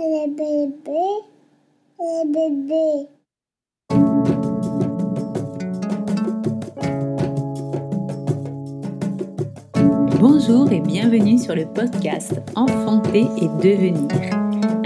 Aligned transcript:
Le 0.00 0.28
bébé. 0.30 1.06
Le 1.98 2.22
bébé. 2.32 3.08
Bonjour 10.20 10.70
et 10.70 10.78
bienvenue 10.78 11.36
sur 11.38 11.56
le 11.56 11.66
podcast 11.66 12.40
Enfanter 12.54 13.26
et 13.38 13.48
devenir, 13.60 14.08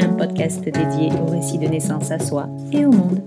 un 0.01 0.15
podcast 0.17 0.65
dédié 0.65 1.13
au 1.21 1.27
récit 1.27 1.59
de 1.59 1.67
naissance 1.67 2.11
à 2.11 2.19
soi 2.19 2.49
et 2.73 2.87
au 2.87 2.93
monde. 2.93 3.21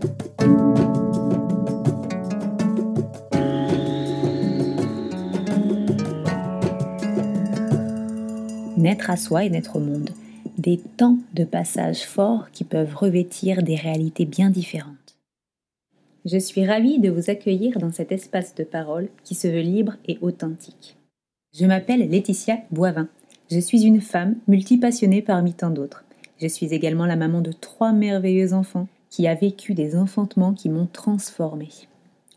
Naître 8.75 9.11
à 9.11 9.17
soi 9.17 9.43
et 9.43 9.51
naître 9.51 9.75
au 9.75 9.79
monde, 9.79 10.09
des 10.57 10.77
temps 10.77 11.17
de 11.33 11.43
passage 11.43 12.03
forts 12.03 12.51
qui 12.51 12.63
peuvent 12.63 12.95
revêtir 12.95 13.63
des 13.63 13.75
réalités 13.75 14.25
bien 14.25 14.49
différentes. 14.49 15.17
Je 16.25 16.37
suis 16.37 16.65
ravie 16.65 16.99
de 16.99 17.09
vous 17.09 17.29
accueillir 17.29 17.77
dans 17.77 17.91
cet 17.91 18.11
espace 18.11 18.55
de 18.55 18.63
parole 18.63 19.09
qui 19.23 19.35
se 19.35 19.47
veut 19.47 19.61
libre 19.61 19.93
et 20.07 20.17
authentique. 20.21 20.97
Je 21.53 21.65
m'appelle 21.65 22.09
Laetitia 22.09 22.57
Boivin. 22.71 23.07
Je 23.51 23.59
suis 23.59 23.83
une 23.83 24.01
femme 24.01 24.35
multipassionnée 24.47 25.21
parmi 25.21 25.53
tant 25.53 25.69
d'autres. 25.69 26.03
Je 26.41 26.47
suis 26.47 26.73
également 26.73 27.05
la 27.05 27.15
maman 27.15 27.41
de 27.41 27.51
trois 27.51 27.93
merveilleux 27.93 28.53
enfants 28.53 28.87
qui 29.09 29.27
a 29.27 29.35
vécu 29.35 29.73
des 29.73 29.95
enfantements 29.95 30.53
qui 30.53 30.69
m'ont 30.69 30.89
transformée. 30.91 31.69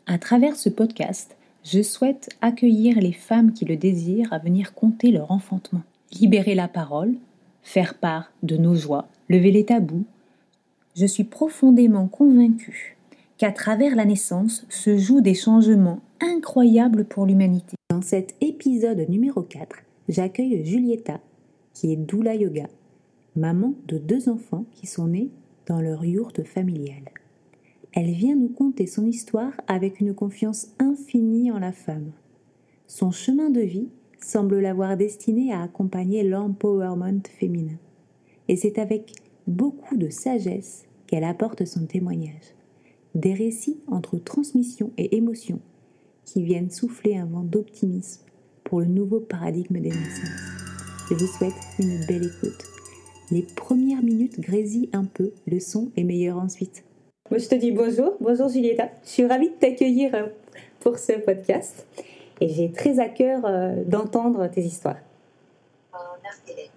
À 0.05 0.17
travers 0.17 0.55
ce 0.55 0.69
podcast, 0.69 1.35
je 1.63 1.81
souhaite 1.81 2.29
accueillir 2.41 2.99
les 2.99 3.11
femmes 3.11 3.53
qui 3.53 3.65
le 3.65 3.75
désirent 3.75 4.31
à 4.31 4.39
venir 4.39 4.73
compter 4.73 5.11
leur 5.11 5.31
enfantement, 5.31 5.83
libérer 6.19 6.55
la 6.55 6.67
parole, 6.67 7.15
faire 7.69 7.93
part 7.93 8.31
de 8.41 8.57
nos 8.57 8.73
joies, 8.73 9.07
lever 9.29 9.51
les 9.51 9.63
tabous. 9.63 10.05
Je 10.95 11.05
suis 11.05 11.23
profondément 11.23 12.07
convaincue 12.07 12.97
qu'à 13.37 13.51
travers 13.51 13.95
la 13.95 14.05
naissance 14.05 14.65
se 14.69 14.97
jouent 14.97 15.21
des 15.21 15.35
changements 15.35 15.99
incroyables 16.19 17.05
pour 17.05 17.27
l'humanité. 17.27 17.75
Dans 17.91 18.01
cet 18.01 18.33
épisode 18.41 19.07
numéro 19.07 19.43
4, 19.43 19.83
j'accueille 20.07 20.65
Julieta, 20.65 21.19
qui 21.75 21.93
est 21.93 21.95
doula 21.95 22.33
yoga, 22.33 22.65
maman 23.35 23.75
de 23.87 23.99
deux 23.99 24.29
enfants 24.29 24.65
qui 24.71 24.87
sont 24.87 25.05
nés 25.05 25.29
dans 25.67 25.79
leur 25.79 26.03
yourte 26.03 26.43
familiale. 26.43 27.11
Elle 27.93 28.09
vient 28.09 28.35
nous 28.35 28.49
conter 28.49 28.87
son 28.87 29.05
histoire 29.05 29.53
avec 29.67 29.99
une 29.99 30.15
confiance 30.15 30.69
infinie 30.79 31.51
en 31.51 31.59
la 31.59 31.71
femme. 31.71 32.13
Son 32.87 33.11
chemin 33.11 33.51
de 33.51 33.61
vie 33.61 33.89
semble 34.21 34.59
l'avoir 34.59 34.97
destinée 34.97 35.53
à 35.53 35.63
accompagner 35.63 36.23
l'empowerment 36.23 37.21
féminin. 37.39 37.77
Et 38.47 38.55
c'est 38.55 38.79
avec 38.79 39.13
beaucoup 39.47 39.97
de 39.97 40.09
sagesse 40.09 40.85
qu'elle 41.07 41.23
apporte 41.23 41.65
son 41.65 41.85
témoignage 41.85 42.55
des 43.15 43.33
récits 43.33 43.79
entre 43.87 44.17
transmission 44.17 44.91
et 44.97 45.15
émotion 45.17 45.59
qui 46.25 46.43
viennent 46.43 46.69
souffler 46.69 47.17
un 47.17 47.25
vent 47.25 47.43
d'optimisme 47.43 48.23
pour 48.63 48.81
le 48.81 48.85
nouveau 48.85 49.19
paradigme 49.19 49.79
des 49.79 49.89
naissances. 49.89 50.29
Je 51.09 51.15
vous 51.15 51.27
souhaite 51.27 51.53
une 51.79 52.05
belle 52.05 52.25
écoute. 52.25 52.63
Les 53.31 53.41
premières 53.41 54.03
minutes 54.03 54.39
grésillent 54.39 54.89
un 54.93 55.05
peu, 55.05 55.31
le 55.47 55.59
son 55.59 55.91
est 55.97 56.03
meilleur 56.03 56.37
ensuite. 56.37 56.83
Moi, 57.31 57.39
je 57.39 57.47
te 57.47 57.55
dis 57.55 57.71
bonjour, 57.71 58.15
bonjour 58.19 58.49
Julieta. 58.49 58.89
Je 59.03 59.09
suis 59.09 59.25
ravie 59.25 59.49
de 59.49 59.55
t'accueillir 59.55 60.13
euh, 60.15 60.27
pour 60.79 60.97
ce 60.97 61.13
podcast 61.13 61.87
et 62.39 62.49
j'ai 62.49 62.71
très 62.71 62.99
à 62.99 63.09
cœur 63.09 63.45
euh, 63.45 63.83
d'entendre 63.85 64.47
tes 64.47 64.61
histoires. 64.61 64.97
Oh, 65.93 65.97
merci. 66.23 66.69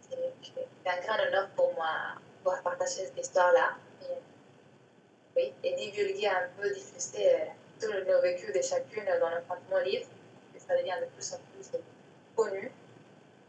C'est 0.00 0.90
un 0.90 1.00
grand 1.00 1.28
honneur 1.28 1.48
pour 1.56 1.72
moi 1.74 1.86
de 2.16 2.38
pouvoir 2.42 2.62
partager 2.62 3.06
cette 3.06 3.18
histoire-là 3.18 3.76
oui, 5.36 5.52
et 5.64 5.74
divulguer 5.74 6.28
un 6.28 6.48
peu, 6.58 6.68
diffuser 6.70 7.34
euh, 7.34 7.44
tout 7.80 7.90
le 7.90 8.20
vécu 8.20 8.52
de 8.52 8.60
chacune 8.60 9.04
dans 9.04 9.30
l'enfantement 9.30 9.78
livre, 9.78 10.06
et 10.54 10.58
ça 10.58 10.76
devient 10.76 10.94
de 11.00 11.06
plus 11.06 11.32
en 11.32 11.38
plus 11.54 11.80
connu. 12.36 12.70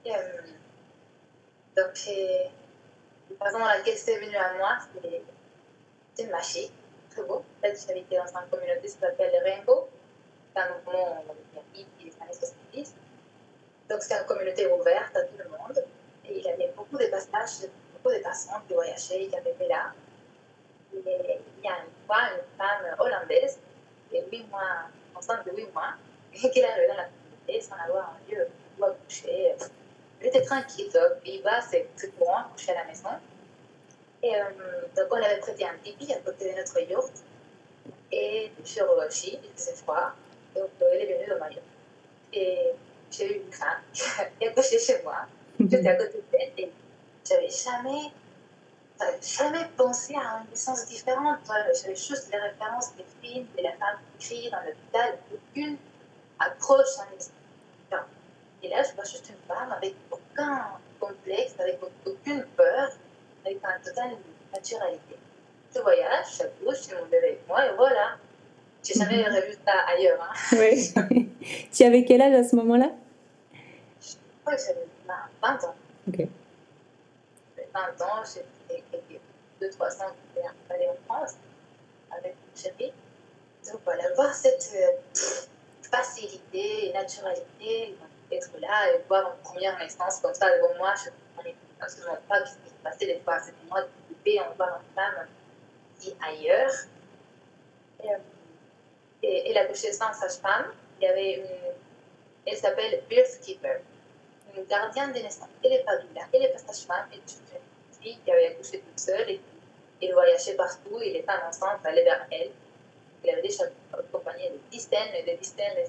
Et, 0.05 0.16
euh, 0.16 0.41
donc, 1.75 2.00
euh, 2.07 2.44
la 3.40 3.45
raison 3.45 3.59
dans 3.59 3.66
laquelle 3.66 3.97
c'est 3.97 4.19
venu 4.19 4.35
à 4.35 4.53
moi, 4.57 4.78
c'est 6.13 6.28
Machi, 6.28 6.72
très 7.09 7.23
beau. 7.23 7.35
En 7.38 7.61
fait, 7.61 7.85
j'habitais 7.88 8.17
dans 8.17 8.28
une 8.28 8.50
communauté 8.50 8.81
qui 8.84 8.90
s'appelle 8.90 9.34
Rainbow, 9.44 9.90
c'est 10.53 10.62
un 10.62 10.69
mouvement 10.75 11.24
hippie 11.74 12.06
des 12.06 12.12
années 12.22 12.34
70. 12.34 12.96
Donc, 13.90 14.02
c'est 14.02 14.18
une 14.18 14.25
communauté 14.25 14.68
ouverte 14.68 15.16
à 15.16 15.24
tout 15.24 15.38
le 15.38 15.50
monde. 15.50 15.84
Et 16.25 16.38
il 16.38 16.44
y 16.44 16.50
avait 16.50 16.72
beaucoup 16.75 16.97
de 16.97 17.06
passages, 17.08 17.69
beaucoup 17.94 18.16
de 18.16 18.22
personnes 18.22 18.62
qui 18.68 18.74
voyageaient, 18.74 19.28
qui 19.28 19.36
avaient 19.36 19.52
été 19.52 19.68
là 19.68 19.91
il 20.96 21.64
y 21.64 21.68
a 21.68 21.80
une 21.80 22.06
fois 22.06 22.18
une 22.36 22.58
femme 22.58 22.96
hollandaise 23.00 23.59
est 24.12 24.25
8 24.31 24.47
mois, 24.50 24.90
enceinte 25.16 25.46
de 25.46 25.52
8 25.56 25.74
mois, 25.74 25.94
qui 26.34 26.59
est 26.59 26.64
arrivée 26.64 26.88
dans 26.88 26.97
la 26.97 27.06
communauté 27.06 27.62
sans 27.62 27.75
avoir 27.88 28.14
un 28.16 28.31
lieu 28.31 28.47
où 28.80 28.85
accoucher. 28.85 29.56
Elle 30.22 30.28
était 30.28 30.41
tranquille, 30.41 30.90
puis 31.24 31.41
bas 31.41 31.62
c'est 31.62 31.90
courant 32.18 32.44
coucher 32.53 32.72
à 32.72 32.81
la 32.81 32.85
maison. 32.85 33.09
Et 34.22 34.35
euh, 34.35 34.41
donc 34.96 35.08
on 35.12 35.16
avait 35.16 35.40
prêté 35.40 35.66
un 35.66 35.78
tipi 35.84 36.14
à 36.14 36.20
côté 36.20 36.53
de 36.53 36.58
notre 36.58 36.80
yacht. 36.80 37.24
Et 38.12 38.52
sur 38.64 38.88
Rochi, 38.88 39.40
il 39.44 39.50
faisait 39.56 39.75
froid, 39.75 40.14
donc 40.56 40.69
elle 40.80 41.02
est 41.02 41.14
venue 41.14 41.30
dans 41.30 41.40
ma 41.40 41.50
yacht. 41.50 41.64
Et 42.34 42.72
j'ai 43.12 43.38
eu 43.38 43.41
une 43.41 43.52
femme 43.52 43.81
qui 43.94 44.03
a 44.03 44.50
accouché 44.50 44.80
chez 44.80 45.02
moi. 45.03 45.25
J'étais 45.59 45.88
à 45.88 45.96
côté 45.96 46.24
d'elle 46.31 46.52
et 46.58 46.72
j'avais 47.28 47.50
jamais 47.50 48.12
jamais 49.22 49.66
pensé 49.78 50.16
à 50.16 50.41
une 50.41 50.50
naissance 50.50 50.86
différente. 50.86 51.40
J'avais 51.47 51.96
juste 51.96 52.30
les 52.31 52.40
références 52.40 52.96
des 52.96 53.06
films, 53.22 53.47
de 53.58 53.64
la 53.64 53.72
femme 53.72 54.00
qui 54.19 54.28
crie 54.28 54.50
dans 54.50 54.62
l'hôpital, 54.62 55.18
aucune 55.34 55.78
approche 56.40 56.97
une 57.12 57.18
différente. 57.18 58.08
Et 58.62 58.70
là, 58.70 58.84
je 58.84 58.96
vois 58.96 59.03
juste 59.03 59.30
une 59.30 59.47
femme 59.47 59.72
avec 59.72 59.96
aucun 60.12 60.68
complexe, 61.00 61.56
avec 61.59 61.80
aucune 62.06 62.46
peur, 62.56 62.90
avec 63.46 63.58
une 63.58 63.84
totale 63.84 64.18
naturalité. 64.53 65.18
Je 65.75 65.81
voyage, 65.81 66.25
je 66.40 66.64
bouge, 66.64 66.78
j'ai 66.88 66.96
mon 66.96 67.06
bébé 67.06 67.28
avec 67.28 67.47
moi, 67.47 67.66
et 67.66 67.75
voilà. 67.75 68.18
J'ai 68.83 68.94
jamais 68.95 69.17
Mhm. 69.29 69.35
revu 69.35 69.53
ça 69.66 69.73
ailleurs. 69.88 70.21
Hein. 70.21 70.33
Oui. 70.59 71.29
tu 71.71 71.83
avais 71.83 72.03
quel 72.05 72.21
âge 72.21 72.33
à 72.33 72.44
ce 72.44 72.55
moment-là? 72.57 72.91
Je 74.01 74.13
crois 74.44 74.55
que 74.55 74.61
j'avais 74.61 74.88
20 75.41 75.63
ans. 75.63 75.75
Ok. 76.07 76.17
J'avais 76.17 77.69
20 77.73 78.01
ans, 78.05 78.23
j'étais 78.25 78.83
quelques 78.91 79.22
2-3 79.61 80.01
ans 80.03 80.09
que 80.09 80.41
j'étais 80.41 80.88
en 80.89 80.95
France 81.13 81.35
avec 82.11 82.35
mon 82.35 82.61
chéri. 82.61 82.91
Donc 83.72 83.81
voilà, 83.85 84.03
voir 84.16 84.33
cette 84.33 84.69
euh, 84.75 85.41
facilité 85.89 86.89
et 86.89 86.93
naturalité 86.93 87.95
d'être 88.29 88.51
là 88.59 88.91
et 88.93 89.01
voir 89.07 89.31
une 89.33 89.43
première 89.43 89.77
naissance 89.79 90.19
comme 90.19 90.33
ça 90.33 90.47
devant 90.57 90.75
moi, 90.77 90.93
je 91.01 91.09
ne 91.09 91.16
comprenais 91.35 91.55
absolument 91.79 92.17
pas 92.27 92.45
ce 92.45 92.55
qui 92.55 92.69
se 92.69 92.83
passait 92.83 93.05
des 93.05 93.19
fois. 93.23 93.39
C'était 93.39 93.55
moi 93.69 93.81
de 93.81 93.88
bébé, 94.23 94.41
on 94.51 94.55
voit 94.55 94.67
une 94.81 94.93
femme 94.95 95.27
qui 95.99 96.13
ailleurs. 96.27 96.72
Et, 98.03 98.09
euh, 98.11 98.17
et, 99.23 99.50
et 99.50 99.53
la 99.53 99.66
couchée 99.66 99.91
sans 99.94 100.13
sage-femme, 100.13 100.72
il 101.00 101.06
y 101.06 101.07
avait. 101.07 101.44
Elle 102.45 102.57
s'appelle 102.57 103.01
Keeper, 103.41 103.79
une 104.56 104.66
gardienne 104.66 105.13
de 105.13 105.19
naissance. 105.19 105.47
Elle 105.63 105.72
n'est 105.72 105.84
pas 105.84 105.97
doula, 105.97 106.22
elle 106.34 106.41
n'est 106.41 106.50
pas 106.50 106.59
sage-femme, 106.59 107.07
elle 107.11 107.19
une 107.19 108.03
fille 108.03 108.19
qui 108.23 108.31
avait 108.31 108.47
accouché 108.47 108.79
toute 108.79 109.00
seule 109.00 109.29
et 109.29 109.39
il 110.01 110.13
voyageait 110.13 110.56
partout 110.56 111.00
et 111.01 111.11
les 111.13 111.23
femmes 111.23 111.41
enceintes 111.47 111.85
allaient 111.85 112.03
vers 112.03 112.28
elle. 112.31 112.51
Il 113.23 113.29
avait 113.29 113.41
déjà 113.41 113.63
accompagné 113.94 114.50
de 114.50 114.57
dizaines 114.69 115.16
et 115.16 115.23
de 115.23 115.38
dizaines. 115.38 115.88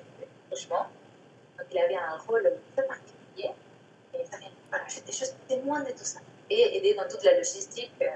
Donc 0.51 1.67
il 1.73 1.79
avait 1.79 1.97
un 1.97 2.17
rôle 2.19 2.53
très 2.77 2.87
particulier. 2.87 3.51
Et 4.15 4.25
ça, 4.25 4.37
voilà, 4.71 4.85
j'étais 4.89 5.13
juste 5.13 5.37
témoin 5.49 5.81
de 5.83 5.91
tout 5.91 6.05
ça. 6.05 6.21
Et 6.49 6.77
aider 6.77 6.95
dans 6.95 7.09
toute 7.09 7.25
la 7.25 7.37
logistique. 7.37 7.91
Euh, 8.03 8.07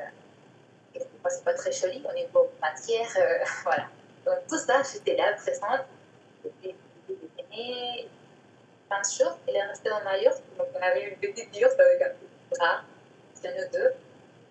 c'est 1.29 1.44
pas 1.44 1.55
très 1.55 1.73
joli 1.73 2.03
au 2.09 2.15
niveau 2.15 2.49
matière. 2.61 3.09
euh, 3.19 3.44
voilà. 3.65 3.88
Donc 4.25 4.47
tout 4.49 4.59
ça, 4.59 4.82
j'étais 4.82 5.17
là, 5.17 5.32
présente. 5.35 5.87
Depuis 6.44 6.75
le 7.09 7.15
début 7.15 7.26
de 7.26 7.43
l'année, 7.43 8.09
15 8.91 9.19
jours, 9.19 9.38
il 9.49 9.56
est 9.56 9.62
resté 9.62 9.91
dans 9.91 10.03
ma 10.05 10.19
yurte. 10.19 10.43
Donc 10.56 10.69
on 10.75 10.82
avait 10.82 11.09
une 11.11 11.17
petite 11.17 11.56
yurte 11.56 11.79
avec 11.79 12.03
un 12.03 12.11
petit 12.11 12.59
bras. 12.59 12.81
C'était 13.35 13.55
nous 13.55 13.70
deux. 13.73 13.93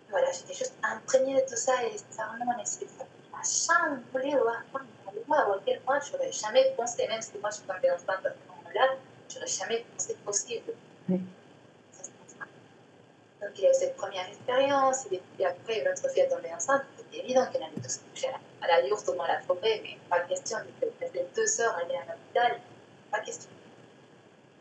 Voilà, 0.10 0.32
j'étais 0.32 0.54
juste 0.54 0.74
imprégnée 0.84 1.42
de 1.42 1.50
tout 1.50 1.56
ça 1.58 1.74
et 1.84 1.98
ça 2.10 2.28
vraiment 2.28 2.54
mon 2.54 2.62
esprit. 2.62 2.88
Ma 3.32 3.44
chambre 3.44 4.02
voulait 4.12 4.36
voir, 4.38 4.64
voir 5.28 5.52
à 5.52 5.60
quel 5.66 5.80
point 5.82 6.00
je 6.00 6.14
n'aurais 6.14 6.32
jamais 6.32 6.74
pensé, 6.78 7.08
même 7.08 7.22
si 7.22 7.38
moi 7.40 7.50
je 7.50 7.58
suis 7.58 7.66
tombée 7.66 7.92
enceinte 7.92 8.26
à 8.26 8.30
ce 8.30 8.48
moment-là, 8.48 8.96
je 9.30 9.36
n'aurais 9.36 9.48
jamais 9.48 9.86
pensé 9.94 10.16
possible. 10.26 10.74
Donc 11.08 11.20
il 13.56 13.62
y 13.62 13.68
a 13.68 13.70
eu 13.70 13.74
cette 13.74 13.96
première 13.96 14.28
expérience, 14.28 15.06
et 15.12 15.22
puis 15.36 15.46
après 15.46 15.82
une 15.82 15.88
autre 15.90 16.10
fille 16.10 16.22
est 16.24 16.30
tombée 16.30 16.54
enceinte, 16.54 16.84
c'était 16.98 17.24
évident 17.24 17.46
qu'elle 17.52 17.64
allait 17.64 17.82
tous 17.84 18.00
coucher 18.10 18.28
à 18.30 18.32
la, 18.32 18.40
à 18.62 18.68
la 18.68 18.88
yourte 18.88 19.08
ou 19.08 19.16
dans 19.16 19.28
la 19.28 19.40
forêt, 19.42 19.82
mais 19.84 19.98
pas 20.10 20.22
question 20.22 20.58
de 20.82 20.88
passer 20.88 21.26
deux 21.36 21.62
heures 21.62 21.76
à 21.76 21.82
aller 21.82 21.96
à 21.96 22.14
l'hôpital, 22.14 22.60
pas 23.12 23.20
question. 23.20 23.50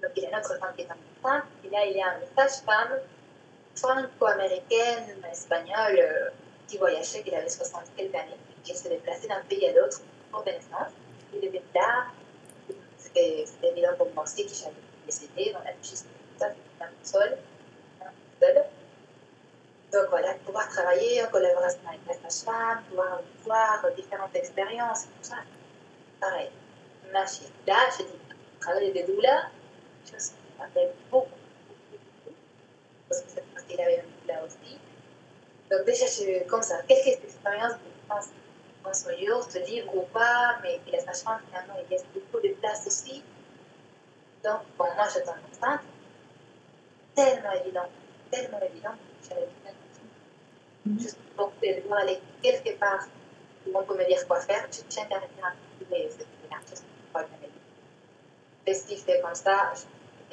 Donc 0.03 0.11
il 0.17 0.23
y 0.23 0.27
a 0.27 0.31
une 0.31 0.37
autre 0.37 0.59
femme 0.59 0.75
qui 0.77 0.83
est 0.83 0.89
enceinte, 0.91 1.45
et 1.65 1.71
là 1.71 1.87
il 1.87 1.97
y 1.97 2.03
a 2.03 2.19
une 2.19 2.27
sage-femme 2.37 2.99
franco-américaine, 3.75 5.23
espagnole, 5.31 5.99
euh, 5.99 6.31
qui 6.67 6.79
voyageait, 6.79 7.23
qui 7.23 7.35
avait 7.35 7.49
60 7.49 7.83
quelques 7.97 8.15
années, 8.15 8.37
qui 8.63 8.75
s'est 8.75 8.89
déplacée 8.89 9.29
d'un 9.29 9.43
pays 9.49 9.69
à 9.69 9.73
l'autre 9.73 10.01
pour 10.31 10.43
des 10.43 10.53
naissances. 10.53 10.93
Il 11.33 11.45
était 11.45 11.63
là, 11.75 12.07
c'était 12.97 13.45
évident 13.63 13.95
pour 13.97 14.09
aussi 14.23 14.47
que 14.47 14.53
j'avais 14.53 14.75
décédé 15.07 15.53
dans 15.53 15.61
la 15.61 15.73
logistique, 15.73 16.09
ça, 16.39 16.49
c'était 16.49 16.85
un 16.85 16.91
seul, 17.03 17.39
seul. 18.41 18.65
Donc 19.97 20.11
voilà, 20.11 20.35
pouvoir 20.45 20.69
travailler 20.69 21.25
en 21.25 21.29
collaboration 21.29 21.81
avec 21.89 22.01
la 22.07 22.29
sage-femme, 22.29 22.83
pouvoir 22.91 23.23
voir 23.45 23.87
différentes 23.97 24.37
expériences, 24.37 25.05
tout 25.05 25.23
ça. 25.23 25.37
Pareil. 26.21 26.51
Là, 27.15 27.25
je 27.25 28.03
dis, 28.03 28.13
travailler 28.61 28.93
des 28.93 29.05
douleurs, 29.05 29.51
je 30.05 30.13
m'appelle 30.59 30.93
beaucoup, 31.11 31.31
beaucoup, 31.61 32.37
parce 33.09 33.23
que 33.23 33.31
cette 33.31 33.55
partie-là 33.55 34.45
aussi. 34.45 34.79
Donc 35.71 35.87
déjà, 35.87 36.05
j'ai 36.05 36.45
comme 36.45 36.63
ça, 36.63 36.83
quelques 36.83 37.25
expériences 37.25 37.73
de 37.73 37.79
pense 38.07 38.29
son 38.93 39.11
yurt, 39.13 39.55
livre 39.67 39.97
ou 39.97 40.03
pas, 40.13 40.59
mais 40.63 40.79
la 40.93 41.01
sage-femme, 41.01 41.41
finalement, 41.49 41.75
il 41.83 41.89
laisse 41.91 42.05
beaucoup 42.13 42.47
de 42.47 42.53
place 42.61 42.87
aussi. 42.87 43.25
Donc, 44.45 44.61
bon, 44.77 44.89
moi, 44.95 45.07
je 45.09 45.21
tombe 45.21 45.37
enceinte. 45.51 45.81
Tellement 47.15 47.53
évident, 47.53 47.89
tellement 48.31 48.61
évident, 48.61 48.95
j'avais 49.27 49.49
pouvoir 51.83 52.01
aller 52.01 52.21
quelque 52.43 52.79
part 52.79 53.07
on 53.75 53.83
peut 53.83 53.97
me 53.97 54.07
dire 54.07 54.27
quoi 54.27 54.41
faire, 54.41 54.67
je 54.71 54.81
tiens 54.89 55.07
à 55.11 55.19
rien 55.19 55.55
mais 55.91 56.09
c'est 56.11 56.23
une 56.23 56.69
chose 56.69 56.83
pas 57.13 57.25
Et 58.67 58.75
ce 58.75 58.87
qui 58.87 58.97
fait 58.97 59.21
comme 59.21 59.35
ça, 59.35 59.73
je 59.75 59.83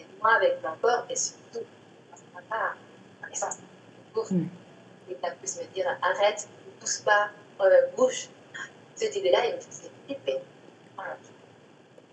fais 0.03 0.07
moi 0.21 0.35
avec 0.35 0.61
mon 0.63 0.75
corps 0.81 1.05
et 1.09 1.15
surtout, 1.15 1.65
à 2.11 2.17
ce 2.17 2.23
moment-là, 2.33 2.75
en 3.23 3.31
essence, 3.31 3.59
pour 4.13 4.31
mm. 4.31 4.47
il 5.09 5.15
a 5.21 5.31
pu 5.31 5.43
me 5.43 5.73
dire 5.73 5.97
arrête, 6.01 6.47
ne 6.65 6.79
pousse 6.79 6.99
pas, 6.99 7.29
euh, 7.61 7.87
bouge. 7.95 8.29
Cette 8.95 9.15
idée-là, 9.15 9.45
il 9.47 9.55
me 9.55 9.59
faisait 9.59 9.89
flipper. 10.05 10.39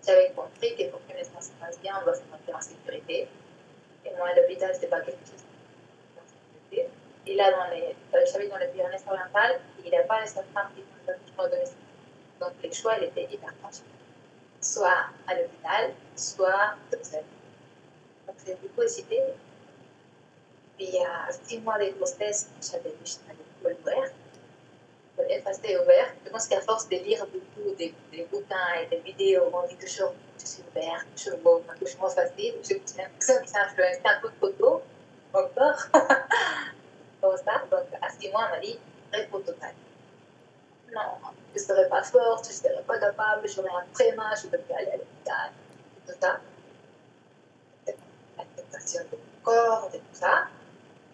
J'avais 0.05 0.31
compris 0.35 0.75
que 0.75 0.89
pour 0.89 0.99
que 1.07 1.13
les 1.13 1.23
se 1.23 1.51
passe 1.59 1.79
bien, 1.81 1.93
on 2.01 2.03
doit 2.03 2.15
se 2.15 2.21
sentir 2.21 2.55
en 2.55 2.61
sécurité. 2.61 3.27
Et 4.03 4.09
moi, 4.17 4.33
l'hôpital, 4.35 4.71
ce 4.71 4.77
n'était 4.77 4.87
pas 4.87 5.01
quelque 5.01 5.25
chose 5.25 5.40
Et 7.27 7.35
là, 7.35 7.51
dans 7.51 7.69
les, 7.69 7.95
dans 8.11 8.57
les 8.57 8.67
Pyrénées 8.67 8.97
orientales, 9.07 9.59
il 9.83 9.91
n'y 9.91 9.97
a 9.97 10.03
pas 10.03 10.21
les 10.21 10.27
qui 10.27 11.33
font 11.35 11.43
le 11.43 11.49
domicile. 11.49 11.75
Donc, 12.39 12.53
le 12.63 12.71
choix, 12.71 12.97
il 12.97 13.05
était 13.05 13.27
hyper 13.31 13.53
facile. 13.61 13.85
Soit 14.59 15.05
à 15.27 15.35
l'hôpital, 15.35 15.93
soit 16.15 16.75
toute 16.91 17.05
seule. 17.05 17.23
Donc, 18.25 18.35
j'ai 18.45 18.55
beaucoup 18.55 18.81
hésité. 18.81 19.21
Puis, 20.77 20.87
il 20.87 20.95
y 20.95 21.05
a 21.05 21.31
six 21.31 21.59
mois 21.59 21.77
de 21.77 21.91
grossesse, 21.91 22.49
j'avais 22.61 22.89
l'école 22.89 23.77
ouverte. 23.81 24.13
Elle 25.29 25.43
restait 25.43 25.77
ouverte. 25.77 26.15
Je 26.25 26.31
pense 26.31 26.47
qu'à 26.47 26.61
force 26.61 26.89
de 26.89 26.95
lire 26.95 27.23
beaucoup 27.27 27.75
des, 27.75 27.93
des, 28.11 28.23
bouquins 28.31 28.73
et 28.81 28.87
des 28.87 29.01
vidéos, 29.01 29.51
on 29.53 29.67
dit 29.67 29.75
toujours 29.75 30.15
je 30.39 30.45
suis 30.47 30.63
ouverte, 30.71 31.05
je 31.15 31.21
suis 31.21 31.37
beau, 31.37 31.61
un 31.69 31.73
accouchement 31.73 32.09
facile. 32.09 32.55
J'ai 32.67 32.81
l'impression 32.97 33.35
que 33.43 33.47
ça 33.47 33.65
influencé 33.65 34.01
un 34.03 34.19
peu 34.19 34.29
de 34.29 34.35
photos 34.39 34.81
encore. 35.33 35.87
Ça. 37.21 37.63
Donc, 37.69 37.85
à 38.01 38.09
six 38.09 38.29
mois, 38.31 38.47
on 38.47 38.55
m'a 38.55 38.59
dit 38.59 38.79
repos 39.13 39.39
total 39.39 39.73
non, 40.93 41.31
je 41.55 41.61
ne 41.61 41.65
serais 41.65 41.87
pas 41.87 42.03
forte, 42.03 42.45
je 42.45 42.49
ne 42.49 42.55
serais 42.55 42.83
pas 42.83 42.99
capable, 42.99 43.47
j'aurais 43.47 43.69
un 43.69 43.85
tréma, 43.93 44.33
je 44.35 44.47
ne 44.47 44.51
peux 44.51 44.57
plus 44.59 44.73
aller 44.73 44.91
à 44.91 44.97
l'hôpital, 44.97 45.51
tout 46.05 46.13
ça. 46.19 46.39
L'acceptation 48.37 49.01
mon 49.11 49.17
corps, 49.43 49.89
de 49.91 49.97
tout 49.97 50.03
ça. 50.13 50.47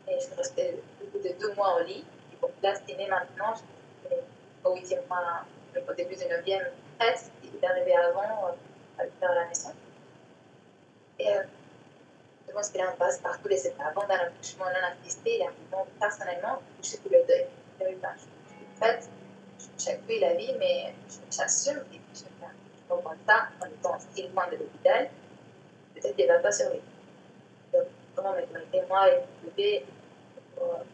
Et 0.07 0.17
je 0.19 0.35
restais 0.35 0.79
au 1.01 1.05
bout 1.07 1.19
de 1.19 1.33
deux 1.39 1.53
mois 1.53 1.79
au 1.79 1.83
lit. 1.83 2.05
Et 2.33 2.35
pour 2.37 2.49
l'estimer 2.63 3.07
maintenant, 3.07 3.53
je 3.53 4.07
suis 4.07 4.17
au 4.63 4.75
huitième 4.75 5.05
mois, 5.07 5.45
au 5.75 5.93
début 5.93 6.15
du 6.15 6.25
neuvième, 6.25 6.67
presque, 6.97 7.31
arrivé 7.63 7.95
avant, 7.95 8.47
euh, 8.47 9.03
à 9.03 9.03
faire 9.19 9.35
la 9.35 9.47
naissance. 9.47 9.73
Euh, 11.19 11.43
pense 12.57 12.69
qu'il 12.69 12.81
en 12.81 12.95
passe 12.95 13.19
par 13.19 13.39
tous 13.39 13.49
les 13.49 13.67
étapes. 13.67 13.95
Avant 13.95 14.07
d'un 14.07 14.15
accouchement 14.15 14.65
non 14.65 14.87
assisté, 14.89 15.37
il 15.37 15.43
a 15.43 15.51
personnellement 15.99 16.59
touché 16.81 16.97
tous 16.97 17.09
les 17.09 17.23
deuils. 17.23 17.45
Il 17.79 17.83
y 17.83 17.85
a 17.85 17.91
eu 17.91 17.95
plein 17.97 18.13
de 18.13 18.17
choses. 18.17 18.27
En 18.75 18.83
fait, 18.83 19.99
vie 20.07 20.19
la 20.19 20.33
vie, 20.33 20.55
mais 20.57 20.95
j'assume 21.29 21.83
et 21.93 22.01
je 22.15 22.23
comprends 22.89 23.13
ça 23.27 23.49
en 23.61 23.67
étant 23.67 23.97
si 23.99 24.27
loin 24.29 24.47
de 24.47 24.55
l'hôpital, 24.55 25.09
peut-être 25.93 26.15
qu'elle 26.15 26.29
ne 26.29 26.33
va 26.33 26.39
pas 26.39 26.51
survivre. 26.51 26.83
Donc, 27.73 27.83
comment 28.15 28.33
un 28.33 28.71
témoin 28.71 29.05
et 29.05 29.19
le 29.43 29.51
bébé, 29.51 29.85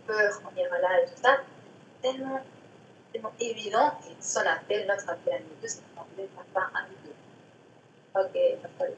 peur, 0.05 0.41
on 0.45 0.59
ira 0.59 0.79
là 0.79 1.01
et 1.01 1.05
tout 1.05 1.21
ça, 1.21 1.37
tellement, 2.01 2.41
tellement 3.13 3.33
évident 3.39 3.91
que 4.01 4.09
son 4.19 4.41
appel, 4.41 4.85
notre 4.85 5.09
appel 5.09 5.35
à 5.35 5.39
nous 5.39 5.55
deux, 5.61 5.67
c'est 5.69 5.81
qu'on 5.95 6.03
voulait 6.13 6.27
papa 6.35 6.71
à 6.75 6.81
nous 6.81 6.97
deux. 7.05 7.15
Ok, 8.19 8.89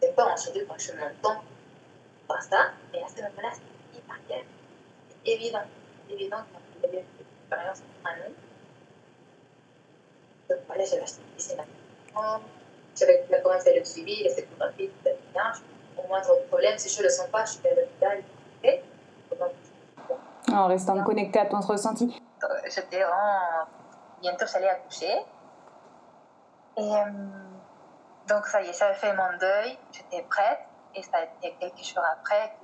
c'est 0.00 0.16
pas 0.16 0.34
aujourd'hui 0.34 0.62
quand 0.66 0.78
je 0.78 0.92
m'entends 0.92 1.42
par 2.30 2.42
ça, 2.42 2.70
mais 2.92 3.02
à 3.02 3.08
ce 3.08 3.16
moment-là, 3.22 3.50
c'est 3.52 3.98
hyper 3.98 4.16
clair. 4.26 4.44
C'est 5.08 5.32
évident, 5.32 5.62
évident 6.08 6.38
qu'on 6.38 6.86
a 6.86 6.92
une 6.92 6.98
expérience 6.98 7.82
à 8.04 8.16
nous. 8.16 8.34
Donc 10.48 10.58
voilà, 10.66 10.84
j'avais 10.84 11.02
acheté 11.02 11.20
une 11.20 11.36
piscine 11.36 11.60
à 12.16 12.40
J'avais 12.96 13.26
commencé 13.42 13.78
le 13.78 13.84
suivi, 13.84 14.22
les 14.22 14.38
échographies, 14.38 14.90
tout 15.04 15.10
bien. 15.32 15.52
Au 15.96 16.06
moindre 16.06 16.36
problème, 16.48 16.78
si 16.78 16.88
je 16.88 16.98
ne 16.98 17.04
le 17.04 17.10
sens 17.10 17.28
pas, 17.28 17.44
je 17.44 17.52
suis 17.52 17.68
à 17.68 17.74
l'hôpital. 17.74 18.22
En 20.52 20.66
restant 20.66 21.02
connecté 21.04 21.38
à 21.38 21.46
ton 21.46 21.60
ressenti. 21.60 22.20
J'étais 22.64 23.04
en... 23.04 23.66
Bientôt, 24.20 24.44
j'allais 24.52 24.68
accoucher. 24.68 25.14
Et 26.76 26.80
euh, 26.80 27.04
donc, 28.28 28.46
ça 28.46 28.60
y 28.62 28.68
est, 28.68 28.78
j'avais 28.78 28.94
fait 28.94 29.14
mon 29.14 29.38
deuil, 29.38 29.78
j'étais 29.92 30.22
prête. 30.28 30.60
Et 30.94 31.02
ça 31.02 31.18
a 31.18 31.22
été 31.22 31.56
quelques 31.60 31.84
jours 31.84 32.04
après 32.04 32.56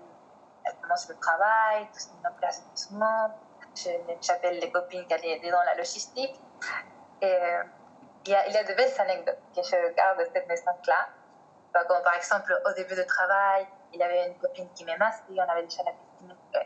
qu'elle 0.65 0.75
commence 0.81 1.09
le 1.09 1.17
travail, 1.17 1.87
tout 1.93 2.01
se 2.01 2.09
met 2.09 2.29
en 2.29 2.33
place 2.33 2.65
doucement. 2.71 3.31
J'appelle 4.21 4.59
les 4.59 4.71
copines 4.71 5.07
qui 5.07 5.15
allaient 5.15 5.37
aider 5.37 5.51
dans 5.51 5.63
la 5.63 5.75
logistique. 5.75 6.41
Et 7.21 7.33
euh, 7.33 7.63
il 8.25 8.33
y, 8.33 8.35
a, 8.35 8.47
il 8.49 8.53
y 8.53 8.57
a 8.57 8.65
de 8.65 8.75
belles 8.75 9.01
anecdotes 9.01 9.39
que 9.55 9.63
je 9.63 9.95
garde 9.95 10.19
de 10.19 10.25
cette 10.33 10.49
naissance-là. 10.49 11.09
Comme 11.73 12.03
par 12.03 12.15
exemple, 12.15 12.59
au 12.65 12.73
début 12.73 12.95
du 12.95 13.07
travail, 13.07 13.67
il 13.93 14.01
y 14.01 14.03
avait 14.03 14.29
une 14.29 14.39
copine 14.39 14.69
qui 14.75 14.85
m'aimait 14.85 15.05
on 15.29 15.39
avait 15.39 15.63
déjà 15.65 15.83
la 15.85 15.93
piscine 15.93 16.37
euh, 16.55 16.59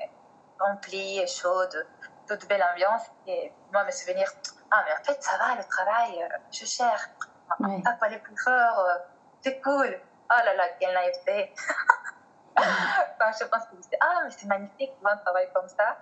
remplie 0.60 1.18
et 1.18 1.26
chaude, 1.26 1.86
toute 2.28 2.46
belle 2.48 2.62
ambiance. 2.72 3.02
Et 3.26 3.52
moi, 3.72 3.84
mes 3.84 3.90
souvenirs, 3.90 4.30
ah, 4.70 4.84
mais 4.86 4.92
en 4.92 5.04
fait, 5.04 5.20
ça 5.22 5.36
va, 5.36 5.56
le 5.56 5.64
travail, 5.64 6.22
euh, 6.22 6.36
je 6.52 6.64
cherche. 6.64 7.08
Ouais. 7.58 7.82
T'as 7.84 7.94
pas 7.94 8.08
les 8.08 8.18
plus 8.18 8.36
fort, 8.36 8.86
c'est 9.42 9.60
cool. 9.60 10.00
Oh 10.32 10.44
là 10.44 10.54
là, 10.54 10.68
quelle 10.78 10.94
naïveté. 10.94 11.52
Donc, 12.56 13.34
je 13.38 13.44
pense 13.44 13.64
que 13.66 13.76
je 13.76 13.96
ah, 14.00 14.20
mais 14.24 14.30
c'est 14.30 14.46
magnifique, 14.46 14.92
un 15.04 15.16
travail 15.16 15.48
comme 15.52 15.68
ça. 15.68 15.98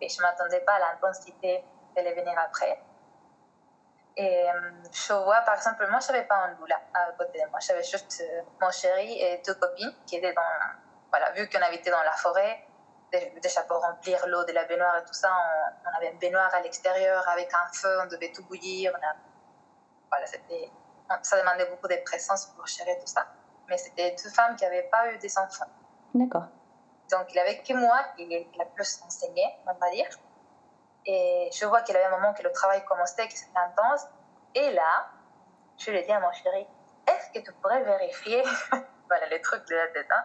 Et 0.00 0.08
je 0.08 0.18
ne 0.18 0.22
m'attendais 0.22 0.60
pas 0.60 0.74
à 0.74 0.78
l'intensité 0.78 1.64
qu'elle 1.94 2.06
allait 2.06 2.20
venir 2.20 2.38
après. 2.38 2.82
Et 4.16 4.50
euh, 4.50 4.70
je 4.92 5.12
vois, 5.12 5.40
par 5.42 5.54
exemple, 5.54 5.86
moi, 5.88 6.00
je 6.00 6.12
n'avais 6.12 6.24
pas 6.24 6.36
un 6.36 6.54
doula 6.54 6.80
à 6.92 7.12
côté 7.12 7.40
de 7.40 7.48
moi. 7.50 7.58
J'avais 7.60 7.82
juste 7.82 8.22
euh, 8.22 8.42
mon 8.60 8.70
chéri 8.70 9.20
et 9.22 9.42
deux 9.46 9.54
copines 9.54 9.94
qui 10.06 10.16
étaient 10.16 10.32
dans. 10.32 10.42
Voilà, 11.10 11.30
vu 11.32 11.48
qu'on 11.48 11.62
habitait 11.62 11.90
dans 11.90 12.02
la 12.02 12.12
forêt, 12.12 12.66
déjà 13.40 13.62
pour 13.62 13.80
remplir 13.80 14.26
l'eau 14.26 14.44
de 14.44 14.52
la 14.52 14.64
baignoire 14.64 14.98
et 14.98 15.04
tout 15.04 15.14
ça, 15.14 15.30
on, 15.30 15.96
avait 15.96 16.12
une 16.12 16.18
baignoire 16.18 16.52
à 16.54 16.60
l'extérieur 16.60 17.26
avec 17.28 17.52
un 17.54 17.72
feu, 17.72 18.00
on 18.02 18.06
devait 18.06 18.32
tout 18.32 18.44
bouillir. 18.44 18.92
voilà, 20.10 20.26
ça 21.22 21.38
demandait 21.38 21.66
beaucoup 21.66 21.88
de 21.88 21.96
présence 22.04 22.46
pour 22.46 22.66
gérer 22.66 22.98
tout 22.98 23.06
ça. 23.06 23.26
Mais 23.68 23.78
c'était 23.78 24.14
deux 24.22 24.30
femmes 24.30 24.56
qui 24.56 24.64
n'avaient 24.64 24.88
pas 24.90 25.12
eu 25.12 25.18
des 25.18 25.38
enfants. 25.38 25.66
D'accord. 26.14 26.46
Donc, 27.10 27.32
il 27.32 27.38
avait 27.38 27.62
que 27.62 27.72
moi 27.74 27.98
qui 28.16 28.26
l'a 28.58 28.64
plus 28.66 29.00
enseigné, 29.04 29.44
on 29.66 29.74
va 29.74 29.90
dire. 29.90 30.08
Et 31.04 31.48
je 31.52 31.64
vois 31.66 31.82
qu'il 31.82 31.96
avait 31.96 32.06
un 32.06 32.18
moment 32.18 32.34
que 32.34 32.42
le 32.42 32.50
travail 32.50 32.84
commençait, 32.84 33.28
que 33.28 33.34
c'était 33.34 33.58
intense. 33.58 34.06
Et 34.54 34.72
là, 34.72 35.08
je 35.78 35.90
lui 35.90 35.98
ai 35.98 36.02
dit 36.02 36.12
à 36.12 36.20
mon 36.20 36.32
chéri, 36.32 36.66
est-ce 37.06 37.38
que 37.38 37.44
tu 37.44 37.52
pourrais 37.54 37.82
vérifier, 37.84 38.42
voilà 39.08 39.26
les 39.28 39.40
trucs 39.40 39.66
de 39.68 39.76
la 39.76 39.86
tête, 39.88 40.08
hein, 40.10 40.24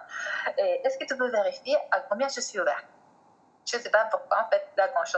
est-ce 0.58 0.98
que 0.98 1.06
tu 1.06 1.16
peux 1.16 1.30
vérifier 1.30 1.78
à 1.92 2.00
combien 2.02 2.28
je 2.28 2.42
suis 2.42 2.60
ouverte? 2.60 2.86
Je 3.70 3.78
ne 3.78 3.82
sais 3.82 3.92
pas 3.92 4.06
pourquoi, 4.06 4.46
en 4.46 4.50
fait, 4.50 4.68
là, 4.76 4.88
quand 4.88 5.06
je, 5.06 5.18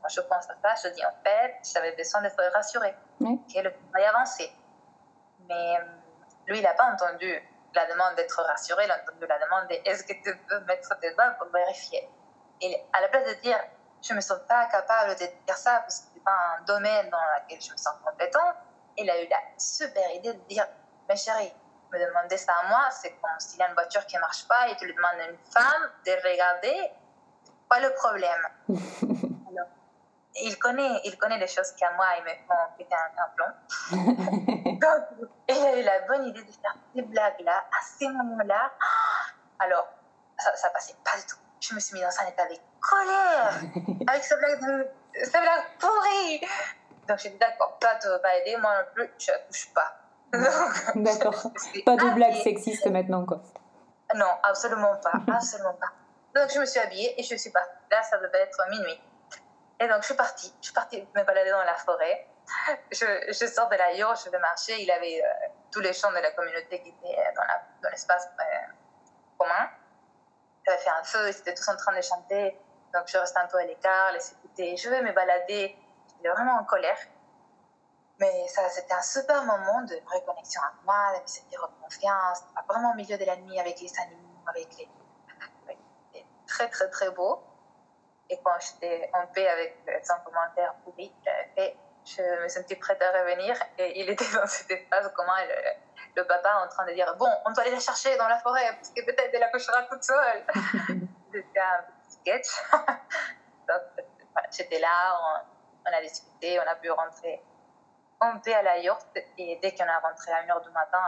quand 0.00 0.08
je 0.08 0.20
pense 0.22 0.48
à 0.48 0.54
ça, 0.62 0.88
je 0.88 0.94
dis, 0.94 1.04
en 1.04 1.12
fait, 1.22 1.56
j'avais 1.74 1.94
besoin 1.94 2.22
d'être 2.22 2.42
rassurée, 2.54 2.94
que 3.20 3.60
le 3.60 3.72
travail 3.72 4.04
avancé. 4.06 4.50
Mais 5.48 5.76
euh, 5.78 5.84
lui, 6.46 6.58
il 6.58 6.62
n'a 6.62 6.74
pas 6.74 6.92
entendu 6.92 7.42
la 7.74 7.86
demande 7.86 8.14
d'être 8.16 8.42
rassuré, 8.42 8.84
il 8.84 8.90
a 8.90 9.02
entendu 9.02 9.26
la 9.26 9.38
demande 9.38 9.68
de 9.68 9.74
est-ce 9.84 10.04
que 10.04 10.12
tu 10.12 10.36
peux 10.48 10.60
mettre 10.60 10.98
tes 10.98 11.12
doigts 11.14 11.30
pour 11.38 11.48
vérifier? 11.48 12.08
Et 12.60 12.84
à 12.92 13.00
la 13.00 13.08
place 13.08 13.26
de 13.28 13.40
dire 13.40 13.58
je 14.02 14.12
ne 14.12 14.16
me 14.16 14.20
sens 14.20 14.38
pas 14.48 14.66
capable 14.66 15.14
de 15.14 15.26
dire 15.46 15.56
ça 15.56 15.80
parce 15.80 16.00
que 16.00 16.06
ce 16.06 16.14
n'est 16.14 16.20
pas 16.20 16.58
un 16.58 16.64
domaine 16.64 17.10
dans 17.10 17.18
lequel 17.18 17.60
je 17.60 17.72
me 17.72 17.76
sens 17.76 17.94
compétente. 18.04 18.54
Il 18.96 19.10
a 19.10 19.22
eu 19.22 19.28
la 19.28 19.38
super 19.58 20.08
idée 20.14 20.32
de 20.32 20.40
dire, 20.48 20.66
mais 21.08 21.16
chérie, 21.16 21.52
me 21.92 21.98
demander 21.98 22.36
ça 22.36 22.52
à 22.62 22.68
moi, 22.68 22.88
c'est 22.90 23.10
comme 23.20 23.38
s'il 23.38 23.58
y 23.58 23.62
a 23.62 23.68
une 23.68 23.74
voiture 23.74 24.04
qui 24.06 24.16
ne 24.16 24.20
marche 24.20 24.46
pas 24.46 24.68
et 24.68 24.76
tu 24.76 24.86
lui 24.86 24.94
demandes 24.94 25.20
à 25.20 25.30
une 25.30 25.38
femme 25.52 25.90
de 26.04 26.12
regarder 26.28 26.90
Pas 27.68 27.80
le 27.80 27.92
problème. 27.94 28.48
Il 30.38 30.58
connaît, 30.58 31.00
il 31.04 31.16
connaît 31.16 31.38
les 31.38 31.46
choses 31.46 31.72
qu'à 31.72 31.90
moi, 31.92 32.08
il 32.18 32.24
me 32.24 32.28
font 32.46 32.54
péter 32.76 32.94
un, 32.94 33.22
un 33.22 33.28
plomb. 33.34 34.64
Donc, 34.80 35.28
il 35.48 35.56
a 35.56 35.78
eu 35.78 35.82
la 35.82 36.00
bonne 36.06 36.26
idée 36.26 36.42
de 36.42 36.52
faire 36.52 36.76
ces 36.94 37.02
blagues-là, 37.02 37.58
à 37.58 37.82
ces 37.82 38.08
moments-là. 38.08 38.72
Alors, 39.58 39.88
ça, 40.38 40.54
ça 40.56 40.70
passait 40.70 40.94
pas 41.04 41.16
du 41.16 41.26
tout. 41.26 41.36
Je 41.60 41.74
me 41.74 41.80
suis 41.80 41.94
mis 41.94 42.02
dans 42.02 42.08
un 42.08 42.28
état 42.28 42.44
de 42.46 42.56
colère 42.80 43.60
avec 44.06 44.22
ces 44.22 44.36
blagues, 44.36 44.60
de, 44.60 44.88
ces 45.24 45.30
blagues 45.30 45.64
pourries. 45.78 46.40
Donc, 47.08 47.18
j'ai 47.18 47.30
dit, 47.30 47.38
d'accord, 47.38 47.78
ne 47.82 48.10
veux 48.10 48.20
pas 48.20 48.36
aider, 48.36 48.56
moi 48.58 48.78
non 48.78 48.84
plus, 48.94 49.10
je 49.18 49.32
ne 49.32 49.36
touche 49.48 49.72
pas. 49.72 50.06
D'accord. 50.94 51.50
Pas 51.86 51.96
de 51.96 52.14
blague 52.14 52.34
sexiste 52.42 52.86
maintenant, 52.86 53.24
quoi. 53.24 53.42
Non, 54.14 54.38
absolument 54.42 54.96
pas, 55.02 55.12
absolument 55.32 55.74
pas. 55.74 55.92
Donc 56.34 56.50
je 56.52 56.60
me 56.60 56.66
suis 56.66 56.78
habillée 56.78 57.18
et 57.18 57.22
je 57.24 57.34
suis 57.34 57.50
partie. 57.50 57.70
Là, 57.90 58.02
ça 58.02 58.18
devait 58.18 58.40
être 58.40 58.62
minuit. 58.70 59.00
Et 59.80 59.88
donc 59.88 60.02
je 60.02 60.06
suis 60.06 60.14
partie. 60.14 60.52
Je 60.60 60.66
suis 60.66 60.74
partie 60.74 61.00
me 61.00 61.24
balader 61.24 61.50
dans 61.50 61.64
la 61.64 61.74
forêt. 61.74 62.28
Je, 62.92 63.46
sors 63.46 63.68
de 63.68 63.76
la 63.76 63.92
yurte, 63.94 64.22
je 64.24 64.30
vais 64.30 64.38
marcher. 64.38 64.80
Il 64.80 64.90
avait 64.90 65.22
euh, 65.22 65.48
tous 65.70 65.80
les 65.80 65.92
champs 65.92 66.10
de 66.10 66.18
la 66.18 66.30
communauté 66.32 66.80
qui 66.80 66.88
étaient 66.90 67.32
dans 67.34 67.42
la- 67.42 67.62
dans 67.82 67.90
l'espace 67.90 68.28
euh, 68.40 68.72
commun. 69.38 69.68
Il 70.66 70.70
avait 70.70 70.78
fait 70.82 70.90
un 70.90 71.04
feu, 71.04 71.28
ils 71.28 71.38
étaient 71.38 71.54
tous 71.54 71.68
en 71.68 71.76
train 71.76 71.94
de 71.94 72.00
chanter. 72.00 72.58
Donc 72.94 73.04
je 73.06 73.18
reste 73.18 73.36
un 73.36 73.46
peu 73.46 73.58
à 73.58 73.64
l'écart, 73.64 74.12
les 74.12 74.32
écouter. 74.32 74.76
Je 74.76 74.88
vais 74.88 75.02
me 75.02 75.12
balader. 75.12 75.76
J'étais 76.08 76.28
vraiment 76.28 76.54
en 76.58 76.64
colère. 76.64 76.98
Mais 78.18 78.48
ça, 78.48 78.66
c'était 78.70 78.94
un 78.94 79.02
super 79.02 79.44
moment 79.44 79.82
de 79.82 79.94
reconnexion 80.06 80.62
à 80.62 80.72
moi, 80.84 81.18
de 81.18 81.22
me 81.22 81.26
sentir 81.26 81.64
en 81.64 81.82
confiance, 81.84 82.44
vraiment 82.66 82.92
au 82.92 82.94
milieu 82.94 83.18
de 83.18 83.24
la 83.24 83.36
nuit 83.36 83.60
avec 83.60 83.78
les 83.80 83.92
animaux, 84.00 84.40
avec 84.46 84.68
les. 84.78 84.88
C'était 86.12 86.26
très, 86.46 86.68
très, 86.70 86.88
très 86.88 87.10
beau. 87.10 87.42
Et 88.30 88.40
quand 88.42 88.58
j'étais 88.58 89.10
en 89.12 89.26
paix 89.26 89.46
avec 89.46 89.76
euh, 89.88 89.98
son 90.02 90.14
commentaire 90.24 90.74
pourri 90.82 91.12
qu'il 91.12 91.28
avait 91.28 91.52
fait, 91.54 91.76
je 92.06 92.42
me 92.42 92.48
sentais 92.48 92.76
prête 92.76 93.02
à 93.02 93.10
revenir. 93.20 93.56
Et 93.78 94.00
il 94.00 94.08
était 94.08 94.32
dans 94.34 94.46
cet 94.46 94.70
espace 94.70 95.10
comment 95.14 95.34
le, 95.36 96.20
le 96.22 96.26
papa 96.26 96.62
en 96.64 96.68
train 96.68 96.86
de 96.86 96.92
dire 96.92 97.14
Bon, 97.18 97.28
on 97.44 97.52
doit 97.52 97.62
aller 97.62 97.72
la 97.72 97.80
chercher 97.80 98.16
dans 98.16 98.28
la 98.28 98.38
forêt, 98.38 98.74
parce 98.76 98.90
que 98.90 99.04
peut-être 99.04 99.30
elle 99.32 99.42
accouchera 99.42 99.82
toute 99.84 100.04
seule. 100.04 100.44
C'était 101.32 101.60
un 101.60 101.82
petit 101.82 102.12
sketch. 102.12 102.48
Donc, 103.68 103.82
voilà, 104.32 104.48
j'étais 104.50 104.78
là, 104.78 105.18
on, 105.20 105.90
on 105.90 105.96
a 105.96 106.00
discuté, 106.00 106.58
on 106.60 106.70
a 106.70 106.76
pu 106.76 106.90
rentrer 106.90 107.42
en 108.20 108.38
paix 108.38 108.54
à 108.54 108.62
la 108.62 108.78
yourte. 108.78 109.18
Et 109.38 109.58
dès 109.60 109.74
qu'on 109.74 109.88
a 109.88 109.98
rentré 109.98 110.32
à 110.32 110.42
1h 110.44 110.62
du 110.62 110.70
matin, 110.70 111.02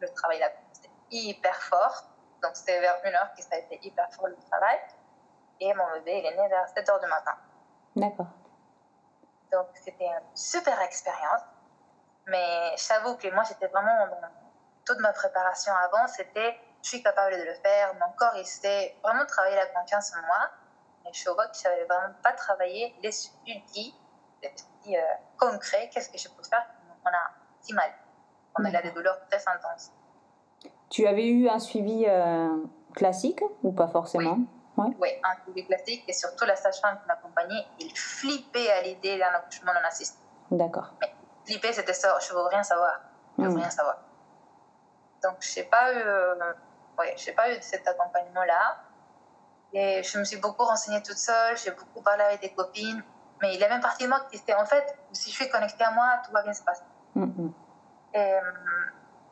le 0.00 0.08
travail 0.08 0.42
a 0.42 0.50
commencé 0.50 0.90
hyper 1.10 1.56
fort. 1.62 2.04
Donc, 2.42 2.52
c'était 2.54 2.80
vers 2.80 3.00
1h 3.02 3.36
que 3.36 3.42
ça 3.42 3.56
a 3.56 3.58
été 3.58 3.78
hyper 3.82 4.08
fort 4.12 4.28
le 4.28 4.36
travail. 4.50 4.78
Et 5.60 5.74
mon 5.74 5.92
bébé, 5.94 6.18
il 6.18 6.26
est 6.26 6.36
né 6.36 6.48
vers 6.48 6.66
7h 6.66 7.00
du 7.00 7.06
matin. 7.06 7.34
D'accord. 7.96 8.26
Donc, 9.52 9.66
c'était 9.74 10.06
une 10.06 10.36
super 10.36 10.80
expérience. 10.82 11.42
Mais 12.26 12.74
j'avoue 12.76 13.16
que 13.16 13.32
moi, 13.32 13.42
j'étais 13.48 13.68
vraiment 13.68 14.06
dans 14.06 14.28
toute 14.84 14.98
ma 15.00 15.12
préparation 15.12 15.72
avant, 15.74 16.06
c'était 16.06 16.56
je 16.82 16.88
suis 16.88 17.02
capable 17.02 17.36
de 17.36 17.42
le 17.42 17.54
faire. 17.54 17.94
Mon 17.94 18.12
corps, 18.16 18.36
il 18.36 18.46
sait 18.46 18.96
vraiment 19.02 19.26
travailler 19.26 19.56
la 19.56 19.66
confiance 19.66 20.12
en 20.14 20.26
moi. 20.26 20.50
Mais 21.04 21.12
je 21.12 21.28
vois 21.30 21.46
que 21.48 21.56
je 21.56 21.68
n'avais 21.68 21.84
vraiment 21.84 22.14
pas 22.22 22.32
travaillé 22.32 22.94
les 23.02 23.08
outils, 23.46 23.94
les 24.42 24.48
outils 24.50 24.96
euh, 24.96 25.00
concrets. 25.38 25.90
Qu'est-ce 25.92 26.08
que 26.08 26.18
je 26.18 26.28
peux 26.28 26.42
faire 26.42 26.64
quand 27.04 27.10
on 27.10 27.14
a 27.14 27.30
si 27.60 27.72
mal, 27.74 27.90
quand 28.52 28.62
on 28.62 28.74
a 28.74 28.82
des 28.82 28.90
douleurs 28.92 29.18
très 29.28 29.42
intenses. 29.48 29.92
Tu 30.90 31.06
avais 31.06 31.26
eu 31.26 31.48
un 31.48 31.58
suivi 31.58 32.04
euh, 32.06 32.56
classique 32.94 33.42
ou 33.62 33.72
pas 33.72 33.88
forcément? 33.88 34.38
Oui, 34.38 34.48
un 34.84 35.42
suivi 35.42 35.66
classique 35.66 36.04
et 36.08 36.12
surtout 36.12 36.44
la 36.44 36.56
sage-femme 36.56 36.98
qui 37.00 37.06
m'accompagnait, 37.06 37.66
il 37.78 37.96
flippait 37.96 38.70
à 38.70 38.82
l'idée 38.82 39.18
d'un 39.18 39.28
accouchement 39.34 39.72
non 39.72 39.80
assisté. 39.86 40.18
D'accord. 40.50 40.94
Flipper, 41.44 41.72
c'était 41.72 41.94
ça, 41.94 42.18
je 42.20 42.32
veux 42.32 42.42
rien 42.46 42.62
savoir. 42.62 43.00
Je 43.38 43.44
veux 43.44 43.50
Mm. 43.50 43.56
rien 43.56 43.70
savoir. 43.70 43.96
Donc, 45.22 45.36
je 45.40 45.58
n'ai 45.60 45.66
pas 45.66 45.92
eu, 45.92 45.96
euh, 45.98 46.34
ouais, 46.98 47.14
pas 47.36 47.50
eu 47.52 47.56
cet 47.60 47.86
accompagnement-là. 47.88 48.76
Et 49.72 50.02
je 50.02 50.18
me 50.18 50.24
suis 50.24 50.36
beaucoup 50.38 50.64
renseignée 50.64 51.02
toute 51.02 51.18
seule, 51.18 51.56
j'ai 51.58 51.70
beaucoup 51.72 52.00
parlé 52.02 52.22
avec 52.24 52.40
des 52.40 52.52
copines. 52.54 53.02
Mais 53.42 53.54
il 53.54 53.60
y 53.60 53.64
a 53.64 53.68
même 53.68 53.80
partie 53.80 54.04
de 54.04 54.08
moi 54.08 54.20
qui 54.30 54.36
était, 54.36 54.54
en 54.54 54.64
fait, 54.66 54.96
si 55.12 55.30
je 55.30 55.34
suis 55.36 55.48
connectée 55.48 55.84
à 55.84 55.90
moi, 55.90 56.20
tout 56.24 56.32
va 56.32 56.42
bien 56.42 56.52
se 56.52 56.62
passer. 56.62 56.82
Mm, 57.14 57.24
mm. 57.24 57.52
Et 58.14 58.34
euh, 58.34 58.40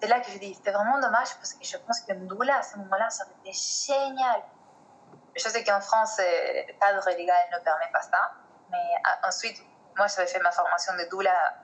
c'est 0.00 0.08
là 0.08 0.20
que 0.20 0.30
je 0.30 0.38
dis, 0.38 0.54
c'était 0.54 0.72
vraiment 0.72 1.00
dommage 1.00 1.34
parce 1.36 1.54
que 1.54 1.64
je 1.64 1.76
pense 1.78 2.00
qu'une 2.00 2.26
doula 2.26 2.58
à 2.58 2.62
ce 2.62 2.76
moment-là, 2.78 3.08
ça 3.10 3.24
aurait 3.24 3.34
été 3.44 3.52
génial. 3.52 4.42
Je 5.36 5.48
sais 5.48 5.62
qu'en 5.64 5.80
France, 5.80 6.18
le 6.18 6.72
cadre 6.80 7.08
légal 7.10 7.36
ne 7.52 7.58
permet 7.58 7.90
pas 7.92 8.02
ça. 8.02 8.32
Mais 8.70 8.94
ah, 9.04 9.28
ensuite, 9.28 9.62
moi, 9.96 10.06
j'avais 10.06 10.26
fait 10.26 10.40
ma 10.40 10.50
formation 10.50 10.94
de 10.94 11.08
doula, 11.10 11.54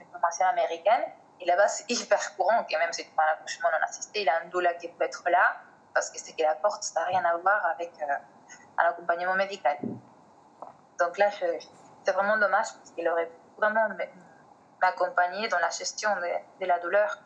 une 0.00 0.10
formation 0.10 0.46
américaine. 0.46 1.04
Et 1.40 1.46
là-bas, 1.46 1.68
c'est 1.68 1.90
hyper 1.90 2.36
courant 2.36 2.64
que 2.64 2.76
même 2.76 2.92
si 2.92 3.04
tu 3.04 3.10
prends 3.12 3.22
un 3.22 3.32
accouchement 3.32 3.70
non 3.70 3.84
assisté, 3.84 4.20
il 4.20 4.26
y 4.26 4.28
a 4.28 4.40
un 4.42 4.48
doula 4.48 4.74
qui 4.74 4.88
peut 4.88 5.04
être 5.04 5.22
là 5.30 5.56
parce 5.94 6.10
que 6.10 6.18
c'est 6.18 6.32
que 6.32 6.42
la 6.42 6.54
porte, 6.54 6.82
ça 6.82 7.00
n'a 7.00 7.06
rien 7.06 7.24
à 7.24 7.36
voir 7.38 7.64
avec 7.66 7.92
euh, 8.02 8.14
un 8.78 8.84
accompagnement 8.90 9.34
médical. 9.34 9.78
Donc 10.98 11.18
là, 11.18 11.30
c'est 11.30 12.12
vraiment 12.12 12.36
dommage 12.36 12.66
parce 12.74 12.90
qu'il 12.94 13.08
aurait 13.08 13.30
vraiment 13.56 13.88
m'accompagner 14.80 15.48
dans 15.48 15.58
la 15.58 15.70
gestion 15.70 16.14
de, 16.16 16.60
de 16.60 16.66
la 16.66 16.78
douleur 16.78 17.18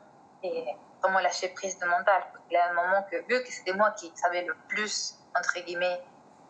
et 0.42 0.76
vraiment 1.02 1.20
lâcher 1.20 1.48
prise 1.48 1.78
de 1.78 1.86
mental. 1.86 2.22
Il 2.50 2.54
y 2.54 2.56
a 2.56 2.70
un 2.70 2.72
moment 2.72 3.02
que, 3.10 3.16
vu 3.16 3.42
que 3.42 3.50
c'était 3.50 3.72
moi 3.72 3.90
qui 3.92 4.12
savais 4.14 4.42
le 4.42 4.54
plus, 4.68 5.18
entre 5.38 5.58
guillemets, 5.64 6.02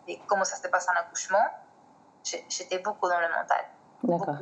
de 0.07 0.15
comment 0.27 0.43
ça 0.45 0.55
se 0.57 0.67
passe 0.67 0.87
en 0.89 0.99
accouchement, 0.99 1.43
j'étais 2.23 2.79
beaucoup 2.79 3.07
dans 3.09 3.19
le 3.19 3.27
mental. 3.29 3.65
D'accord. 4.03 4.35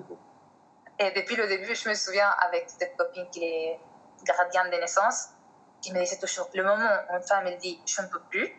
Et 0.99 1.11
depuis 1.11 1.35
le 1.35 1.47
début, 1.47 1.73
je 1.75 1.89
me 1.89 1.93
souviens 1.93 2.29
avec 2.39 2.69
cette 2.69 2.95
copine 2.97 3.27
qui 3.31 3.43
est 3.43 3.79
gardienne 4.23 4.69
de 4.69 4.77
naissance, 4.77 5.29
qui 5.81 5.91
me 5.91 5.99
disait 5.99 6.17
toujours, 6.19 6.47
le 6.53 6.63
moment 6.63 6.89
où 7.09 7.15
une 7.15 7.21
femme 7.23 7.45
elle 7.47 7.57
dit 7.57 7.81
je 7.85 8.01
ne 8.01 8.07
peux 8.07 8.21
plus, 8.29 8.53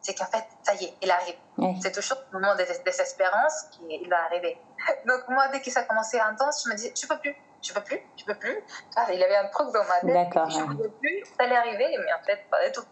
c'est 0.00 0.14
qu'en 0.14 0.26
fait, 0.26 0.44
ça 0.62 0.74
y 0.74 0.84
est, 0.86 0.94
il 1.00 1.10
arrive. 1.10 1.36
C'est 1.80 1.92
toujours 1.92 2.18
le 2.32 2.40
moment 2.40 2.54
de 2.56 2.64
dés- 2.64 2.82
désespérance 2.84 3.64
qu'il 3.70 4.08
va 4.10 4.24
arriver. 4.24 4.58
Donc 5.06 5.28
moi, 5.28 5.48
dès 5.48 5.60
que 5.60 5.70
ça 5.70 5.84
commençait 5.84 6.18
à 6.18 6.26
intense, 6.26 6.64
je 6.64 6.70
me 6.70 6.74
disais, 6.74 6.92
je 7.00 7.06
peux 7.06 7.18
plus, 7.18 7.36
je 7.62 7.72
peux 7.72 7.80
plus, 7.82 8.00
je 8.16 8.24
peux 8.24 8.34
plus. 8.34 8.64
Il 9.12 9.22
avait 9.22 9.36
un 9.36 9.46
truc 9.48 9.72
dans 9.72 9.84
ma 9.84 10.00
tête. 10.00 10.12
Je 10.50 10.58
ne 10.58 10.74
peux 10.82 10.90
plus, 10.90 11.24
ça 11.38 11.44
allait 11.44 11.56
arriver, 11.56 11.96
mais 12.04 12.12
en 12.12 12.22
fait, 12.24 12.50
pas 12.50 12.66
du 12.66 12.72
tout. 12.72 12.82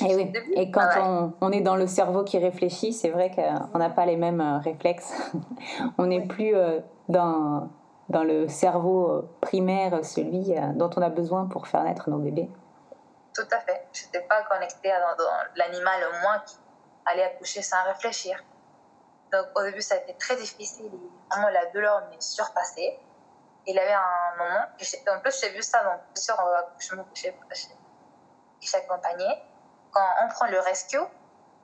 Et 0.00 0.14
oui. 0.14 0.32
Et 0.54 0.70
quand 0.70 0.88
on, 1.00 1.32
on 1.40 1.52
est 1.52 1.60
dans 1.60 1.76
le 1.76 1.86
cerveau 1.86 2.24
qui 2.24 2.38
réfléchit, 2.38 2.92
c'est 2.92 3.10
vrai 3.10 3.30
qu'on 3.30 3.78
n'a 3.78 3.90
pas 3.90 4.06
les 4.06 4.16
mêmes 4.16 4.40
euh, 4.40 4.58
réflexes. 4.58 5.12
on 5.98 6.06
n'est 6.06 6.26
plus 6.26 6.54
euh, 6.54 6.80
dans, 7.08 7.68
dans 8.08 8.24
le 8.24 8.48
cerveau 8.48 9.10
euh, 9.10 9.30
primaire, 9.40 10.04
celui 10.04 10.54
dont 10.74 10.90
on 10.96 11.02
a 11.02 11.08
besoin 11.08 11.46
pour 11.46 11.66
faire 11.66 11.82
naître 11.84 12.10
nos 12.10 12.18
bébés. 12.18 12.50
Tout 13.34 13.46
à 13.50 13.60
fait. 13.60 13.86
Je 13.92 14.04
n'étais 14.04 14.22
pas 14.22 14.42
connectée 14.42 14.90
à- 14.90 15.16
l'animal 15.56 16.00
au 16.10 16.22
moins 16.22 16.38
qui 16.46 16.56
allait 17.06 17.24
accoucher 17.24 17.62
sans 17.62 17.82
réfléchir. 17.84 18.42
Donc 19.32 19.46
au 19.56 19.62
début, 19.62 19.82
ça 19.82 19.94
a 19.94 19.98
été 19.98 20.14
très 20.14 20.36
difficile. 20.36 20.90
Vraiment, 21.30 21.48
la 21.48 21.66
douleur 21.66 22.02
m'est 22.10 22.20
surpassée. 22.22 22.98
Il 23.66 23.74
y 23.74 23.78
avait 23.78 23.92
un 23.92 24.38
moment, 24.38 24.60
en 25.14 25.20
plus 25.20 25.40
j'ai 25.42 25.50
vu 25.50 25.62
ça 25.62 25.84
dans 25.84 26.00
plusieurs 26.14 26.40
accouchements 26.40 27.04
que 27.04 27.20
j'ai 27.20 28.76
accompagnés. 28.76 29.42
Quand 29.92 30.06
on 30.22 30.28
prend 30.28 30.46
le 30.46 30.60
rescue, 30.60 30.98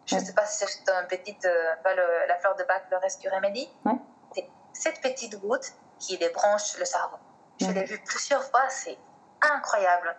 je 0.07 0.17
ne 0.17 0.21
sais 0.21 0.35
pas 0.35 0.45
si 0.47 0.65
c'est 0.67 0.89
une 0.91 1.07
petite, 1.07 1.45
euh, 1.45 1.75
pas 1.83 1.95
le- 1.95 2.27
la 2.29 2.37
fleur 2.39 2.55
de 2.57 2.65
bac, 2.65 2.85
le 2.91 2.97
rescue 2.99 3.29
remedy, 3.29 3.71
Ouais. 3.85 3.93
c'est 4.35 4.49
cette 4.73 5.01
petite 5.01 5.39
goutte 5.41 5.73
qui 5.99 6.19
débranche 6.19 6.77
le 6.79 6.85
cerveau. 6.85 7.17
Je 7.61 7.71
l'ai 7.71 7.85
vu 7.85 7.99
plusieurs 8.05 8.43
fois, 8.45 8.69
c'est 8.69 8.99
incroyable. 9.41 10.17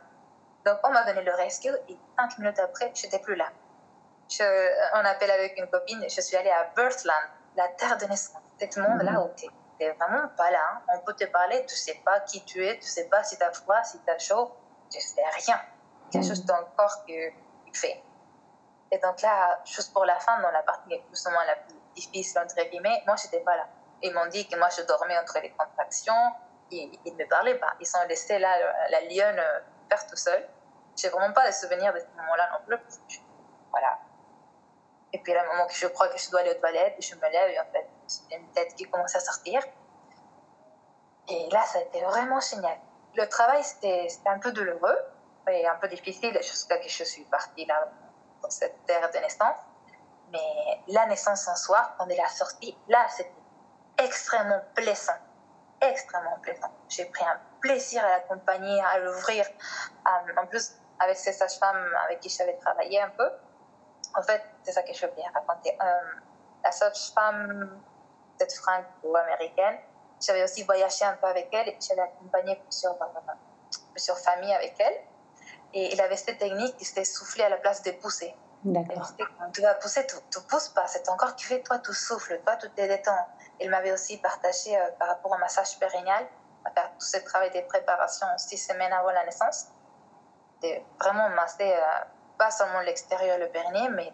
Donc, 0.66 0.80
on 0.84 0.90
m'a 0.90 1.04
donné 1.04 1.22
le 1.22 1.34
rescue 1.34 1.72
et 1.90 1.98
cinq 2.18 2.38
minutes 2.40 2.60
après, 2.60 2.92
je 2.96 3.04
n'étais 3.06 3.20
plus 3.20 3.36
là. 3.36 3.50
Je, 4.30 4.44
on 4.96 5.06
appelle 5.06 5.30
avec 5.32 5.58
une 5.58 5.68
copine, 5.70 6.04
je 6.10 6.22
suis 6.22 6.36
allée 6.36 6.50
à 6.50 6.64
Birthland, 6.76 7.14
la 7.56 7.68
terre 7.70 7.98
de 7.98 8.06
naissance. 8.06 8.42
Cet 8.60 8.78
monde-là 8.78 9.22
où 9.22 9.30
tu 9.36 9.46
n'es 9.80 9.92
vraiment 9.92 10.28
pas 10.30 10.50
là. 10.50 10.62
hein. 10.74 10.82
On 10.96 11.00
peut 11.06 11.14
te 11.14 11.26
parler, 11.26 11.60
tu 11.68 11.74
ne 11.76 11.78
sais 11.78 12.02
pas 12.04 12.22
qui 12.22 12.44
tu 12.46 12.66
es, 12.66 12.74
tu 12.80 12.86
ne 12.86 12.90
sais 12.90 13.08
pas 13.10 13.24
si 13.24 13.38
tu 13.38 13.44
as 13.44 13.52
froid, 13.52 13.84
si 13.84 14.00
tu 14.02 14.10
as 14.10 14.18
chaud, 14.18 14.52
tu 14.90 14.98
ne 14.98 15.04
sais 15.04 15.22
rien. 15.46 15.62
Il 16.12 16.16
y 16.16 16.18
a 16.18 16.22
Mhm. 16.22 16.28
juste 16.28 16.48
ton 16.48 16.56
corps 16.76 17.04
qui, 17.06 17.14
qui 17.14 17.45
Et 17.84 18.98
donc 19.00 19.22
là, 19.22 19.60
juste 19.66 19.94
pour 19.94 20.06
la 20.06 20.20
fin, 20.20 20.40
dans 20.42 20.52
la 20.52 20.64
partie 20.64 20.98
plus 21.00 21.28
ou 21.28 21.32
moins 21.32 21.46
la 21.46 21.56
plus 21.56 21.76
difficile, 21.96 22.40
entre 22.40 22.56
guillemets, 22.70 23.04
moi, 23.06 23.16
je 23.16 23.26
n'étais 23.26 23.42
pas 23.42 23.56
là. 23.56 23.68
Ils 24.02 24.14
m'ont 24.14 24.28
dit 24.28 24.48
que 24.48 24.58
moi, 24.58 24.70
je 24.70 24.84
dormais 24.84 25.18
entre 25.18 25.40
les 25.42 25.52
contractions. 25.52 26.34
Ils 26.72 27.00
ne 27.06 27.12
me 27.12 27.28
parlaient 27.28 27.58
pas. 27.58 27.74
Ils 27.80 27.88
sont 27.88 28.04
laissés 28.08 28.40
là, 28.40 28.58
la, 28.60 28.90
la 28.90 29.02
lionne, 29.02 29.40
euh, 29.40 29.60
faire 29.90 30.06
tout 30.08 30.16
seul. 30.16 30.48
J'ai 30.96 31.10
vraiment 31.10 31.34
pas 31.34 31.48
de 31.48 31.54
souvenirs 31.54 31.94
de 31.94 32.00
ce 32.00 32.06
moment-là 32.18 32.50
non 32.52 32.66
plus. 32.66 32.78
Voilà. 33.72 34.00
Et 35.14 35.20
puis, 35.20 35.36
à 35.36 35.44
un 35.44 35.46
moment 35.46 35.68
que 35.68 35.74
je 35.74 35.88
crois 35.88 36.08
que 36.10 36.18
je 36.18 36.30
dois 36.30 36.42
aller 36.42 36.52
aux 36.52 36.60
toilettes, 36.60 36.96
je 37.00 37.16
me 37.16 37.30
lève 37.30 37.50
et 37.50 37.60
en 37.60 37.66
fait, 37.66 37.88
une 38.32 38.52
tête 38.52 38.76
qui 38.76 38.90
commence 38.90 39.16
à 39.16 39.20
sortir. 39.20 39.62
Et 41.28 41.50
là, 41.52 41.64
ça 41.64 41.80
a 41.80 41.82
été 41.82 42.02
vraiment 42.02 42.40
génial. 42.40 42.78
Le 43.16 43.28
travail, 43.28 43.64
c'était 43.64 44.08
un 44.26 44.40
peu 44.40 44.52
douloureux 44.52 44.98
et 45.52 45.68
un 45.68 45.76
peu 45.76 45.88
difficile 45.88 46.38
jusqu'à 46.42 46.78
que 46.78 46.90
je 46.90 47.04
suis 47.04 47.24
partie 47.26 47.66
là, 47.66 47.88
dans 48.42 48.50
cette 48.50 48.86
terre 48.86 49.10
de 49.12 49.18
naissance. 49.20 49.58
Mais 50.32 50.82
la 50.88 51.06
naissance 51.06 51.48
en 51.48 51.56
soi, 51.56 51.94
quand 51.98 52.08
elle 52.08 52.20
a 52.20 52.30
sorti, 52.30 52.78
là, 52.88 53.06
c'était 53.10 53.32
extrêmement 53.98 54.62
plaisant. 54.74 55.14
Extrêmement 55.82 56.40
plaisant. 56.42 56.72
J'ai 56.90 57.06
pris 57.06 57.24
un 57.24 57.40
plaisir 57.62 58.04
à 58.04 58.10
l'accompagner, 58.10 58.82
à 58.82 59.00
l'ouvrir. 59.00 59.46
Euh, 59.46 60.42
en 60.42 60.48
plus, 60.48 60.74
avec 61.00 61.18
ces 61.18 61.34
sages-femmes 61.34 61.94
avec 62.06 62.22
qui 62.22 62.30
j'avais 62.30 62.58
travaillé 62.58 63.02
un 63.02 63.10
peu, 63.10 63.30
en 64.16 64.24
fait, 64.24 64.42
c'est 64.64 64.72
ça 64.72 64.82
que 64.84 64.94
je 64.94 65.06
bien 65.08 65.26
raconter. 65.34 65.78
Euh, 65.82 66.20
la 66.64 66.72
sage-femme, 66.72 67.82
cette 68.40 68.54
franco-américaine, 68.54 69.78
j'avais 70.20 70.44
aussi 70.44 70.64
voyagé 70.64 71.06
un 71.06 71.16
peu 71.18 71.28
avec 71.28 71.50
elle 71.52 71.70
et 71.70 71.78
j'avais 71.80 72.02
accompagné 72.02 72.56
plusieurs, 72.56 72.98
plusieurs 73.92 74.18
familles 74.20 74.54
avec 74.54 74.76
elle. 74.80 75.02
Et 75.74 75.94
il 75.94 76.02
avait 76.02 76.16
cette 76.16 76.38
technique 76.38 76.78
qui 76.78 76.86
s'était 76.86 77.06
soufflé 77.06 77.44
à 77.44 77.50
la 77.50 77.58
place 77.58 77.84
de 77.84 77.92
pousser. 77.92 78.34
D'accord. 78.64 79.12
Quand 79.18 79.52
tu 79.52 79.62
vas 79.62 79.76
pousser, 79.76 80.08
tu 80.08 80.16
ne 80.16 80.44
pousses 80.46 80.70
pas. 80.70 80.88
C'est 80.88 81.04
ton 81.04 81.16
corps 81.16 81.36
qui 81.36 81.46
fait, 81.46 81.62
toi, 81.62 81.78
tu 81.80 81.94
souffles, 81.94 82.40
toi, 82.44 82.56
tu 82.56 82.70
te 82.70 82.82
détends. 82.82 83.28
Il 83.60 83.70
m'avait 83.70 83.92
aussi 83.92 84.18
partagé 84.18 84.76
euh, 84.76 84.90
par 84.98 85.10
rapport 85.10 85.32
au 85.32 85.38
massage 85.38 85.78
périnéal, 85.78 86.26
à 86.66 86.72
faire 86.72 86.92
tout 86.98 87.06
ce 87.06 87.18
travail 87.18 87.52
de 87.52 87.62
préparation 87.62 88.26
six 88.38 88.58
semaines 88.58 88.92
avant 88.92 89.12
la 89.12 89.24
naissance. 89.24 89.68
De 90.64 90.70
vraiment 91.00 91.30
masser, 91.30 91.74
euh, 91.74 92.06
pas 92.40 92.50
seulement 92.50 92.80
l'extérieur, 92.80 93.38
le 93.38 93.50
périnée, 93.50 93.90
mais 93.90 94.12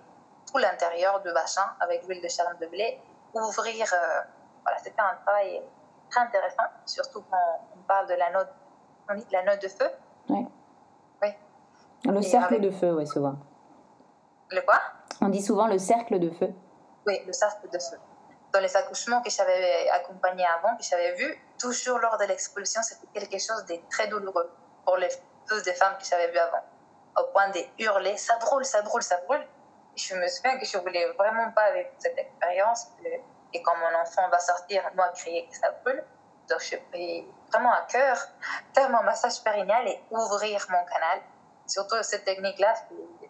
tout 0.51 0.57
l'intérieur 0.57 1.21
du 1.21 1.31
bassin 1.31 1.65
avec 1.79 2.05
l'huile 2.05 2.21
de 2.21 2.27
charme 2.27 2.57
de 2.57 2.67
blé. 2.67 2.99
Ouvrir, 3.33 3.87
euh, 3.93 4.21
voilà, 4.63 4.77
c'était 4.79 5.01
un 5.01 5.15
travail 5.23 5.61
très 6.09 6.19
intéressant, 6.21 6.63
surtout 6.85 7.23
quand 7.31 7.61
on 7.77 7.81
parle 7.83 8.07
de 8.07 8.15
la 8.15 8.29
note, 8.31 8.49
on 9.09 9.13
dit 9.15 9.23
de 9.23 9.31
la 9.31 9.43
note 9.43 9.61
de 9.61 9.69
feu. 9.69 9.89
Oui. 10.27 10.45
Le 12.05 12.21
cercle 12.21 12.55
avec- 12.55 12.61
de 12.61 12.71
feu, 12.71 12.91
oui, 12.93 13.07
souvent. 13.07 13.35
Le 14.49 14.61
quoi? 14.61 14.79
On 15.21 15.29
dit 15.29 15.41
souvent 15.41 15.67
le 15.67 15.77
cercle 15.77 16.19
de 16.19 16.29
feu. 16.31 16.51
Oui, 17.05 17.21
le 17.25 17.33
cercle 17.33 17.69
de 17.69 17.77
feu. 17.79 17.97
Dans 18.53 18.59
les 18.59 18.75
accouchements 18.75 19.21
que 19.21 19.29
j'avais 19.29 19.87
accompagnés 19.89 20.45
avant, 20.45 20.75
que 20.75 20.83
j'avais 20.83 21.13
vus, 21.13 21.35
toujours 21.59 21.99
lors 21.99 22.17
de 22.17 22.25
l'expulsion, 22.25 22.81
c'était 22.83 23.07
quelque 23.19 23.39
chose 23.41 23.65
de 23.65 23.75
très 23.89 24.07
douloureux 24.07 24.49
pour 24.85 24.97
les 24.97 25.07
tous 25.47 25.63
des 25.63 25.73
femmes 25.73 25.95
que 25.97 26.05
j'avais 26.05 26.31
vues 26.31 26.37
avant. 26.39 26.63
Au 27.19 27.23
point 27.31 27.49
de 27.49 27.59
hurler, 27.79 28.17
ça 28.17 28.37
brûle, 28.37 28.65
ça 28.65 28.81
brûle, 28.81 29.03
ça 29.03 29.17
brûle. 29.27 29.45
Je 29.95 30.15
me 30.15 30.27
souviens 30.27 30.57
que 30.57 30.65
je 30.65 30.77
voulais 30.77 31.05
vraiment 31.17 31.51
pas 31.51 31.63
avec 31.63 31.93
cette 31.99 32.17
expérience. 32.17 32.87
Et 33.53 33.61
quand 33.61 33.73
mon 33.77 33.99
enfant 34.01 34.27
va 34.29 34.39
sortir, 34.39 34.83
moi, 34.95 35.09
crier 35.09 35.47
que 35.47 35.55
ça 35.57 35.71
brûle. 35.83 36.03
Donc, 36.49 36.59
je 36.61 36.75
pris 36.89 37.25
vraiment 37.51 37.71
à 37.73 37.81
cœur 37.89 38.17
faire 38.73 38.89
mon 38.89 39.03
massage 39.03 39.41
périnéal 39.43 39.87
et 39.87 40.01
ouvrir 40.09 40.65
mon 40.69 40.83
canal. 40.85 41.19
Surtout 41.71 41.95
cette 42.03 42.25
technique-là, 42.25 42.73
c'est- 42.75 43.29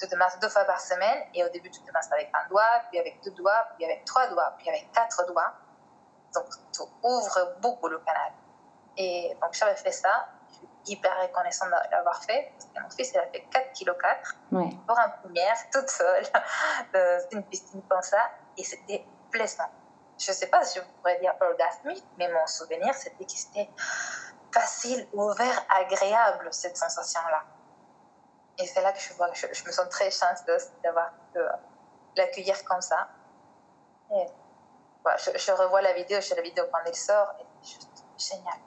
tu 0.00 0.08
te 0.08 0.16
masses 0.16 0.38
deux 0.40 0.48
fois 0.48 0.64
par 0.64 0.80
semaine 0.80 1.22
et 1.34 1.44
au 1.44 1.48
début 1.50 1.70
tu 1.70 1.80
te 1.80 1.90
masses 1.92 2.10
avec 2.12 2.28
un 2.34 2.48
doigt, 2.48 2.82
puis 2.90 2.98
avec 2.98 3.22
deux 3.22 3.30
doigts, 3.30 3.64
puis 3.76 3.84
avec 3.84 4.04
trois 4.04 4.26
doigts, 4.26 4.52
puis 4.58 4.68
avec 4.68 4.90
quatre 4.92 5.24
doigts. 5.26 5.52
Donc 6.34 6.46
tu 6.72 6.82
ouvres 7.02 7.54
beaucoup 7.60 7.86
le 7.88 7.98
canal. 8.00 8.32
Et 8.96 9.36
donc 9.40 9.52
j'avais 9.52 9.76
fait 9.76 9.92
ça, 9.92 10.28
je 10.50 10.54
suis 10.56 10.68
hyper 10.86 11.16
reconnaissante 11.22 11.68
de 11.68 11.90
l'avoir 11.92 12.22
fait, 12.24 12.52
parce 12.58 12.64
que 12.72 12.80
mon 12.80 12.90
fils 12.90 13.12
il 13.12 13.18
a 13.18 13.26
fait 13.28 13.44
4 13.50 13.72
kg 13.72 13.92
4 14.00 14.34
Ouais. 14.52 14.70
pour 14.86 14.98
un 14.98 15.08
première, 15.10 15.56
toute 15.72 15.88
seule, 15.90 16.24
dans 16.92 17.20
une 17.32 17.44
piscine 17.44 17.82
comme 17.88 18.02
ça, 18.02 18.18
et 18.56 18.64
c'était 18.64 19.04
plaisant. 19.30 19.70
Je 20.18 20.30
ne 20.30 20.34
sais 20.36 20.46
pas 20.48 20.64
si 20.64 20.78
je 20.80 20.84
pourrais 20.98 21.18
dire 21.20 21.34
orgasmique, 21.40 22.04
mais 22.18 22.28
mon 22.32 22.46
souvenir 22.46 22.92
c'était 22.94 23.24
que 23.24 23.32
c'était 23.32 23.68
facile, 24.54 25.06
ouvert, 25.12 25.58
agréable 25.80 26.46
cette 26.52 26.76
sensation-là. 26.76 27.42
Et 28.58 28.66
c'est 28.66 28.82
là 28.82 28.92
que 28.92 29.00
je, 29.00 29.12
vois, 29.14 29.30
je, 29.32 29.46
je 29.52 29.64
me 29.66 29.72
sens 29.72 29.88
très 29.88 30.10
chanceuse 30.10 30.66
d'avoir 30.82 31.10
pu 31.32 31.38
euh, 31.38 31.48
l'accueillir 32.16 32.58
comme 32.64 32.80
ça. 32.80 33.08
Et 34.12 34.26
voilà, 35.02 35.18
je, 35.18 35.30
je 35.36 35.52
revois 35.52 35.82
la 35.82 35.92
vidéo, 35.92 36.20
je 36.20 36.28
fais 36.28 36.36
la 36.36 36.42
vidéo 36.42 36.64
quand 36.72 36.78
il 36.86 36.94
sort, 36.94 37.34
et 37.40 37.44
c'est 37.62 37.72
juste 37.74 38.04
génial 38.16 38.58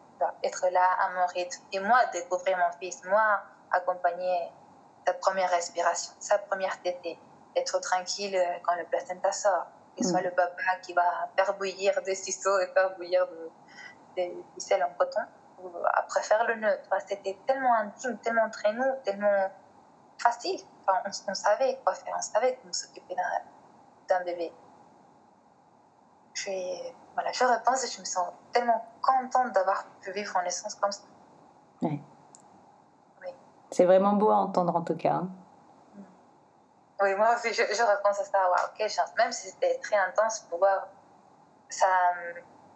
d'être 0.43 0.67
là 0.71 0.87
à 0.99 1.09
mon 1.15 1.25
rythme. 1.27 1.63
Et 1.71 1.79
moi, 1.79 1.99
découvrir 2.11 2.57
mon 2.57 2.71
fils, 2.79 3.01
moi, 3.05 3.39
accompagner 3.71 4.51
sa 5.05 5.13
première 5.13 5.49
respiration, 5.49 6.11
sa 6.19 6.37
première 6.39 6.81
tétée, 6.81 7.17
être 7.55 7.79
tranquille 7.79 8.35
euh, 8.35 8.59
quand 8.65 8.75
le 8.75 8.85
placenta 8.85 9.31
sort, 9.31 9.67
que 9.95 10.03
ce 10.03 10.09
soit 10.09 10.21
Mm. 10.21 10.25
le 10.25 10.31
papa 10.31 10.71
qui 10.83 10.93
va 10.93 11.29
faire 11.37 11.53
bouillir 11.57 11.93
des 12.03 12.15
ciseaux 12.15 12.59
et 12.59 12.67
faire 12.73 12.89
bouillir 12.97 13.25
de- 13.27 13.49
des 14.17 14.35
ficelles 14.55 14.83
en 14.83 14.93
coton, 14.99 15.21
après 15.93 16.21
faire 16.23 16.45
le 16.45 16.55
nœud. 16.55 16.79
Vois, 16.89 16.99
C'était 16.99 17.37
tellement 17.45 17.73
intime, 17.75 18.17
tellement 18.19 18.43
entre 18.43 18.63
nous, 18.73 19.01
tellement 19.03 19.49
facile. 20.17 20.59
Enfin, 20.87 20.99
on, 21.05 21.31
on 21.31 21.33
savait 21.33 21.79
quoi 21.83 21.93
faire, 21.93 22.13
on 22.17 22.21
savait 22.21 22.57
comment 22.61 22.73
s'occuper 22.73 23.15
d'un- 23.15 24.23
bébé. 24.23 24.53
Je, 26.33 26.51
voilà, 27.13 27.31
je 27.31 27.43
repense 27.43 27.83
et 27.83 27.87
je 27.87 27.99
me 27.99 28.05
sens 28.05 28.29
tellement 28.53 28.85
contente 29.01 29.51
d'avoir 29.53 29.85
pu 30.01 30.11
vivre 30.11 30.35
en 30.37 30.43
naissance 30.43 30.75
comme 30.75 30.91
ça. 30.91 31.01
C'est 33.71 33.85
vraiment 33.85 34.13
beau 34.13 34.29
à 34.31 34.35
entendre 34.35 34.75
en 34.75 34.81
tout 34.81 34.95
cas. 34.95 35.13
hein. 35.13 35.29
Oui, 37.01 37.13
moi 37.15 37.35
aussi, 37.35 37.53
je, 37.53 37.61
je 37.63 37.83
repense 37.83 38.19
à 38.19 38.23
ça. 38.23 38.49
Waouh, 38.49 38.69
quelle 38.75 38.89
chance. 38.89 39.09
Même 39.17 39.31
si 39.31 39.49
c'était 39.49 39.77
très 39.79 39.97
intense, 39.97 40.39
pouvoir. 40.49 40.87
Ça, 41.69 41.85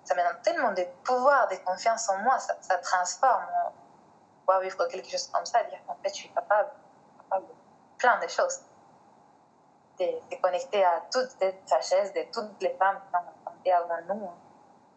ça 0.04 0.16
me 0.16 0.22
donne 0.24 0.42
tellement 0.42 0.72
de 0.72 0.84
pouvoir, 1.04 1.48
de 1.48 1.56
confiance 1.58 2.10
en 2.10 2.18
moi. 2.20 2.38
Ça, 2.40 2.56
ça 2.62 2.78
transforme. 2.78 3.44
euh, 3.66 3.70
Pouvoir 4.46 4.62
vivre 4.62 4.88
quelque 4.88 5.08
chose 5.10 5.28
comme 5.28 5.46
ça, 5.46 5.64
dire 5.66 5.80
qu'en 5.86 5.96
fait, 6.02 6.10
je 6.10 6.16
suis 6.16 6.34
capable, 6.34 6.72
capable 7.20 7.48
de 7.48 7.54
plein 7.98 8.20
de 8.20 8.28
choses. 8.28 8.62
De, 10.00 10.06
de 10.06 10.42
connecter 10.42 10.84
à 10.84 11.02
toute 11.12 11.30
cette 11.40 11.70
sagesse 11.70 12.12
de 12.14 12.24
toutes 12.34 12.60
les 12.62 12.74
femmes 12.76 13.00
qui 13.08 13.16
ont 13.16 13.20
affronté 13.20 13.72
avant 13.72 14.02
nous. 14.08 14.32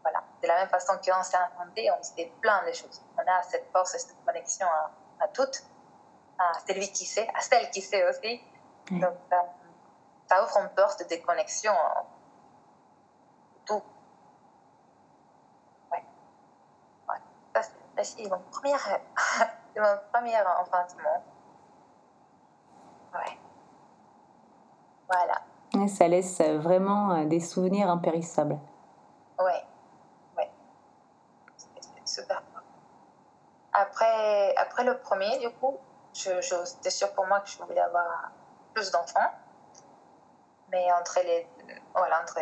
Voilà. 0.00 0.22
De 0.42 0.48
la 0.48 0.56
même 0.56 0.68
façon 0.70 0.94
qu'on 0.96 1.22
s'est 1.22 1.36
affronté, 1.36 1.90
on 1.90 2.02
sait 2.02 2.32
plein 2.40 2.64
de 2.66 2.72
choses. 2.72 3.02
On 3.18 3.20
a 3.30 3.42
cette 3.42 3.70
force 3.70 3.94
et 3.94 3.98
cette 3.98 4.24
connexion 4.24 4.66
à, 4.66 4.90
à 5.24 5.28
toutes, 5.28 5.62
à 6.38 6.52
celui 6.66 6.90
qui 6.90 7.04
sait, 7.04 7.28
à 7.34 7.40
celle 7.42 7.70
qui 7.70 7.82
sait 7.82 8.08
aussi. 8.08 8.40
Ouais. 8.90 8.98
Donc, 8.98 9.14
ça, 9.30 9.44
ça 10.28 10.42
ouvre 10.42 10.56
une 10.58 10.70
porte 10.70 11.08
de 11.08 11.16
connexion 11.16 11.72
euh, 11.72 12.00
tout. 13.66 13.82
Ouais. 15.92 16.04
ouais. 17.10 17.16
Ça, 17.54 17.62
c'est- 18.02 18.28
mon 18.28 18.38
premier, 18.50 18.74
c'est 18.78 19.00
mon 19.80 19.96
premier 20.12 20.36
enfantement. 20.60 21.22
Ouais. 23.14 23.38
Voilà. 25.08 25.40
Et 25.84 25.88
ça 25.88 26.08
laisse 26.08 26.40
vraiment 26.40 27.12
euh, 27.12 27.24
des 27.26 27.40
souvenirs 27.40 27.88
impérissables. 27.90 28.58
Ouais. 29.38 29.64
Ouais. 30.36 30.50
Super. 32.04 32.42
Après, 33.72 34.54
après 34.56 34.84
le 34.84 34.98
premier, 34.98 35.38
du 35.38 35.50
coup, 35.50 35.76
je, 36.12 36.40
je, 36.40 36.54
c'était 36.64 36.90
sûr 36.90 37.12
pour 37.14 37.26
moi 37.26 37.40
que 37.40 37.48
je 37.48 37.58
voulais 37.62 37.80
avoir 37.80 38.30
plus 38.72 38.90
d'enfants. 38.92 39.30
Mais 40.70 40.86
entre 40.92 41.18
les, 41.24 41.46
voilà, 41.94 42.20
entre 42.22 42.38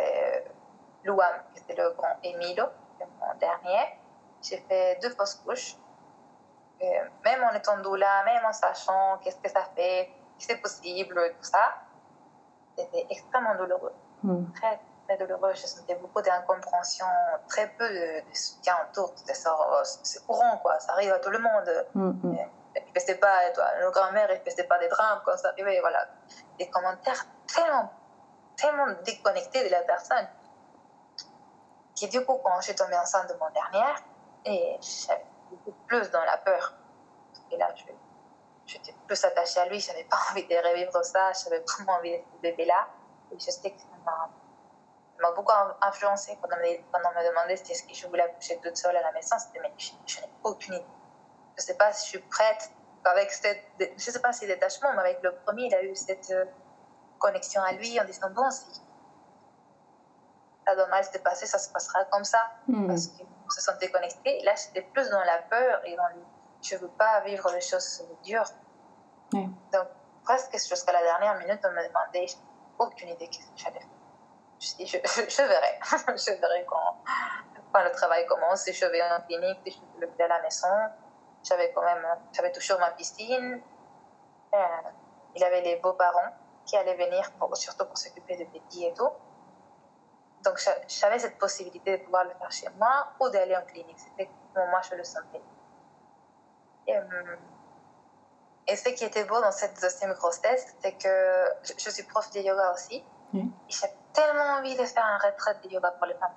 Louam, 1.05 1.35
qui 1.55 1.61
était 1.63 1.75
le 1.83 1.91
grand, 1.93 2.17
et 2.23 2.35
Milo, 2.37 2.65
qui 2.97 3.03
est 3.03 3.07
mon 3.21 3.35
dernier, 3.39 3.99
j'ai 4.43 4.59
fait 4.69 4.99
deux 5.01 5.11
fausses 5.11 5.37
couches. 5.37 5.77
Et 6.81 6.99
même 7.25 7.45
en 7.45 7.53
étant 7.55 7.79
doula, 7.79 8.25
même 8.25 8.45
en 8.45 8.53
sachant 8.53 9.19
qu'est-ce 9.19 9.37
que 9.37 9.49
ça 9.49 9.65
fait, 9.77 10.07
que 10.39 10.45
c'est 10.45 10.57
possible, 10.57 11.15
tout 11.39 11.45
ça, 11.45 11.75
c'était 12.77 13.07
extrêmement 13.11 13.55
douloureux 13.55 13.93
Hmm. 14.25 14.45
très, 14.55 14.79
très 15.09 15.17
douloureux. 15.19 15.53
Je 15.55 15.67
sentais 15.67 15.97
beaucoup 15.97 16.23
d'incompréhension, 16.23 17.07
très 17.49 17.69
peu 17.69 17.89
de, 17.89 18.29
de 18.29 18.35
soutien 18.35 18.77
autour. 18.89 19.13
Oh, 19.17 19.81
c'est 19.83 20.25
courant, 20.25 20.59
quoi. 20.59 20.79
Ça 20.79 20.93
arrive 20.93 21.13
à 21.13 21.19
tout 21.19 21.31
le 21.31 21.41
monde. 21.41 21.87
Hmm. 21.95 22.13
Il 22.75 22.81
ne 22.95 23.15
pas, 23.15 23.51
toi, 23.53 23.67
nos 23.81 23.91
grand-mères, 23.91 24.29
ne 24.29 24.37
faisaient 24.49 24.65
pas 24.65 24.79
des 24.79 24.89
drames 24.89 25.21
quand 25.25 25.37
ça 25.37 25.49
arrivait, 25.49 25.81
voilà. 25.81 26.07
Des 26.59 26.71
commentaires 26.71 27.27
tellement, 27.53 27.91
tellement 28.57 28.87
déconnectés 29.05 29.65
de 29.65 29.71
la 29.71 29.83
personne. 29.83 30.29
Qui, 31.97 32.09
du 32.09 32.25
coup, 32.25 32.39
quand 32.43 32.61
je 32.61 32.67
suis 32.67 32.75
tombée 32.75 32.97
enceinte 32.97 33.29
de 33.29 33.35
mon 33.35 33.51
dernière, 33.51 33.97
et 34.45 34.79
j'avais 34.81 35.25
beaucoup 35.51 35.73
plus 35.87 36.11
dans 36.11 36.25
la 36.25 36.37
peur. 36.39 36.75
Et 37.51 37.57
là, 37.57 37.73
je, 37.75 37.85
j'étais 38.67 38.95
plus 39.07 39.25
attachée 39.25 39.61
à 39.61 39.67
lui, 39.69 39.81
je 39.81 39.89
n'avais 39.89 40.05
pas 40.05 40.19
envie 40.31 40.47
de 40.47 40.55
revivre 40.57 41.05
ça, 41.05 41.33
j'avais 41.33 41.61
vraiment 41.61 41.93
envie 41.95 42.13
de 42.13 42.23
ce 42.37 42.41
bébé-là. 42.43 42.89
Et 43.33 43.39
je 43.39 43.51
sais 43.51 43.71
que 43.71 43.79
ça 43.79 43.87
m'a, 44.05 44.31
ça 45.17 45.23
m'a 45.23 45.33
beaucoup 45.33 45.53
influencé 45.83 46.39
quand 46.41 46.49
on 46.53 46.57
me, 46.61 46.77
quand 46.91 47.01
on 47.05 47.19
me 47.19 47.29
demandait 47.29 47.57
si 47.57 47.73
est-ce 47.73 47.85
que 47.85 47.95
je 47.95 48.07
voulais 48.07 48.23
accoucher 48.23 48.59
toute 48.63 48.77
seule 48.77 48.97
à 48.97 49.03
la 49.03 49.13
maison. 49.13 49.37
C'était, 49.39 49.61
mais 49.61 49.73
je, 49.77 49.93
je 50.07 50.21
n'ai 50.21 50.31
aucune 50.45 50.75
idée. 50.75 50.87
Je 51.57 51.63
ne 51.63 51.67
sais 51.67 51.77
pas 51.77 51.93
si 51.93 52.07
je 52.07 52.11
suis 52.19 52.29
prête 52.29 52.71
avec 53.05 53.31
cette, 53.31 53.63
je 53.79 53.87
ne 53.93 53.99
sais 53.99 54.21
pas 54.21 54.33
si 54.33 54.47
détachement, 54.47 54.93
mais 54.95 55.01
avec 55.01 55.23
le 55.23 55.35
premier, 55.45 55.67
il 55.67 55.75
a 55.75 55.83
eu 55.83 55.95
cette 55.95 56.31
euh, 56.31 56.45
connexion 57.19 57.63
à 57.63 57.73
lui 57.73 57.99
en 58.01 58.05
disant 58.05 58.31
bon, 58.31 58.49
si 58.51 58.65
ça 60.67 60.77
doit 60.77 60.87
mal 60.87 61.05
se 61.05 61.19
passer, 61.19 61.47
ça 61.47 61.59
se 61.59 61.71
passera 61.71 62.05
comme 62.07 62.25
ça 62.25 62.39
Hmm. 62.69 62.87
parce 62.87 63.09
se 63.53 63.61
sentait 63.61 63.91
connecté. 63.91 64.41
Là, 64.43 64.55
j'étais 64.55 64.83
plus 64.83 65.09
dans 65.11 65.23
la 65.23 65.39
peur 65.43 65.81
et 65.85 65.97
dans 65.97 66.09
le 66.09 66.23
je 66.63 66.77
veux 66.77 66.89
pas 66.89 67.21
vivre 67.21 67.51
les 67.53 67.61
choses 67.61 68.05
dures. 68.23 68.49
Ouais. 69.33 69.49
Donc, 69.73 69.89
presque 70.25 70.53
jusqu'à 70.53 70.93
la 70.93 71.03
dernière 71.03 71.37
minute, 71.39 71.61
on 71.65 71.71
me 71.71 71.89
demandait 71.89 72.27
aucune 72.79 73.09
idée 73.09 73.27
de 73.27 73.33
ce 73.33 73.39
que 73.39 73.45
j'allais 73.57 73.81
faire. 73.81 73.89
Je 74.61 74.77
dit, 74.77 74.87
je, 74.87 74.99
je, 74.99 75.43
verrai. 75.43 75.81
je 76.17 76.41
verrai 76.41 76.65
quand, 76.69 77.03
quand, 77.73 77.83
le 77.83 77.91
travail 77.91 78.27
commence. 78.27 78.63
Si 78.63 78.73
je 78.73 78.87
vais 78.87 79.03
en 79.03 79.21
clinique, 79.23 79.59
si 79.67 79.83
je 79.97 80.01
le 80.01 80.13
fais 80.17 80.23
à 80.23 80.29
la 80.29 80.43
maison. 80.43 80.69
J'avais 81.43 81.73
quand 81.73 81.83
même, 81.83 82.07
j'avais 82.33 82.53
toujours 82.53 82.79
ma 82.79 82.93
piscine. 82.93 83.61
Euh, 84.55 84.59
il 85.35 85.43
avait 85.43 85.63
les 85.63 85.77
beaux-parents 85.77 86.33
qui 86.65 86.77
allaient 86.77 86.95
venir, 86.95 87.33
pour, 87.33 87.57
surtout 87.57 87.87
pour 87.87 87.99
s'occuper 87.99 88.37
de 88.37 88.45
petits 88.45 88.85
et 88.85 88.95
tout. 88.95 89.09
Donc, 90.45 90.61
j'avais 90.89 91.19
cette 91.19 91.39
possibilité 91.39 91.99
de 91.99 92.05
pouvoir 92.05 92.25
le 92.25 92.31
faire 92.31 92.51
chez 92.51 92.69
moi 92.79 93.09
ou 93.21 93.29
d'aller 93.29 93.57
en 93.57 93.63
clinique. 93.63 93.99
C'était 93.99 94.29
comment 94.55 94.67
moi 94.69 94.81
je 94.89 94.97
le 94.97 95.05
sentais. 95.05 95.43
Et, 96.87 96.97
euh, 96.97 97.37
et, 98.67 98.77
ce 98.77 98.89
qui 98.89 99.05
était 99.05 99.25
beau 99.25 99.41
dans 99.41 99.53
cette 99.53 99.81
deuxième 99.81 100.13
grossesse, 100.15 100.75
c'est 100.83 100.93
que 100.93 101.45
je, 101.63 101.73
je, 101.79 101.91
suis 101.91 102.03
prof 102.03 102.29
de 102.31 102.41
yoga 102.41 102.73
aussi. 102.73 103.05
Mm. 103.33 103.49
J'ai 103.69 103.87
tellement 104.13 104.59
envie 104.59 104.77
de 104.77 104.85
faire 104.85 105.05
un 105.05 105.19
retraite 105.19 105.63
de 105.63 105.69
yoga 105.69 105.93
pour 105.93 106.07
les 106.07 106.15
femmes. 106.15 106.35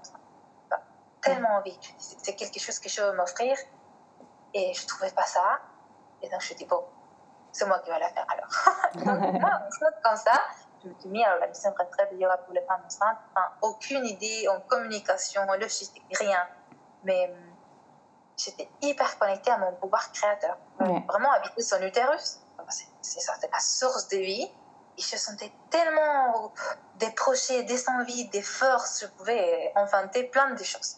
Enfin, 0.65 0.81
tellement 1.21 1.55
envie. 1.55 1.77
C'est 1.97 2.35
quelque 2.35 2.59
chose 2.59 2.77
que 2.79 2.89
je 2.89 3.01
veux 3.01 3.13
m'offrir. 3.13 3.57
Et 4.53 4.73
je 4.73 4.83
ne 4.83 4.87
trouvais 4.87 5.11
pas 5.11 5.25
ça. 5.25 5.59
Et 6.21 6.29
donc, 6.29 6.41
je 6.41 6.45
me 6.45 6.47
suis 6.47 6.55
dit, 6.55 6.65
bon, 6.65 6.83
c'est 7.51 7.65
moi 7.65 7.79
qui 7.79 7.89
vais 7.89 7.99
la 7.99 8.09
faire 8.09 8.25
alors. 8.29 8.49
donc, 9.05 9.33
moi, 9.41 9.51
comme 10.03 10.15
ça, 10.15 10.41
je 10.85 10.89
me 10.89 10.99
suis 10.99 11.09
mis 11.09 11.23
à 11.23 11.33
organiser 11.33 11.67
une 11.67 11.73
retraite 11.77 12.11
de 12.11 12.17
yoga 12.17 12.37
pour 12.37 12.53
les 12.53 12.61
femmes 12.61 12.83
enceintes. 12.85 13.17
Enfin, 13.31 13.47
aucune 13.61 14.05
idée 14.05 14.47
en 14.47 14.59
communication, 14.61 15.41
en 15.41 15.55
logistique, 15.55 16.03
rien. 16.17 16.47
Mais 17.03 17.29
hum, 17.29 17.55
j'étais 18.37 18.69
hyper 18.81 19.17
connectée 19.17 19.51
à 19.51 19.57
mon 19.57 19.73
pouvoir 19.73 20.11
créateur. 20.11 20.57
Ouais. 20.79 21.03
Vraiment 21.07 21.31
habiter 21.31 21.61
son 21.61 21.81
utérus. 21.81 22.39
C'est 23.01 23.19
ça, 23.19 23.33
c'est 23.39 23.51
la 23.51 23.59
source 23.59 24.07
de 24.09 24.17
vie. 24.17 24.51
Et 24.97 25.01
je 25.01 25.17
sentais 25.17 25.51
tellement 25.69 26.53
des 26.95 27.11
projets, 27.11 27.63
des 27.63 27.89
envies, 27.89 28.29
des 28.29 28.41
forces. 28.41 29.01
Je 29.01 29.07
pouvais 29.07 29.71
inventer 29.75 30.23
plein 30.25 30.51
de 30.51 30.63
choses 30.63 30.97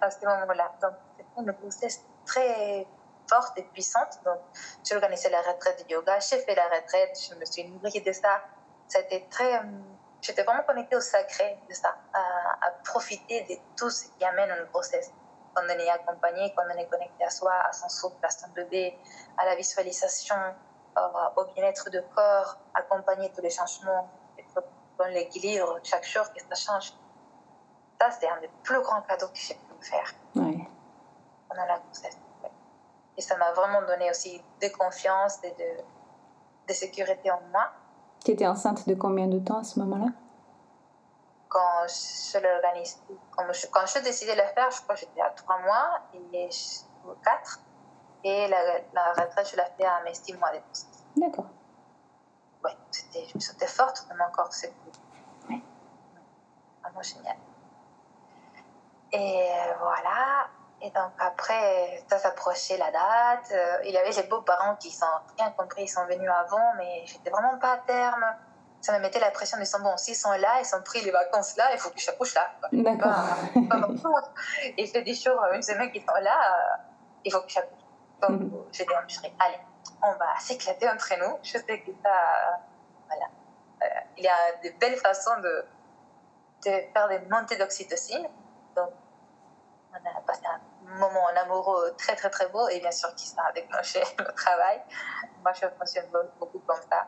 à 0.00 0.10
ce 0.10 0.24
moment-là. 0.24 0.72
Donc, 0.82 0.92
c'était 1.16 1.28
une 1.38 1.52
grossesse 1.52 2.00
très 2.26 2.86
forte 3.28 3.58
et 3.58 3.62
puissante. 3.62 4.18
Donc, 4.24 4.38
j'ai 4.84 4.94
organisé 4.94 5.28
la 5.30 5.40
retraite 5.42 5.84
de 5.86 5.92
yoga, 5.92 6.18
j'ai 6.20 6.38
fait 6.38 6.54
la 6.54 6.64
retraite, 6.64 7.18
je 7.28 7.34
me 7.34 7.44
suis 7.44 7.64
nourrie 7.68 8.00
de 8.00 8.12
ça. 8.12 8.42
C'était 8.88 9.26
très. 9.30 9.58
hum, 9.58 9.84
J'étais 10.20 10.42
vraiment 10.42 10.64
connectée 10.64 10.96
au 10.96 11.00
sacré 11.00 11.60
de 11.68 11.74
ça, 11.74 11.94
à, 12.12 12.66
à, 12.66 12.70
profiter 12.84 13.42
de 13.42 13.54
tout 13.76 13.88
ce 13.88 14.06
qui 14.06 14.24
amène 14.24 14.50
une 14.50 14.64
grossesse. 14.64 15.12
Quand 15.54 15.62
on 15.64 15.68
est 15.68 15.88
accompagné, 15.88 16.52
quand 16.56 16.64
on 16.66 16.76
est 16.76 16.88
connecté 16.88 17.24
à 17.24 17.30
soi, 17.30 17.52
à 17.52 17.72
son 17.72 17.88
souffle, 17.88 18.16
à 18.24 18.30
son 18.30 18.48
bébé, 18.48 18.98
à 19.36 19.44
la 19.44 19.54
visualisation, 19.54 20.34
au 21.36 21.44
bien-être 21.54 21.88
du 21.90 22.02
corps, 22.16 22.56
accompagner 22.74 23.30
tous 23.32 23.42
les 23.42 23.50
changements, 23.50 24.10
être 24.36 24.64
dans 24.98 25.06
l'équilibre 25.06 25.78
chaque 25.84 26.04
jour, 26.04 26.24
que 26.32 26.40
ça 26.40 26.72
change. 26.72 26.92
Ça, 28.00 28.10
c'est 28.10 28.28
un 28.28 28.40
des 28.40 28.50
plus 28.64 28.80
grands 28.80 29.02
cadeaux 29.02 29.28
que 29.28 29.38
j'ai 29.38 29.54
pu 29.54 29.72
me 29.72 29.82
faire 29.82 30.12
pendant 31.48 31.64
la 31.64 31.78
grossesse. 31.78 32.18
Et 33.16 33.20
ça 33.20 33.36
m'a 33.36 33.52
vraiment 33.52 33.82
donné 33.82 34.10
aussi 34.10 34.42
de 34.60 34.68
confiance 34.68 35.38
et 35.44 35.50
de, 35.50 35.82
de 36.68 36.72
sécurité 36.72 37.30
en 37.30 37.40
moi. 37.52 37.70
Tu 38.28 38.32
étais 38.34 38.46
enceinte 38.46 38.86
de 38.86 38.94
combien 38.94 39.26
de 39.26 39.38
temps 39.38 39.56
à 39.60 39.64
ce 39.64 39.78
moment-là? 39.78 40.12
Quand 41.48 41.86
je 41.86 42.38
l'organise, 42.38 43.02
quand 43.34 43.50
je, 43.50 43.66
quand 43.68 43.86
je 43.86 44.00
décidais 44.04 44.34
de 44.36 44.40
le 44.42 44.46
faire, 44.48 44.70
je 44.70 44.82
crois 44.82 44.96
que 44.96 45.00
j'étais 45.00 45.22
à 45.22 45.30
3 45.30 45.58
mois 45.60 46.00
et 46.12 46.50
4. 47.24 47.60
Et 48.24 48.48
la, 48.48 48.58
la 48.92 49.12
retraite, 49.14 49.48
je 49.50 49.56
l'ai 49.56 49.62
fait 49.78 49.86
à 49.86 50.02
mes 50.04 50.12
6 50.12 50.34
mois 50.34 50.50
de 50.52 50.58
grossesse. 50.58 51.06
D'accord. 51.16 51.46
C'était, 52.90 53.24
je 53.28 53.34
me 53.36 53.40
sentais 53.40 53.66
forte 53.66 54.06
dans 54.10 54.16
mon 54.22 54.30
corps, 54.30 54.52
c'est 54.52 54.74
Ouais. 55.48 55.62
vraiment 56.82 57.00
génial. 57.00 57.36
Et 59.12 59.48
voilà. 59.80 60.48
Et 60.80 60.90
donc 60.90 61.10
après, 61.18 62.04
ça 62.08 62.18
s'approchait 62.18 62.76
la 62.76 62.90
date. 62.92 63.50
Euh, 63.52 63.78
Il 63.84 63.90
y 63.92 63.98
avait 63.98 64.10
les 64.12 64.22
beaux-parents 64.24 64.76
qui 64.76 64.90
sont 64.92 65.06
rien 65.36 65.50
compris, 65.52 65.82
ils 65.84 65.88
sont 65.88 66.04
venus 66.06 66.30
avant, 66.30 66.74
mais 66.76 67.02
j'étais 67.06 67.30
vraiment 67.30 67.58
pas 67.58 67.72
à 67.72 67.78
terme. 67.78 68.24
Ça 68.80 68.92
me 68.92 69.00
mettait 69.00 69.18
la 69.18 69.32
pression 69.32 69.56
de 69.58 69.62
disant, 69.64 69.80
bon, 69.80 69.96
s'ils 69.96 70.14
sont 70.14 70.30
là, 70.32 70.60
ils 70.60 70.64
sont 70.64 70.80
pris 70.82 71.00
les 71.00 71.10
vacances 71.10 71.56
là, 71.56 71.72
il 71.72 71.78
faut 71.78 71.90
que 71.90 71.98
je 71.98 72.10
couche 72.12 72.34
là. 72.36 72.48
D'accord. 72.72 73.10
Pas- 73.68 73.80
pas 73.80 75.00
des 75.02 75.14
jours, 75.14 75.44
une 75.52 75.62
semaine 75.62 75.90
qu'ils 75.90 76.02
sont 76.02 76.14
là, 76.22 76.38
euh, 76.52 76.76
il 77.24 77.32
faut 77.32 77.40
que 77.40 77.50
je 77.50 77.58
couche. 77.60 77.84
Donc 78.22 78.30
Mhm. 78.40 78.64
j'ai 78.70 78.84
dit, 78.84 78.90
je 79.08 79.18
dirais, 79.20 79.34
allez, 79.40 79.58
on 80.02 80.12
va 80.12 80.38
s'éclater 80.38 80.88
entre 80.88 81.12
nous. 81.18 81.38
Je 81.42 81.58
sais 81.58 81.80
que 81.80 81.90
ça, 82.04 82.60
voilà. 83.08 83.26
Euh, 83.82 84.00
il 84.16 84.22
y 84.24 84.28
a 84.28 84.52
de 84.62 84.78
belles 84.78 84.96
façons 84.96 85.38
de, 85.40 85.64
de 86.66 86.70
faire 86.92 87.08
des 87.08 87.18
montées 87.30 87.56
d'oxytocine. 87.56 88.28
Donc, 88.76 88.90
on 89.92 89.96
a 89.96 90.20
passé 90.20 90.42
un 90.46 90.60
moment 90.96 91.24
en 91.24 91.36
amoureux 91.36 91.94
très, 91.96 92.16
très, 92.16 92.30
très 92.30 92.48
beau 92.48 92.68
et 92.68 92.80
bien 92.80 92.90
sûr 92.90 93.14
qui 93.14 93.26
ça 93.26 93.42
a 93.48 93.52
déclenché 93.52 94.02
le 94.18 94.32
travail. 94.34 94.82
Moi, 95.42 95.52
je 95.52 95.66
fonctionne 95.78 96.06
beaucoup 96.38 96.58
comme 96.60 96.80
ça. 96.90 97.06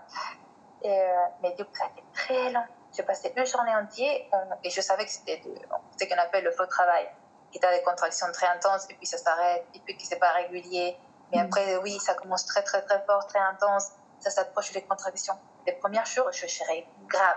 Et, 0.82 1.00
euh, 1.00 1.06
mais 1.42 1.52
du 1.52 1.64
coup, 1.64 1.74
ça 1.74 1.84
a 1.84 1.88
été 1.88 2.02
très 2.14 2.50
long. 2.52 2.64
J'ai 2.96 3.02
passé 3.02 3.32
une 3.36 3.44
journée 3.46 3.74
entière 3.74 4.20
on- 4.32 4.56
et 4.64 4.70
je 4.70 4.80
savais 4.80 5.04
que 5.04 5.10
c'était 5.10 5.42
ce 5.98 6.04
qu'on 6.08 6.18
appelle 6.20 6.44
le 6.44 6.50
faux 6.52 6.66
travail, 6.66 7.08
qui 7.52 7.58
est 7.58 7.70
des 7.78 7.82
contractions 7.82 8.26
très 8.32 8.46
intenses 8.48 8.86
et 8.90 8.94
puis 8.94 9.06
ça 9.06 9.18
s'arrête 9.18 9.64
et 9.74 9.80
puis 9.80 9.96
qui 9.96 10.06
c'est 10.06 10.18
pas 10.18 10.32
régulier. 10.32 10.96
Mais 11.32 11.38
Mm. 11.38 11.46
après, 11.46 11.76
oui, 11.78 11.98
ça 12.00 12.14
commence 12.14 12.44
très, 12.46 12.62
très, 12.62 12.82
très 12.82 13.00
fort, 13.04 13.24
très 13.26 13.38
intense. 13.38 13.88
Ça 14.18 14.30
s'approche 14.30 14.72
des 14.72 14.82
contractions. 14.82 15.38
Les 15.66 15.72
premiers 15.74 16.04
jours, 16.04 16.30
je 16.32 16.46
serais 16.46 16.86
grave. 17.06 17.36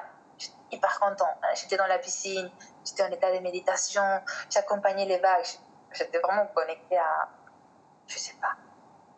Hyper 0.71 0.99
content. 0.99 1.29
J'étais 1.53 1.77
dans 1.77 1.85
la 1.85 1.99
piscine, 1.99 2.49
j'étais 2.83 3.03
en 3.03 3.11
état 3.11 3.31
de 3.31 3.39
méditation, 3.39 4.01
j'accompagnais 4.49 5.05
les 5.05 5.19
vagues. 5.19 5.45
J'étais 5.93 6.19
vraiment 6.19 6.47
connectée 6.47 6.97
à, 6.97 7.29
je 8.07 8.17
sais 8.17 8.35
pas, 8.41 8.55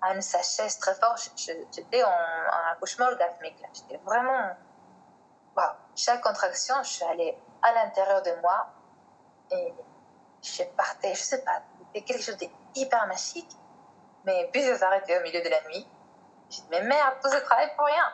à 0.01 0.13
une 0.13 0.21
sagesse 0.21 0.77
très 0.79 0.95
forte. 0.95 1.31
J'étais 1.35 2.03
en, 2.03 2.09
en 2.09 2.71
accouchement 2.71 3.07
orgasmique. 3.07 3.61
J'étais 3.73 3.97
vraiment. 4.03 4.55
Waouh! 5.55 5.71
Chaque 5.95 6.21
contraction, 6.21 6.75
je 6.83 6.89
suis 6.89 7.05
allée 7.05 7.37
à 7.61 7.73
l'intérieur 7.73 8.21
de 8.21 8.31
moi 8.41 8.67
et 9.51 9.73
je 10.41 10.63
partais, 10.75 11.15
je 11.15 11.21
sais 11.21 11.43
pas, 11.43 11.61
c'était 11.79 12.05
quelque 12.05 12.21
chose 12.21 12.37
d'hyper 12.73 13.07
magique. 13.07 13.49
Mais 14.25 14.49
puis 14.51 14.63
ça 14.63 14.77
s'arrêtait 14.77 15.17
au 15.19 15.21
milieu 15.21 15.41
de 15.41 15.49
la 15.49 15.61
nuit. 15.63 15.87
J'ai 16.49 16.61
dit, 16.61 16.67
mais 16.71 16.81
merde, 16.81 17.15
tout 17.23 17.29
ce 17.29 17.37
travail 17.37 17.71
pour 17.75 17.85
rien. 17.85 18.11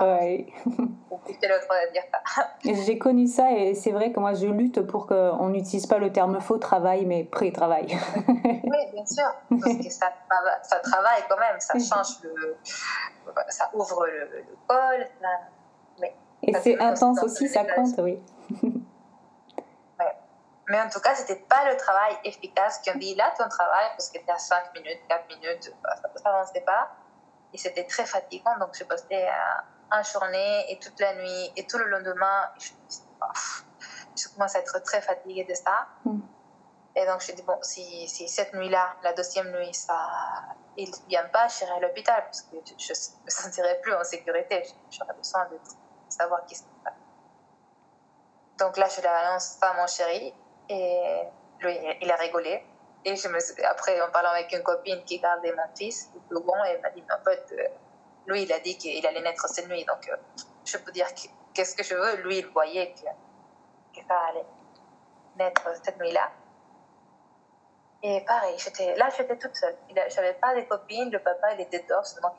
Ouais. 0.00 0.46
Le 0.70 1.60
droit 1.64 1.76
de 1.86 1.92
dire 1.92 2.02
ça. 2.10 2.48
J'ai 2.84 2.98
connu 2.98 3.26
ça 3.26 3.52
et 3.52 3.74
c'est 3.74 3.92
vrai 3.92 4.10
que 4.12 4.18
moi 4.20 4.32
je 4.34 4.46
lutte 4.46 4.80
pour 4.86 5.06
qu'on 5.06 5.48
n'utilise 5.50 5.86
pas 5.86 5.98
le 5.98 6.10
terme 6.12 6.40
faux 6.40 6.58
travail 6.58 7.04
mais 7.06 7.24
pré-travail. 7.24 7.86
Oui, 8.64 8.78
bien 8.94 9.04
sûr, 9.04 9.30
parce 9.50 9.76
que 9.76 9.90
ça, 9.90 10.06
trava- 10.30 10.62
ça 10.62 10.78
travaille 10.78 11.22
quand 11.28 11.36
même, 11.36 11.60
ça 11.60 11.74
change 11.78 12.22
le. 12.22 12.56
ça 13.48 13.68
ouvre 13.74 14.06
le, 14.06 14.38
le 14.38 14.44
col. 14.66 15.06
ça- 15.20 16.08
Et 16.42 16.54
c'est 16.54 16.78
intense 16.80 17.22
aussi, 17.22 17.48
ça 17.48 17.64
compte, 17.64 17.98
oui. 17.98 18.18
Mais 20.68 20.80
en 20.80 20.88
tout 20.88 21.00
cas, 21.00 21.14
c'était 21.14 21.40
pas 21.48 21.68
le 21.70 21.76
travail 21.76 22.14
efficace 22.24 22.80
qu'on 22.82 22.96
dit 22.98 23.14
là, 23.14 23.32
ton 23.36 23.48
travail, 23.48 23.86
parce 23.96 24.08
que 24.08 24.18
t'es 24.18 24.32
à 24.32 24.38
5 24.38 24.72
minutes, 24.74 25.00
4 25.08 25.26
minutes, 25.28 25.74
ça 26.16 26.30
n'avançait 26.30 26.60
pas. 26.62 26.88
Et 27.52 27.58
c'était 27.58 27.84
très 27.84 28.06
fatigant, 28.06 28.56
donc 28.58 28.70
je 28.72 28.84
passais 28.84 29.26
euh, 29.26 29.60
une 29.92 30.04
journée 30.04 30.72
et 30.72 30.78
toute 30.78 30.98
la 31.00 31.14
nuit 31.14 31.52
et 31.56 31.66
tout 31.66 31.78
le 31.78 31.86
lendemain. 31.86 32.50
Je 32.58 32.70
oh, 33.20 33.26
je 34.16 34.28
commence 34.28 34.54
à 34.56 34.60
être 34.60 34.82
très 34.82 35.00
fatiguée 35.00 35.44
de 35.44 35.54
ça. 35.54 35.86
Mm. 36.04 36.20
Et 36.94 37.06
donc 37.06 37.22
je 37.22 37.32
dis, 37.32 37.42
bon, 37.42 37.58
si, 37.62 38.06
si 38.08 38.28
cette 38.28 38.52
nuit-là, 38.52 38.96
la 39.02 39.12
deuxième 39.14 39.50
nuit, 39.50 39.72
ça, 39.72 39.96
il 40.76 40.90
ne 40.90 41.08
vient 41.08 41.24
pas, 41.28 41.48
j'irai 41.48 41.72
à 41.72 41.80
l'hôpital, 41.80 42.22
parce 42.24 42.42
que 42.42 42.56
je 42.66 42.92
ne 42.92 43.24
me 43.24 43.30
sentirai 43.30 43.80
plus 43.80 43.94
en 43.94 44.04
sécurité. 44.04 44.62
J'aurais 44.90 45.14
besoin 45.14 45.46
de 45.46 45.58
savoir 46.08 46.44
qui 46.44 46.54
se 46.54 46.64
passe. 46.84 46.92
Donc 48.58 48.76
là, 48.76 48.88
je 48.94 49.00
l'annonce 49.00 49.56
à 49.62 49.72
mon 49.74 49.86
chéri, 49.86 50.34
et 50.68 51.22
lui, 51.60 51.78
il 52.02 52.10
a 52.10 52.16
rigolé. 52.16 52.62
Et 53.04 53.16
je 53.16 53.26
me 53.28 53.40
suis- 53.40 53.64
après, 53.64 54.00
en 54.00 54.10
parlant 54.10 54.30
avec 54.30 54.52
une 54.52 54.62
copine 54.62 55.02
qui 55.04 55.18
gardait 55.18 55.52
mon 55.52 55.74
fils, 55.74 56.10
le 56.28 56.40
grand, 56.40 56.62
elle 56.64 56.80
m'a 56.82 56.90
dit, 56.90 57.02
en 57.10 57.24
fait, 57.24 57.46
euh, 57.52 57.68
lui, 58.26 58.42
il 58.42 58.52
a 58.52 58.60
dit 58.60 58.76
qu'il 58.78 59.04
allait 59.06 59.20
naître 59.22 59.48
cette 59.48 59.68
nuit. 59.68 59.84
Donc, 59.84 60.08
euh, 60.08 60.16
je 60.64 60.76
peux 60.78 60.92
dire 60.92 61.12
que- 61.14 61.28
qu'est-ce 61.54 61.74
que 61.74 61.82
je 61.82 61.94
veux? 61.94 62.22
Lui, 62.22 62.38
il 62.38 62.46
voyait 62.48 62.94
que, 62.94 63.00
ça 64.08 64.18
allait 64.28 64.46
naître 65.36 65.62
cette 65.82 65.98
nuit-là. 65.98 66.30
Et 68.02 68.24
pareil, 68.24 68.56
là, 68.96 69.08
j'étais 69.16 69.38
toute 69.38 69.54
seule. 69.54 69.76
Je 69.88 70.16
n'avais 70.16 70.34
pas 70.34 70.54
de 70.54 70.62
copine. 70.62 71.10
Le 71.10 71.20
papa, 71.20 71.52
il 71.54 71.60
était 71.60 71.84
dehors. 71.88 72.04
Toi, 72.20 72.34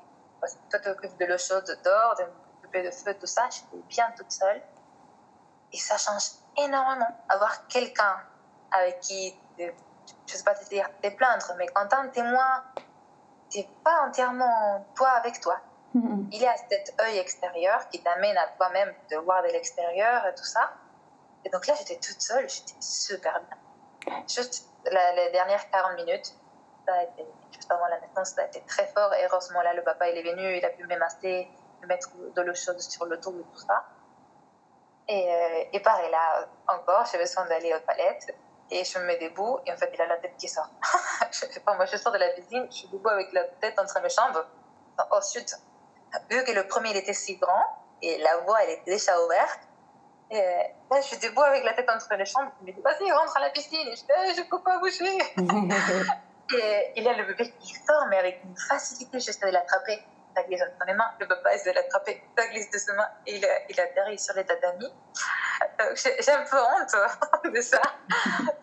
tu 0.72 0.82
t'occupes 0.82 1.18
de 1.18 1.26
l'eau 1.26 1.38
chaude 1.38 1.66
dehors, 1.86 2.16
de 2.18 2.24
m'occuper 2.24 2.84
de 2.84 2.92
feu, 2.92 3.14
tout 3.18 3.26
ça. 3.26 3.48
J'étais 3.50 3.82
bien 3.88 4.12
toute 4.18 4.32
seule. 4.32 4.62
Et 5.72 5.78
ça 5.78 5.98
change 5.98 6.32
énormément. 6.58 7.08
Avoir 7.30 7.68
quelqu'un 7.68 8.18
avec 8.72 9.00
qui, 9.00 9.40
je 9.58 10.34
sais 10.36 10.44
pas 10.44 10.54
te 10.54 10.68
dire, 10.68 10.90
te 11.02 11.10
plaindre, 11.10 11.54
mais 11.58 11.68
quand 11.68 11.92
un 11.94 12.08
témoin, 12.10 12.64
t'es 13.50 13.68
pas 13.84 14.08
entièrement 14.08 14.86
toi 14.96 15.10
avec 15.12 15.40
toi. 15.40 15.60
Mhm. 15.94 16.30
Il 16.32 16.42
y 16.42 16.46
a 16.46 16.56
cet 16.58 17.00
œil 17.02 17.20
extérieur 17.20 17.88
qui 17.90 18.02
t'amène 18.02 18.38
à 18.38 18.48
toi-même 18.58 18.94
de 19.12 19.18
voir 19.18 19.44
de 19.44 19.50
l'extérieur 19.50 20.26
et 20.26 20.34
tout 20.34 20.44
ça. 20.44 20.72
Et 21.46 21.50
donc 21.50 21.68
là, 21.68 21.74
j'étais 21.78 21.96
toute 21.96 22.22
seule, 22.22 22.50
j'étais 22.50 22.80
super 22.80 23.42
bien. 23.42 24.24
Juste 24.28 24.70
les 24.86 25.32
dernières 25.32 25.70
40 25.70 25.96
minutes, 25.96 26.34
ça 26.86 26.94
a 26.94 27.04
été, 27.04 27.26
juste 27.52 27.72
avant 27.72 27.88
la 27.88 28.00
naissance, 28.00 28.32
ça 28.32 28.42
a 28.42 28.46
été 28.46 28.62
très 28.62 28.88
fort. 28.88 29.14
Et 29.14 29.26
heureusement, 29.26 29.62
là, 29.62 29.74
le 29.74 29.84
papa, 29.84 30.10
il 30.10 30.18
est 30.18 30.32
venu, 30.32 30.58
il 30.58 30.66
a 30.66 30.70
pu 30.70 30.86
m'émasser, 30.86 31.48
me 31.82 31.88
mettre 31.88 32.10
de 32.36 32.42
l'eau 32.42 32.54
chaude 32.54 32.80
sur 32.80 33.06
le 33.06 33.18
dos 33.18 33.32
et 33.40 33.44
tout 33.54 33.60
ça. 33.60 33.86
Et, 35.08 35.34
euh, 35.34 35.64
et 35.74 35.80
pareil, 35.82 36.10
là, 36.12 36.48
encore, 36.68 37.06
j'ai 37.12 37.18
besoin 37.18 37.46
d'aller 37.48 37.74
aux 37.74 37.80
toilettes. 37.80 38.36
Et 38.72 38.84
je 38.84 38.98
me 38.98 39.06
mets 39.06 39.20
debout, 39.20 39.60
et 39.66 39.72
en 39.72 39.78
fait, 39.78 39.92
il 39.94 40.02
a 40.02 40.08
la 40.08 40.18
tête 40.18 40.36
qui 40.38 40.48
sort. 40.48 40.70
je 41.32 41.46
sais 41.46 41.60
pas, 41.60 41.76
moi, 41.76 41.86
je 41.86 41.98
sors 41.98 42.12
de 42.12 42.18
la 42.18 42.30
piscine, 42.30 42.66
je 42.72 42.76
suis 42.78 42.88
debout 42.88 43.10
avec 43.10 43.32
la 43.34 43.44
tête 43.44 43.78
entre 43.78 44.02
mes 44.02 44.10
jambes. 44.10 44.44
Ensuite, 45.12 45.56
vu 46.30 46.44
que 46.44 46.52
le 46.52 46.68
premier, 46.68 46.92
il 46.92 46.98
était 46.98 47.14
si 47.14 47.38
grand, 47.38 47.66
et 48.02 48.18
la 48.20 48.38
voie, 48.38 48.64
elle 48.64 48.72
était 48.72 48.92
déjà 48.92 49.20
ouverte, 49.24 49.60
et 50.34 50.42
euh, 50.42 50.64
là, 50.90 51.02
je 51.02 51.08
suis 51.08 51.18
debout 51.18 51.44
avec 51.44 51.64
la 51.64 51.74
tête 51.74 51.88
entre 51.88 52.08
les 52.16 52.26
jambes. 52.26 52.50
Il 52.62 52.68
me 52.68 52.74
dit, 52.74 52.82
vas-y, 52.82 53.12
rentre 53.12 53.38
à 53.38 53.40
la 53.40 53.50
piscine. 53.52 53.88
Et 53.88 53.96
je 53.96 54.02
dis, 54.02 54.38
je 54.38 54.50
peux 54.50 54.62
pas 54.62 54.80
bouger. 54.80 55.18
Et 56.56 56.94
il 56.98 57.04
y 57.04 57.08
a 57.08 57.14
le 57.14 57.24
bébé 57.26 57.54
qui 57.60 57.74
sort, 57.76 58.08
mais 58.10 58.18
avec 58.18 58.42
une 58.44 58.56
facilité, 58.58 59.20
j'essaie 59.20 59.46
de 59.46 59.52
l'attraper. 59.52 60.04
Ça 60.36 60.44
glisse 60.44 60.62
entre 60.62 60.86
mes 60.88 60.94
mains, 60.94 61.12
le 61.20 61.28
papa 61.28 61.54
essaie 61.54 61.70
de 61.70 61.76
l'attraper, 61.76 62.24
ça 62.36 62.48
glisse 62.48 62.70
de 62.72 62.78
ses 62.80 62.92
mains, 62.94 63.08
et 63.28 63.36
il, 63.36 63.48
il 63.70 63.80
atterrit 63.80 64.18
sur 64.18 64.36
les 64.36 64.44
tatamis. 64.44 64.92
Donc, 65.80 65.96
J'ai 65.96 66.32
un 66.32 66.44
peu 66.44 66.58
honte 66.58 67.54
de 67.54 67.62
ça. 67.62 67.82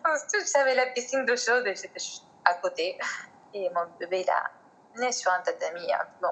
Ensuite, 0.05 0.51
j'avais 0.53 0.75
la 0.75 0.87
piscine 0.87 1.25
d'eau 1.25 1.37
chaude 1.37 1.65
et 1.65 1.75
j'étais 1.75 2.01
à 2.45 2.55
côté. 2.55 2.99
Et 3.53 3.69
mon 3.69 3.85
bébé, 3.99 4.21
il 4.21 4.29
a 4.29 4.51
né 4.97 5.11
sur 5.11 5.31
un 5.31 5.39
tatami 5.39 5.91
un 5.93 6.05
peu 6.19 6.27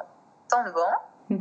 tombant. 0.49 0.97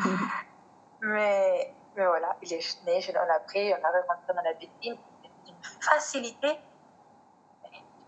Mais, 1.00 1.72
mais 1.94 2.06
voilà, 2.06 2.36
il 2.42 2.52
est 2.52 2.84
né, 2.84 3.00
je 3.00 3.12
l'en 3.12 3.22
ai 3.22 3.40
pris, 3.46 3.72
on 3.72 3.84
a 3.84 4.14
rentré 4.14 4.34
dans 4.34 4.42
la 4.42 4.52
piscine. 4.54 4.98
Une 5.46 5.54
facilité. 5.80 6.58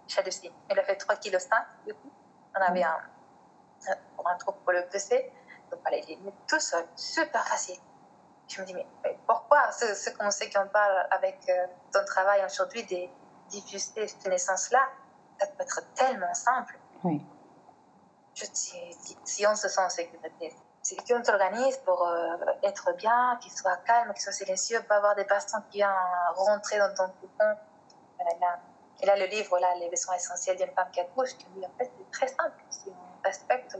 J'hallucine. 0.08 0.50
Il 0.68 0.76
a 0.76 0.82
fait 0.82 1.00
3,5 1.00 1.20
kg 1.20 1.38
du 1.86 1.94
coup. 1.94 2.10
On 2.56 2.60
avait 2.60 2.82
un, 2.82 2.98
un, 3.88 4.26
un 4.26 4.36
trou 4.38 4.52
pour 4.52 4.72
le 4.72 4.84
peser. 4.88 5.32
Donc 5.70 5.80
voilà, 5.82 5.98
il 5.98 6.10
est 6.10 6.16
né 6.16 6.34
tout 6.48 6.58
seul, 6.58 6.84
super 6.96 7.46
facile. 7.46 7.78
Je 8.48 8.60
me 8.60 8.66
dis, 8.66 8.74
mais, 8.74 8.86
mais 9.04 9.16
pourquoi 9.24 9.70
ce, 9.70 9.94
ce 9.94 10.10
qu'on 10.10 10.32
sait 10.32 10.50
qu'on 10.50 10.66
parle 10.66 11.06
avec 11.12 11.38
euh, 11.48 11.66
ton 11.92 12.04
travail 12.04 12.44
aujourd'hui 12.44 12.82
de 12.86 13.08
diffuser 13.48 14.08
cette 14.08 14.26
naissance-là, 14.26 14.80
ça 15.38 15.46
peut 15.46 15.62
être 15.62 15.94
tellement 15.94 16.34
simple. 16.34 16.76
Oui. 17.04 17.24
Je, 18.34 18.44
si, 18.52 18.76
si, 19.00 19.16
si 19.24 19.46
on 19.46 19.54
se 19.54 19.68
sent 19.68 19.80
en 19.80 19.88
sécurité, 19.88 20.56
si 20.82 20.96
on 21.12 21.22
s'organise 21.22 21.76
pour 21.78 22.06
euh, 22.06 22.36
être 22.62 22.92
bien, 22.96 23.38
qu'il 23.40 23.52
soit 23.52 23.76
calme, 23.86 24.12
qu'il 24.12 24.22
soit 24.22 24.32
silencieux, 24.32 24.82
pas 24.82 24.96
avoir 24.96 25.14
des 25.14 25.24
patients 25.24 25.60
qui 25.70 25.78
viennent 25.78 25.90
rentrer 26.34 26.78
dans 26.78 26.94
ton 26.94 27.08
cocon. 27.20 27.56
Euh, 28.20 28.46
et 29.02 29.06
là, 29.06 29.16
le 29.16 29.26
livre, 29.26 29.58
là, 29.58 29.74
Les 29.78 29.88
besoins 29.88 30.14
essentiels 30.14 30.56
d'une 30.56 30.72
femme 30.72 30.90
qui 30.92 31.00
accouche, 31.00 31.30
qui 31.36 31.46
dit 31.56 31.64
en 31.64 31.70
fait, 31.78 31.90
c'est 31.96 32.10
très 32.10 32.28
simple. 32.28 32.62
Si 32.70 32.88
on 32.90 33.22
respecte 33.26 33.76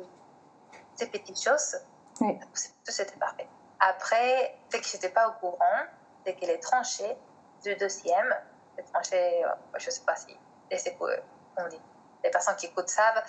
ces 0.94 1.06
petites 1.08 1.40
choses, 1.42 1.76
Oui. 2.20 2.38
tout 2.40 2.92
c'était 2.92 3.16
parfait. 3.16 3.48
Après, 3.80 4.58
ce 4.72 4.76
que 4.78 4.84
je 4.84 4.94
n'étais 4.96 5.08
pas 5.10 5.28
au 5.28 5.32
courant, 5.32 5.82
c'est 6.24 6.34
que 6.34 6.44
les 6.46 6.60
tranchées 6.60 7.16
du 7.62 7.74
deuxième, 7.76 8.34
les 8.76 8.84
tranchées, 8.84 9.44
euh, 9.44 9.48
je 9.78 9.86
ne 9.86 9.90
sais 9.90 10.02
pas 10.04 10.16
si, 10.16 10.36
et 10.70 10.78
c'est 10.78 10.96
on 11.00 11.68
dit. 11.68 11.80
Les 12.22 12.30
personnes 12.30 12.56
qui 12.56 12.66
écoutent 12.66 12.88
savent, 12.90 13.22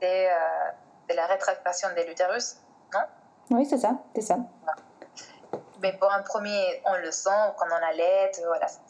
c'est 0.00 0.30
euh, 0.30 1.14
la 1.14 1.26
rétractation 1.26 1.88
de 1.96 2.02
l'utérus, 2.02 2.56
non? 2.94 3.04
Oui, 3.50 3.66
c'est 3.66 3.78
ça, 3.78 3.92
c'est 4.14 4.22
ça. 4.22 4.36
Mais 5.80 5.92
pour 5.98 6.10
un 6.10 6.22
premier, 6.22 6.82
on 6.86 6.94
le 6.96 7.10
sent 7.10 7.30
quand 7.58 7.66
on 7.70 7.86
allait, 7.90 8.32
voilà, 8.46 8.66
ça, 8.68 8.80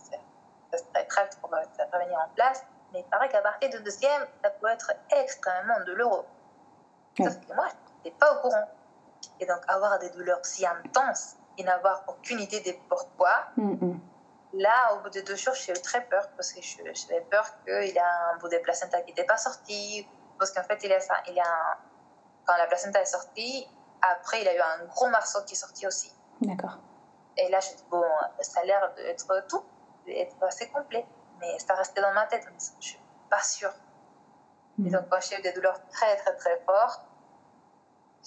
ça, 0.71 0.79
se 0.79 0.85
rétracte 0.95 1.39
pour 1.41 1.51
ça 1.51 1.87
peut 1.87 1.99
venir 1.99 2.19
en 2.19 2.33
place. 2.35 2.63
Mais 2.93 3.01
il 3.01 3.05
paraît 3.11 3.29
qu'à 3.29 3.41
partir 3.43 3.71
du 3.71 3.81
deuxième, 3.83 4.23
ça 4.43 4.51
peut 4.51 4.69
être 4.69 4.93
extrêmement 5.11 5.81
douloureux. 5.85 6.25
Oui. 7.19 7.25
Sauf 7.25 7.41
que 7.47 7.53
moi, 7.55 7.67
je 7.69 7.75
n'étais 8.09 8.17
pas 8.19 8.37
au 8.37 8.41
courant. 8.43 8.69
Et 9.41 9.47
donc, 9.47 9.59
avoir 9.67 9.99
des 9.99 10.11
douleurs 10.11 10.39
si 10.45 10.65
intenses 10.65 11.35
et 11.59 11.65
n'avoir 11.65 12.05
aucune 12.07 12.39
idée 12.41 12.61
de 12.61 12.73
pourquoi, 12.89 13.47
là, 14.53 14.95
au 14.95 15.01
bout 15.03 15.11
de 15.11 15.21
deux 15.23 15.35
jours, 15.37 15.55
j'ai 15.55 15.73
eu 15.73 15.83
très 15.83 16.03
peur 16.05 16.29
parce 16.37 16.53
que 16.53 16.61
j'avais 16.63 17.21
peur 17.23 17.45
qu'il 17.65 17.93
y 17.93 17.99
a 17.99 18.31
un 18.33 18.39
bout 18.39 18.49
de 18.49 18.59
placenta 18.59 19.01
qui 19.01 19.11
n'était 19.11 19.25
pas 19.25 19.37
sorti. 19.37 20.07
Parce 20.39 20.53
qu'en 20.53 20.63
fait, 20.63 20.79
il 20.85 20.91
y 20.91 20.95
a 20.95 21.01
ça, 21.01 21.15
il 21.29 21.35
y 21.35 21.41
a 21.41 21.45
un- 21.45 21.77
quand 22.47 22.57
la 22.57 22.67
placenta 22.67 23.01
est 23.01 23.07
sortie, 23.07 23.69
après, 24.13 24.41
il 24.41 24.45
y 24.45 24.49
a 24.49 24.57
eu 24.57 24.61
un 24.61 24.85
gros 24.87 25.09
morceau 25.09 25.43
qui 25.45 25.55
est 25.55 25.57
sorti 25.59 25.87
aussi. 25.87 26.13
D'accord. 26.41 26.79
Et 27.37 27.49
là, 27.49 27.61
je 27.61 27.71
dis, 27.77 27.85
bon, 27.91 28.03
ça 28.41 28.61
a 28.61 28.65
l'air 28.65 28.93
d'être 28.95 29.47
tout, 29.49 29.65
d'être 30.07 30.37
assez 30.43 30.69
complet. 30.71 31.07
Mais 31.41 31.59
ça 31.59 31.75
restait 31.75 32.01
dans 32.01 32.13
ma 32.13 32.27
tête, 32.27 32.45
je 32.81 32.87
suis 32.87 33.01
pas 33.31 33.43
sûre. 33.43 33.73
Et 34.79 34.83
Mhm. 34.83 34.91
donc, 34.93 35.09
quand 35.11 35.21
j'ai 35.21 35.39
eu 35.39 35.43
des 35.43 35.53
douleurs 35.53 35.81
très, 35.89 36.17
très, 36.17 36.35
très 36.37 36.61
fortes, 36.65 37.03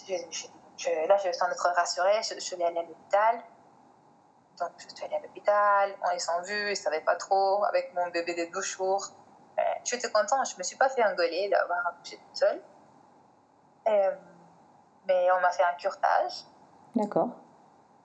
je, 0.08 0.13
je- 0.30 0.48
je- 0.78 1.08
là, 1.08 1.18
j'ai 1.18 1.30
besoin 1.30 1.50
d'être 1.50 1.70
rassurée. 1.76 2.22
Je, 2.24 2.36
je 2.36 2.40
suis 2.40 2.56
allée 2.56 2.78
à 2.80 2.84
l'hôpital. 2.84 3.42
Donc, 4.60 4.72
je 4.78 4.88
suis 4.94 5.06
allée 5.06 5.16
à 5.16 5.20
l'hôpital. 5.20 5.96
On 6.06 6.10
les 6.12 6.20
sont 6.20 6.42
vus, 6.44 6.68
ils 6.68 6.70
ne 6.72 6.76
savaient 6.76 7.02
pas 7.02 7.16
trop, 7.16 7.63
avec 7.66 7.94
mon 7.94 8.08
bébé 8.10 8.34
de 8.34 8.52
12 8.52 8.66
jours. 8.66 9.08
Euh, 9.60 9.62
J'étais 9.84 10.12
contente, 10.12 10.46
je 10.48 10.54
ne 10.54 10.60
me 10.60 10.63
suis 10.63 10.78
pas 10.78 10.90
fait 10.90 11.04
engueuler 11.04 11.50
d'avoir 11.50 11.88
accouché 11.88 12.18
toute 12.18 12.38
seule. 12.38 12.62
Euh, 13.88 14.16
mais 15.08 15.28
on 15.32 15.41
m'a 15.41 15.52
fait 15.52 15.63
un 15.63 15.74
curtage. 15.74 16.43
D'accord. 16.96 17.30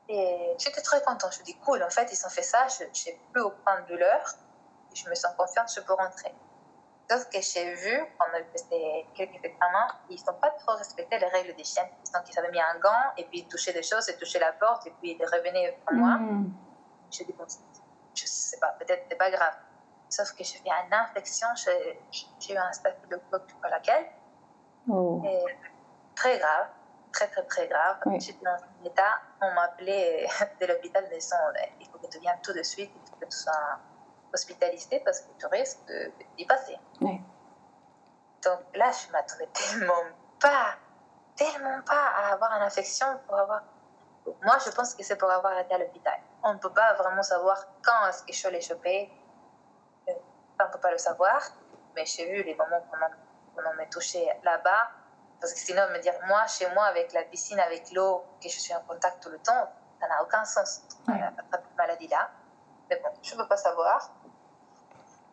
Et 0.09 0.55
j'étais 0.59 0.83
très 0.83 1.03
contente. 1.03 1.33
Je 1.35 1.41
me 1.41 1.45
dis, 1.45 1.57
cool, 1.59 1.83
en 1.83 1.91
fait, 1.91 2.11
ils 2.13 2.27
ont 2.27 2.31
fait 2.31 2.43
ça, 2.43 2.67
je 2.69 2.85
n'ai 2.85 3.21
plus 3.33 3.43
aucun 3.43 3.81
douleur. 3.89 4.23
Et 4.93 4.97
je 4.97 5.09
me 5.09 5.15
sens 5.15 5.35
confiante, 5.37 5.73
je 5.75 5.81
peux 5.81 5.95
rentrer. 5.95 6.35
Sauf 7.11 7.29
que 7.29 7.41
j'ai 7.41 7.75
vu, 7.75 8.05
quand 8.19 8.27
on 8.31 8.37
a 8.37 8.43
fait 8.43 9.07
quelques 9.15 9.45
examens, 9.45 9.89
ils 10.09 10.23
n'ont 10.27 10.35
pas 10.35 10.51
trop 10.51 10.77
respecté 10.77 11.19
les 11.19 11.27
règles 11.27 11.55
d'hygiène. 11.55 11.89
Donc, 12.15 12.23
ils 12.31 12.39
avaient 12.39 12.51
mis 12.51 12.61
un 12.61 12.79
gant, 12.79 13.13
et 13.17 13.25
puis 13.25 13.41
ils 13.41 13.49
touchaient 13.49 13.73
des 13.73 13.83
choses, 13.83 14.09
ils 14.09 14.17
touchaient 14.17 14.39
la 14.39 14.53
porte, 14.53 14.87
et 14.87 14.91
puis 15.01 15.17
ils 15.19 15.25
revenaient 15.27 15.79
pour 15.85 15.95
moi. 15.95 16.17
Mhm. 16.19 16.53
Je 17.11 17.25
dis, 17.25 17.33
bon, 17.33 17.45
je 18.15 18.27
sais 18.27 18.59
pas, 18.59 18.69
peut-être 18.79 19.05
c'est 19.11 19.17
pas 19.17 19.31
grave. 19.31 19.55
Sauf 20.09 20.33
que 20.33 20.45
j'ai 20.45 20.59
fait 20.59 20.69
une 20.69 20.93
infection, 20.95 21.49
j'ai 21.57 22.01
j'ai 22.39 22.55
eu 22.55 22.57
un 22.57 22.73
staphylocoque 22.73 23.51
à 23.63 23.69
laquelle, 23.71 24.07
Oh. 24.89 25.23
et 25.25 25.45
très 26.15 26.39
grave, 26.39 26.69
très 27.13 27.29
très 27.29 27.43
très 27.45 27.69
grave. 27.69 27.99
Oui. 28.07 28.21
J'étais 28.21 28.45
dans 28.45 28.51
un 28.53 28.85
état, 28.85 29.21
on 29.41 29.53
m'appelait 29.53 30.27
de 30.61 30.67
l'hôpital, 30.67 31.05
mais 31.11 31.17
disant, 31.19 31.37
il 31.81 31.87
faut 31.89 31.99
que 31.99 32.07
tu 32.09 32.19
viennes 32.19 32.41
tout 32.43 32.53
de 32.53 32.63
suite, 32.63 32.91
il 32.95 33.09
faut 33.11 33.17
que 33.17 33.27
tu 33.27 33.37
sois 33.37 33.79
hospitalisé 34.33 35.01
parce 35.01 35.21
que 35.21 35.29
tu 35.39 35.47
risques 35.47 35.85
de- 35.87 36.11
d'y 36.37 36.47
passer. 36.47 36.79
Oui. 37.01 37.21
Donc 38.43 38.61
là, 38.75 38.91
je 38.91 39.13
m'attendais 39.13 39.49
tellement 39.53 40.03
pas, 40.41 40.75
tellement 41.37 41.81
pas 41.83 42.09
à 42.17 42.33
avoir 42.33 42.53
une 42.57 42.63
infection 42.63 43.07
pour 43.27 43.39
avoir. 43.39 43.63
Moi, 44.43 44.57
je 44.65 44.71
pense 44.71 44.95
que 44.95 45.03
c'est 45.05 45.17
pour 45.17 45.31
avoir 45.31 45.59
été 45.59 45.75
à 45.75 45.79
l'hôpital. 45.79 46.19
On 46.43 46.55
ne 46.55 46.59
peut 46.59 46.73
pas 46.73 46.95
vraiment 46.95 47.23
savoir 47.23 47.57
quand 47.83 48.07
est-ce 48.09 48.23
que 48.25 48.33
je 48.33 48.49
l'ai 48.49 48.61
chopé. 48.61 49.11
Euh, 50.09 50.13
On 50.61 50.67
ne 50.67 50.73
peut 50.73 50.79
pas 50.81 50.91
le 50.91 50.99
savoir. 50.99 51.41
Mais 51.95 52.07
j'ai 52.07 52.27
vu 52.33 52.43
les 52.43 52.55
moments 52.55 52.81
qu'on 52.91 52.99
on, 53.69 53.75
m'a 53.75 53.87
touché 53.87 54.27
là-bas. 54.43 54.91
Parce 55.43 55.55
que 55.55 55.59
sinon, 55.59 55.83
me 55.91 55.99
dire, 55.99 56.15
moi, 56.29 56.47
chez 56.47 56.73
moi, 56.73 56.85
avec 56.85 57.13
la 57.13 57.25
piscine, 57.25 57.59
avec 57.59 57.91
l'eau, 57.91 58.25
que 58.41 58.49
je 58.49 58.61
suis 58.61 58.73
en 58.73 58.81
contact 58.83 59.21
tout 59.21 59.29
le 59.29 59.41
temps, 59.41 59.69
ça 60.01 60.07
n'a 60.07 60.23
aucun 60.23 60.45
sens. 60.45 60.83
Ouais. 61.09 61.21
Cette 61.51 61.77
maladie-là. 61.77 62.31
Mais 62.89 63.01
bon, 63.03 63.09
je 63.21 63.35
ne 63.35 63.41
peux 63.41 63.49
pas 63.49 63.57
savoir. 63.57 64.13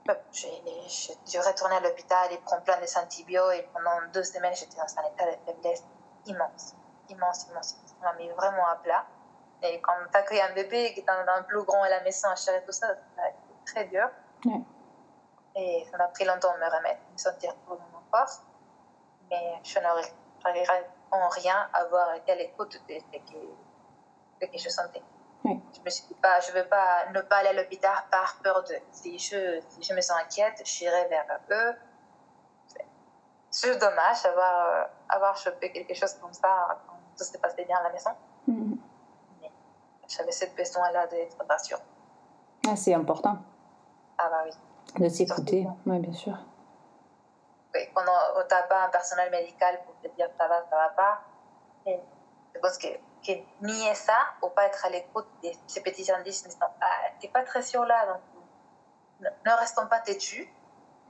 Dû 0.08 1.40
retourner 1.40 1.76
à 1.76 1.80
l'hôpital 1.82 2.34
et 2.34 2.40
prendre 2.40 2.64
plein 2.64 2.78
de 2.78 2.98
antibiotiques. 2.98 3.60
Et 3.60 3.70
pendant 3.72 4.02
deux 4.12 4.24
semaines, 4.24 4.56
j'étais 4.56 4.78
dans 4.78 5.00
un 5.00 5.14
état 5.14 5.26
de 5.28 5.38
faiblesse 5.46 5.84
immense. 6.26 6.74
Immense, 7.10 7.46
immense. 7.52 7.78
On 8.02 8.04
m'a 8.04 8.14
mis 8.14 8.30
vraiment 8.30 8.66
à 8.66 8.78
plat. 8.78 9.06
Et 9.62 9.80
quand 9.80 9.94
tu 10.12 10.18
accueilles 10.18 10.42
un 10.42 10.54
bébé 10.56 10.92
qui 10.96 11.02
est 11.02 11.04
dans 11.04 11.34
un 11.38 11.44
plus 11.44 11.62
grand 11.62 11.84
à 11.84 11.90
la 11.90 12.02
maison 12.02 12.30
à 12.30 12.36
gérer 12.36 12.64
tout 12.66 12.72
ça, 12.72 12.94
été 12.94 13.54
très 13.64 13.86
dur. 13.86 14.10
Ouais. 14.44 14.62
Et 15.56 15.88
ça 15.92 15.98
m'a 15.98 16.08
pris 16.08 16.26
longtemps 16.26 16.56
de 16.56 16.60
me 16.60 16.66
remettre, 16.66 17.06
de 17.10 17.14
me 17.14 17.18
sentir 17.20 17.54
pour 17.68 17.78
mon 17.78 18.02
corps. 18.10 18.42
Mais 19.30 19.60
je 19.64 19.80
n'arriverai 19.80 20.86
en 21.12 21.30
rien 21.30 21.70
à 21.74 21.80
avoir 21.80 22.14
été 22.16 22.32
à 22.32 22.36
l'écoute 22.36 22.82
de 22.88 22.94
ce 22.96 24.48
que, 24.48 24.58
je 24.58 24.70
sentais. 24.70 25.02
Oui. 25.44 25.60
Je 25.76 25.82
me 25.82 25.90
suis 25.90 26.06
dit 26.08 26.16
pas, 26.16 26.40
je 26.40 26.52
veux 26.52 26.66
pas 26.68 27.10
ne 27.14 27.22
pas 27.22 27.38
aller 27.38 27.50
à 27.50 27.54
l'hôpital 27.54 27.94
par 28.12 28.40
peur 28.44 28.64
de. 28.64 28.76
Si 28.92 29.18
je, 29.18 29.60
si 29.70 29.82
je 29.84 29.94
me 29.94 30.02
sens 30.02 30.18
inquiète, 30.22 30.62
j'irai 30.66 31.08
vers 31.08 31.26
eux. 31.52 31.74
C'est- 33.52 33.80
dommage 33.80 34.22
d'avoir 34.24 34.70
euh, 34.70 34.84
avoir 35.10 35.36
chopé 35.38 35.72
quelque 35.72 35.94
chose 35.96 36.14
comme 36.16 36.34
ça 36.34 36.82
quand 36.88 36.96
tout 37.18 37.24
s'est 37.24 37.40
passé 37.40 37.66
bien 37.66 37.78
à 37.78 37.84
la 37.84 37.90
maison. 37.92 38.12
Mhm. 38.48 38.78
J'avais 40.08 40.32
cette 40.32 40.56
besoin-là 40.56 41.08
d'être 41.08 41.38
rassurée. 41.48 41.82
Ah, 42.68 42.76
c'est 42.76 42.94
important 42.94 43.38
Ah 44.18 44.28
bah 44.30 44.44
oui. 44.46 45.04
de 45.04 45.10
s'écouter. 45.10 45.68
Oui, 45.86 46.00
bien 46.00 46.14
sûr. 46.14 46.38
Quand 47.74 48.02
on 48.02 48.40
n'a 48.40 48.64
pas 48.64 48.86
un 48.86 48.90
personnel 48.90 49.30
médical 49.32 49.80
pour 49.86 49.96
te 50.02 50.08
dire 50.16 50.30
ça 50.38 50.48
va, 50.48 50.66
ça 50.70 50.76
va 50.76 50.90
pas, 50.90 51.22
je 51.86 52.60
pense 52.60 52.78
que 52.78 52.88
que 53.26 53.34
nier 53.62 53.94
ça 53.96 54.18
ou 54.42 54.48
pas 54.50 54.66
être 54.68 54.86
à 54.86 54.90
l'écoute 54.90 55.28
de 55.44 55.50
ces 55.68 55.82
petits 55.82 56.10
indices 56.10 56.48
ah, 56.62 56.88
t'es 57.20 57.28
pas 57.28 57.44
très 57.44 57.62
sûr 57.62 57.84
là, 57.86 58.06
donc 58.06 58.22
ne, 59.20 59.30
ne 59.46 59.56
restons 59.58 59.88
pas 59.88 60.00
têtus. 60.00 60.52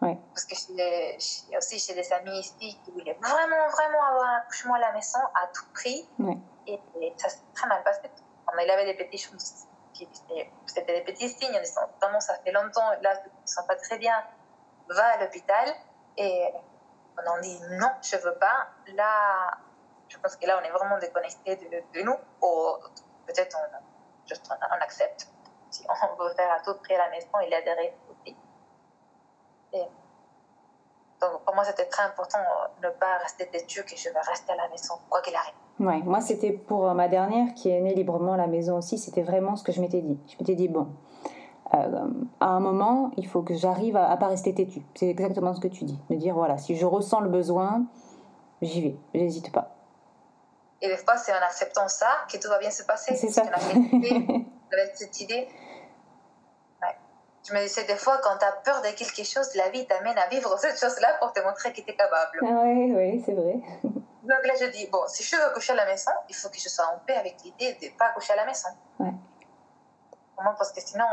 Parce 0.01 0.45
que 0.45 0.55
j'ai 0.55 1.57
aussi 1.57 1.77
chez 1.77 1.93
des 1.93 2.11
amis 2.13 2.39
ici 2.39 2.79
qui 2.83 2.91
voulaient 2.91 3.17
vraiment, 3.21 3.67
vraiment 3.67 4.03
avoir 4.05 4.23
un 4.29 4.37
accouchement 4.37 4.75
à 4.75 4.79
la 4.79 4.91
maison 4.93 5.19
à 5.35 5.47
tout 5.47 5.65
prix. 5.73 6.09
Et, 6.67 6.79
et 7.01 7.13
ça 7.17 7.29
s'est 7.29 7.39
très 7.53 7.67
mal 7.67 7.83
passé. 7.83 8.01
Il 8.61 8.71
avait 8.71 8.85
des 8.85 9.03
petits 9.03 9.17
choses 9.17 9.67
qui 9.93 10.07
c'était 10.65 10.93
des 10.93 11.01
petits 11.01 11.29
signes 11.29 11.55
en 11.55 11.59
disant 11.59 11.81
vraiment 12.01 12.19
ça 12.21 12.35
fait 12.39 12.51
longtemps, 12.51 12.89
là 13.01 13.17
tu 13.17 13.29
ne 13.29 13.45
te 13.45 13.49
sens 13.49 13.65
pas 13.67 13.75
très 13.75 13.97
bien, 13.97 14.15
va 14.89 15.05
à 15.05 15.17
l'hôpital. 15.17 15.67
Et 16.17 16.53
on 17.17 17.29
en 17.29 17.39
dit 17.41 17.59
non, 17.71 17.89
je 18.01 18.17
veux 18.17 18.35
pas. 18.35 18.67
Là, 18.93 19.57
je 20.07 20.17
pense 20.17 20.35
que 20.35 20.45
là 20.47 20.59
on 20.61 20.65
est 20.65 20.71
vraiment 20.71 20.97
déconnecté 20.99 21.55
de, 21.55 22.01
nous. 22.01 22.15
Ou 22.41 22.75
peut-être 23.25 23.57
on, 23.57 24.81
accepte. 24.81 25.27
Si 25.69 25.85
on 25.87 26.23
veut 26.23 26.33
faire 26.33 26.51
à 26.51 26.59
tout 26.61 26.75
prix 26.79 26.95
la 26.97 27.09
maison, 27.09 27.27
il 27.43 27.49
y 27.49 27.53
a 27.53 27.61
des 27.61 27.73
risques 27.73 27.95
aussi. 28.09 28.35
Donc 31.21 31.43
pour 31.43 31.53
moi 31.53 31.63
c'était 31.65 31.85
très 31.85 32.03
important 32.03 32.39
de 32.81 32.87
ne 32.87 32.91
pas 32.93 33.17
rester 33.17 33.47
têtu 33.47 33.83
que 33.83 33.95
je 33.95 34.09
vais 34.09 34.21
rester 34.21 34.53
à 34.53 34.55
la 34.55 34.69
maison 34.69 34.95
quoi 35.09 35.21
qu'il 35.21 35.35
arrive. 35.35 35.53
Moi 35.79 36.21
c'était 36.21 36.51
pour 36.51 36.89
euh, 36.89 36.93
ma 36.93 37.07
dernière 37.07 37.53
qui 37.55 37.69
est 37.69 37.79
née 37.81 37.93
librement 37.93 38.33
à 38.33 38.37
la 38.37 38.47
maison 38.47 38.77
aussi, 38.77 38.97
c'était 38.97 39.21
vraiment 39.21 39.55
ce 39.55 39.63
que 39.63 39.71
je 39.71 39.81
m'étais 39.81 40.01
dit. 40.01 40.19
Je 40.27 40.35
m'étais 40.39 40.55
dit, 40.55 40.67
bon, 40.67 40.81
euh, 40.81 41.08
à 41.71 42.45
un 42.45 42.59
moment, 42.59 43.11
il 43.17 43.27
faut 43.27 43.41
que 43.41 43.53
j'arrive 43.53 43.95
à, 43.95 44.09
à 44.09 44.17
pas 44.17 44.27
rester 44.27 44.53
têtue. 44.53 44.81
C'est 44.95 45.07
exactement 45.09 45.53
ce 45.53 45.61
que 45.61 45.67
tu 45.67 45.83
dis. 45.83 45.99
Me 46.09 46.15
dire, 46.15 46.33
voilà, 46.33 46.57
si 46.57 46.75
je 46.75 46.85
ressens 46.85 47.19
le 47.21 47.29
besoin, 47.29 47.85
j'y 48.61 48.81
vais, 48.81 48.95
j'hésite 49.13 49.51
pas. 49.51 49.75
Et 50.81 50.87
des 50.87 50.97
fois, 50.97 51.17
c'est 51.17 51.33
en 51.33 51.41
acceptant 51.45 51.87
ça 51.87 52.07
que 52.31 52.37
tout 52.37 52.47
va 52.47 52.57
bien 52.57 52.71
se 52.71 52.83
passer. 52.83 53.15
C'est 53.15 53.29
ça. 53.29 53.43
avec 54.71 54.95
cette 54.95 55.19
idée. 55.21 55.47
Ouais. 56.81 56.95
Je 57.47 57.53
me 57.53 57.61
disais 57.61 57.83
des 57.85 57.95
fois, 57.95 58.19
quand 58.23 58.37
tu 58.39 58.45
as 58.45 58.51
peur 58.63 58.81
de 58.81 58.87
quelque 58.95 59.23
chose, 59.23 59.53
la 59.55 59.69
vie 59.69 59.85
t'amène 59.85 60.17
à 60.17 60.27
vivre 60.27 60.57
cette 60.57 60.79
chose-là 60.79 61.17
pour 61.19 61.33
te 61.33 61.41
montrer 61.41 61.71
que 61.73 61.81
tu 61.81 61.89
es 61.89 61.95
capable. 61.95 62.39
Ah 62.43 62.63
ouais, 62.63 62.91
ouais, 62.93 63.21
c'est 63.25 63.33
vrai. 63.33 63.59
Donc 63.83 64.45
là, 64.45 64.53
je 64.59 64.65
dis, 64.71 64.87
bon, 64.91 64.99
si 65.07 65.23
je 65.23 65.35
veux 65.35 65.53
coucher 65.53 65.73
à 65.73 65.77
la 65.77 65.85
maison, 65.85 66.11
il 66.29 66.35
faut 66.35 66.49
que 66.49 66.59
je 66.59 66.69
sois 66.69 66.85
en 66.85 66.99
paix 67.05 67.15
avec 67.15 67.35
l'idée 67.43 67.77
de 67.81 67.87
ne 67.87 67.97
pas 67.97 68.09
coucher 68.09 68.33
à 68.33 68.37
la 68.37 68.45
maison. 68.45 68.69
Ouais. 68.99 69.13
Comment 70.39 70.55
Parce 70.55 70.71
que 70.71 70.79
sinon, 70.79 71.03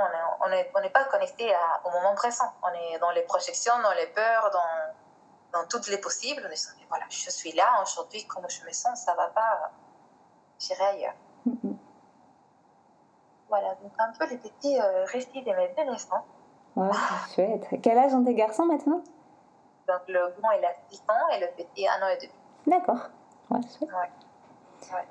on 0.45 0.49
n'est 0.51 0.71
on 0.75 0.79
on 0.87 0.89
pas 0.91 1.05
connecté 1.07 1.53
à- 1.53 1.81
au 1.85 1.91
moment 1.91 2.15
présent. 2.15 2.45
On 2.63 2.73
est 2.73 2.97
dans 3.01 3.11
les 3.11 3.23
projections, 3.23 3.73
dans 3.83 3.93
les 3.95 4.07
peurs, 4.07 4.51
dans, 4.53 5.59
dans 5.61 5.67
toutes 5.67 5.89
les 5.89 5.99
possibles. 5.99 6.43
On 6.47 6.53
est 6.53 6.87
voilà, 6.89 7.07
je 7.11 7.29
suis 7.31 7.51
là 7.51 7.83
aujourd'hui, 7.83 8.25
comment 8.29 8.47
je 8.49 8.65
me 8.65 8.71
sens, 8.71 9.01
ça 9.01 9.15
va 9.15 9.27
pas, 9.27 9.73
j'irai 10.61 10.85
ailleurs. 10.85 11.15
Voilà, 13.49 13.75
donc 13.83 13.91
un 13.99 14.13
peu 14.17 14.27
les 14.29 14.39
petits 14.39 14.81
euh, 14.81 15.05
récits 15.07 15.43
de 15.43 15.53
mes 15.53 15.75
deux 15.77 15.91
naissances. 15.91 16.23
Ouais, 16.77 16.89
c'est 17.29 17.35
chouette. 17.35 17.81
Quel 17.83 17.99
âge 17.99 18.15
ont 18.15 18.23
tes 18.25 18.35
garçons 18.35 18.65
maintenant? 18.67 19.03
Donc 19.89 20.03
le 20.07 20.35
grand, 20.39 20.53
il 20.53 20.65
a 20.65 20.73
6 20.89 21.03
ans 21.09 21.29
et 21.33 21.41
le 21.41 21.49
petit, 21.57 21.89
un 21.89 22.01
an 22.01 22.09
et 22.11 22.17
demi. 22.19 22.33
D'accord. 22.69 23.09
Ouais, 23.51 23.61
chouette. 23.63 23.91
Ouais. 23.93 24.95
Ouais. 24.95 25.09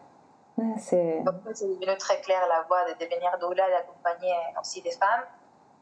Ouais, 0.58 0.76
c'est... 0.80 1.22
Donc, 1.22 1.36
c'est 1.54 1.68
devenu 1.68 1.98
très 1.98 2.22
clair 2.22 2.48
la 2.48 2.62
voie 2.64 2.86
de 2.86 2.94
devenir 2.98 3.38
doula, 3.40 3.70
d'accompagner 3.70 4.34
aussi 4.60 4.82
des 4.82 4.92
femmes. 4.92 5.26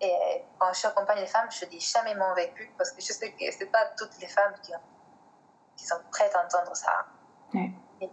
Et 0.01 0.43
quand 0.59 0.73
je 0.73 0.87
accompagne 0.87 1.19
les 1.19 1.27
femmes, 1.27 1.47
je 1.51 1.65
dis 1.65 1.79
jamais 1.79 2.15
mon 2.15 2.33
vécu 2.33 2.73
parce 2.77 2.91
que 2.91 3.01
je 3.01 3.13
sais 3.13 3.31
que 3.31 3.51
c'est 3.51 3.67
pas 3.71 3.85
toutes 3.97 4.17
les 4.19 4.27
femmes 4.27 4.53
qui, 4.63 4.73
ont- 4.75 4.79
qui 5.77 5.85
sont 5.85 5.99
prêtes 6.11 6.35
à 6.35 6.43
entendre 6.45 6.75
ça. 6.75 7.05
Ouais. 7.53 7.71
Et, 8.01 8.05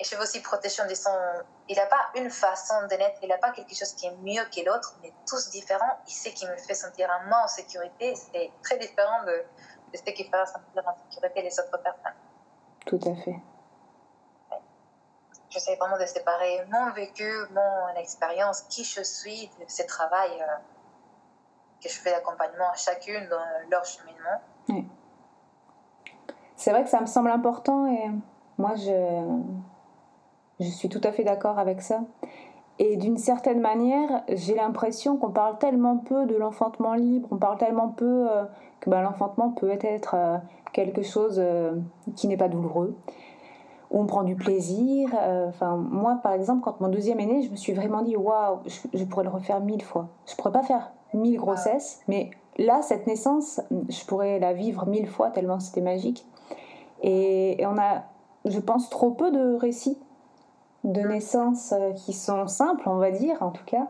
et 0.00 0.04
je 0.04 0.16
veux 0.16 0.22
aussi 0.22 0.40
protéger 0.40 0.82
en 0.82 0.86
disant 0.86 1.14
il 1.68 1.76
n'a 1.76 1.86
pas 1.86 2.08
une 2.16 2.30
façon 2.30 2.74
de 2.90 2.94
naître, 2.96 3.18
il 3.22 3.28
n'a 3.28 3.36
pas 3.38 3.50
quelque 3.50 3.74
chose 3.74 3.92
qui 3.92 4.06
est 4.06 4.16
mieux 4.22 4.42
que 4.46 4.64
l'autre, 4.64 4.98
est 5.04 5.12
tous 5.28 5.50
différents. 5.50 5.98
Et 6.08 6.10
ce 6.10 6.30
qui 6.30 6.46
me 6.46 6.56
fait 6.56 6.74
sentir 6.74 7.10
un 7.10 7.26
moins 7.28 7.44
en 7.44 7.48
sécurité, 7.48 8.14
c'est 8.16 8.50
très 8.62 8.78
différent 8.78 9.22
de, 9.24 9.44
de 9.92 9.96
ce 9.96 10.02
qui 10.02 10.24
fera 10.24 10.46
sentir 10.46 10.82
en 10.86 10.96
sécurité 11.10 11.42
les 11.42 11.60
autres 11.60 11.78
personnes. 11.82 12.16
Tout 12.86 13.00
à 13.06 13.14
fait. 13.22 13.36
J'essaie 15.50 15.76
vraiment 15.76 15.98
de 15.98 16.04
séparer 16.04 16.64
mon 16.70 16.92
vécu, 16.92 17.30
mon 17.52 18.00
expérience, 18.00 18.62
qui 18.62 18.84
je 18.84 19.02
suis, 19.02 19.50
de 19.58 19.64
ce 19.66 19.82
travail 19.86 20.30
euh, 20.40 20.56
que 21.82 21.88
je 21.88 21.98
fais 21.98 22.10
d'accompagnement 22.10 22.70
à 22.70 22.76
chacune 22.76 23.26
dans 23.28 23.70
leur 23.70 23.84
cheminement. 23.84 24.84
C'est 26.56 26.72
vrai 26.72 26.82
que 26.84 26.90
ça 26.90 27.00
me 27.00 27.06
semble 27.06 27.30
important 27.30 27.86
et 27.86 28.10
moi 28.58 28.74
je, 28.74 29.40
je 30.60 30.68
suis 30.68 30.88
tout 30.88 31.00
à 31.04 31.12
fait 31.12 31.24
d'accord 31.24 31.58
avec 31.58 31.80
ça. 31.80 32.00
Et 32.80 32.96
d'une 32.96 33.16
certaine 33.16 33.60
manière, 33.60 34.22
j'ai 34.28 34.54
l'impression 34.54 35.16
qu'on 35.16 35.30
parle 35.30 35.58
tellement 35.58 35.96
peu 35.96 36.26
de 36.26 36.36
l'enfantement 36.36 36.94
libre, 36.94 37.28
on 37.30 37.36
parle 37.36 37.58
tellement 37.58 37.88
peu 37.88 38.28
euh, 38.30 38.44
que 38.80 38.90
ben, 38.90 39.02
l'enfantement 39.02 39.50
peut 39.50 39.70
être 39.80 40.14
euh, 40.14 40.36
quelque 40.72 41.02
chose 41.02 41.42
qui 42.14 42.28
n'est 42.28 42.36
pas 42.36 42.48
douloureux, 42.48 42.96
où 43.90 44.00
on 44.00 44.06
prend 44.06 44.22
du 44.22 44.34
plaisir. 44.36 45.10
euh, 45.20 45.48
Enfin, 45.48 45.76
moi 45.76 46.18
par 46.22 46.32
exemple, 46.32 46.62
quand 46.62 46.80
mon 46.80 46.88
deuxième 46.88 47.20
est 47.20 47.26
né, 47.26 47.42
je 47.42 47.50
me 47.50 47.56
suis 47.56 47.72
vraiment 47.72 48.02
dit 48.02 48.16
waouh, 48.16 48.58
je, 48.66 48.78
je 48.98 49.04
pourrais 49.04 49.24
le 49.24 49.30
refaire 49.30 49.60
mille 49.60 49.82
fois. 49.82 50.08
Je 50.26 50.34
pourrais 50.36 50.52
pas 50.52 50.62
faire 50.62 50.90
mille 51.14 51.38
grossesses, 51.38 52.00
mais 52.08 52.30
là, 52.58 52.82
cette 52.82 53.06
naissance, 53.06 53.60
je 53.88 54.04
pourrais 54.04 54.38
la 54.38 54.52
vivre 54.52 54.86
mille 54.86 55.06
fois 55.06 55.30
tellement 55.30 55.58
c'était 55.60 55.80
magique. 55.80 56.26
Et, 57.02 57.60
et 57.62 57.66
on 57.66 57.78
a, 57.78 58.02
je 58.44 58.58
pense, 58.58 58.90
trop 58.90 59.10
peu 59.12 59.30
de 59.30 59.54
récits 59.56 59.98
de 60.84 61.00
naissance 61.00 61.72
euh, 61.72 61.92
qui 61.92 62.12
sont 62.12 62.46
simples, 62.46 62.88
on 62.88 62.96
va 62.98 63.10
dire, 63.10 63.42
en 63.42 63.50
tout 63.50 63.64
cas. 63.64 63.88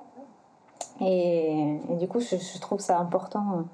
Et, 1.00 1.78
et 1.90 1.96
du 1.96 2.08
coup, 2.08 2.20
je, 2.20 2.36
je 2.36 2.60
trouve 2.60 2.80
ça 2.80 2.98
important 2.98 3.64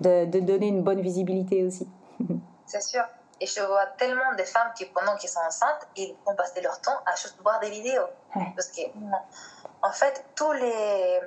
de, 0.00 0.24
de 0.26 0.40
donner 0.40 0.68
une 0.68 0.82
bonne 0.82 1.00
visibilité 1.00 1.64
aussi. 1.64 1.86
C'est 2.66 2.82
sûr. 2.82 3.02
Et 3.40 3.46
je 3.46 3.60
vois 3.60 3.86
tellement 3.98 4.32
de 4.36 4.42
femmes 4.44 4.72
qui, 4.74 4.86
pendant 4.86 5.14
qu'elles 5.16 5.28
sont 5.30 5.40
enceintes, 5.46 5.86
ils 5.96 6.16
vont 6.24 6.34
passer 6.34 6.60
leur 6.62 6.80
temps 6.80 6.98
à 7.04 7.14
juste 7.16 7.36
voir 7.42 7.60
des 7.60 7.70
vidéos. 7.70 8.06
Ouais. 8.34 8.46
Parce 8.56 8.68
que, 8.68 8.80
en 9.82 9.92
fait, 9.92 10.24
tous 10.34 10.52
les, 10.52 11.20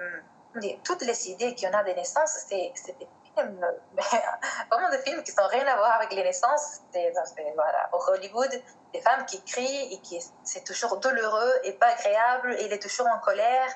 les- 0.55 0.79
toutes 0.83 1.03
les 1.03 1.29
idées 1.29 1.53
qu'il 1.53 1.69
y 1.69 1.71
en 1.71 1.77
a 1.77 1.83
des 1.83 1.93
naissances, 1.93 2.31
c'est 2.47 2.73
des 2.99 3.07
films, 3.35 3.65
vraiment 4.71 4.89
des 4.89 4.97
films 4.99 5.21
qui 5.23 5.31
n'ont 5.37 5.47
rien 5.47 5.67
à 5.67 5.75
voir 5.77 5.93
avec 5.97 6.11
les 6.13 6.23
naissances. 6.23 6.79
C'est 6.91 7.13
c'est, 7.25 7.53
voilà, 7.53 7.89
au 7.93 7.99
Hollywood, 8.11 8.49
des 8.93 9.01
femmes 9.01 9.25
qui 9.25 9.41
crient 9.43 9.93
et 9.93 9.99
qui 9.99 10.19
c'est 10.43 10.63
toujours 10.63 10.97
douloureux 10.97 11.53
et 11.63 11.73
pas 11.73 11.87
agréable, 11.87 12.55
et 12.59 12.65
il 12.65 12.73
est 12.73 12.81
toujours 12.81 13.07
en 13.07 13.19
colère. 13.19 13.69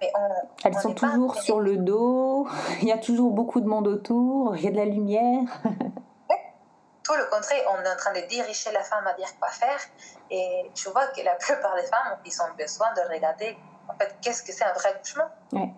Mais 0.00 0.12
on, 0.14 0.28
Elles 0.64 0.76
on 0.76 0.80
sont 0.80 0.94
pas- 0.94 1.08
toujours 1.08 1.34
sur 1.36 1.60
le 1.60 1.76
dos, 1.78 2.46
il 2.80 2.86
y 2.88 2.92
a 2.92 2.98
toujours 2.98 3.32
beaucoup 3.32 3.60
de 3.60 3.66
monde 3.66 3.88
autour, 3.88 4.56
il 4.56 4.62
y 4.64 4.68
a 4.68 4.70
de 4.70 4.76
la 4.76 4.84
lumière. 4.84 5.42
tout 7.02 7.14
le 7.14 7.24
contraire, 7.26 7.62
on 7.70 7.84
est 7.84 7.90
en 7.90 7.96
train 7.96 8.12
de 8.12 8.20
diriger 8.26 8.70
la 8.72 8.82
femme 8.82 9.06
à 9.06 9.14
dire 9.14 9.28
quoi 9.38 9.48
faire. 9.48 9.80
Et 10.30 10.70
je 10.74 10.88
vois 10.88 11.06
que 11.08 11.20
la 11.22 11.34
plupart 11.44 11.74
des 11.74 11.86
femmes, 11.86 12.18
ils 12.24 12.42
ont 12.42 12.52
besoin 12.56 12.92
de 12.94 13.00
regarder, 13.12 13.56
en 13.88 13.94
fait, 13.98 14.14
qu'est-ce 14.20 14.42
que 14.42 14.52
c'est 14.52 14.64
un 14.64 14.72
vrai 14.72 14.90
accouchement. 14.90 15.28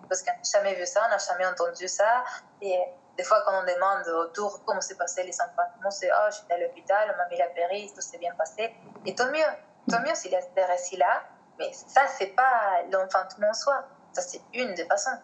Parce 0.07 0.21
qu'on 0.21 0.31
n'a 0.31 0.37
jamais 0.51 0.75
vu 0.75 0.85
ça, 0.85 1.01
on 1.05 1.09
n'a 1.09 1.17
jamais 1.17 1.45
entendu 1.45 1.87
ça. 1.87 2.23
Et 2.61 2.79
des 3.17 3.23
fois, 3.23 3.41
quand 3.45 3.59
on 3.59 3.63
demande 3.63 4.07
autour 4.25 4.63
comment 4.65 4.81
s'est 4.81 4.95
passé 4.95 5.23
les 5.23 5.35
enfantements, 5.41 5.91
c'est 5.91 6.09
Oh, 6.11 6.29
j'étais 6.31 6.53
à 6.53 6.57
l'hôpital, 6.67 7.11
on 7.13 7.17
m'a 7.17 7.27
mis 7.27 7.37
la 7.37 7.47
péri, 7.47 7.91
tout 7.93 8.01
s'est 8.01 8.17
bien 8.17 8.33
passé. 8.35 8.75
Et 9.05 9.15
tant 9.15 9.31
mieux, 9.31 9.45
tant 9.89 10.01
mieux 10.01 10.15
s'il 10.15 10.31
y 10.31 10.35
a 10.35 10.41
ces 10.41 10.63
récits-là. 10.63 11.23
Mais 11.57 11.71
ça, 11.73 12.01
c'est 12.07 12.35
pas 12.35 12.81
l'enfantement 12.91 13.49
en 13.49 13.53
soi. 13.53 13.83
Ça, 14.13 14.21
c'est 14.21 14.41
une 14.53 14.73
des 14.73 14.85
façons. 14.85 15.17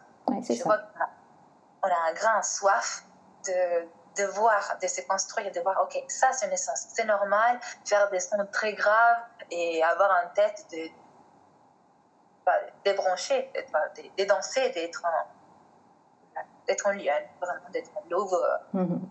Je 0.47 0.53
ça. 0.53 0.63
vois 0.63 0.77
qu'on 0.77 1.03
a, 1.03 1.09
on 1.83 1.87
a 1.87 2.09
un 2.09 2.13
grand 2.13 2.41
soif 2.41 3.03
de, 3.45 3.87
de 4.17 4.26
voir, 4.26 4.78
de 4.82 4.88
se 4.88 5.02
construire, 5.02 5.52
de 5.52 5.60
voir, 5.62 5.82
ok, 5.84 6.04
ça 6.08 6.32
c'est 6.34 6.45
une 6.45 6.52
naissance, 6.52 6.88
c'est 6.93 7.06
normal, 7.06 7.60
faire 7.86 8.10
des 8.10 8.19
sons 8.19 8.45
très 8.52 8.74
graves 8.74 9.24
et 9.50 9.84
avoir 9.84 10.12
en 10.26 10.30
tête 10.34 10.65
de, 10.71 10.89
bah, 12.45 12.53
débrancher, 12.84 13.51
de, 13.55 14.01
de, 14.01 14.24
de 14.24 14.28
danser, 14.28 14.70
d'être 14.72 15.03
en, 15.05 16.41
d'être 16.68 16.88
en 16.88 16.91
lion, 16.91 17.14
vraiment 17.39 17.70
d'être 17.70 17.89
en 17.95 18.03
louve 18.09 18.34
euh, 18.34 18.57
Mhm. 18.74 19.01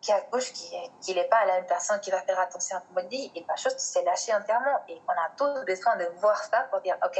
qui 0.00 0.12
accouche, 0.12 0.52
qui 0.52 1.14
n'est 1.14 1.28
pas 1.28 1.44
la 1.46 1.54
même 1.56 1.66
personne 1.66 1.98
qui 2.00 2.10
va 2.10 2.20
faire 2.20 2.38
attention 2.38 2.76
à 2.76 2.80
ce 2.80 2.86
qu'on 2.94 3.06
dit, 3.08 3.32
et 3.34 3.42
pas 3.44 3.56
juste 3.56 3.80
se 3.80 4.04
lâcher 4.04 4.34
entièrement. 4.34 4.78
Et 4.88 5.00
on 5.08 5.12
a 5.12 5.30
tous 5.36 5.64
besoin 5.64 5.96
de 5.96 6.04
voir 6.20 6.36
ça 6.44 6.62
pour 6.70 6.80
dire, 6.80 6.96
ok, 7.04 7.18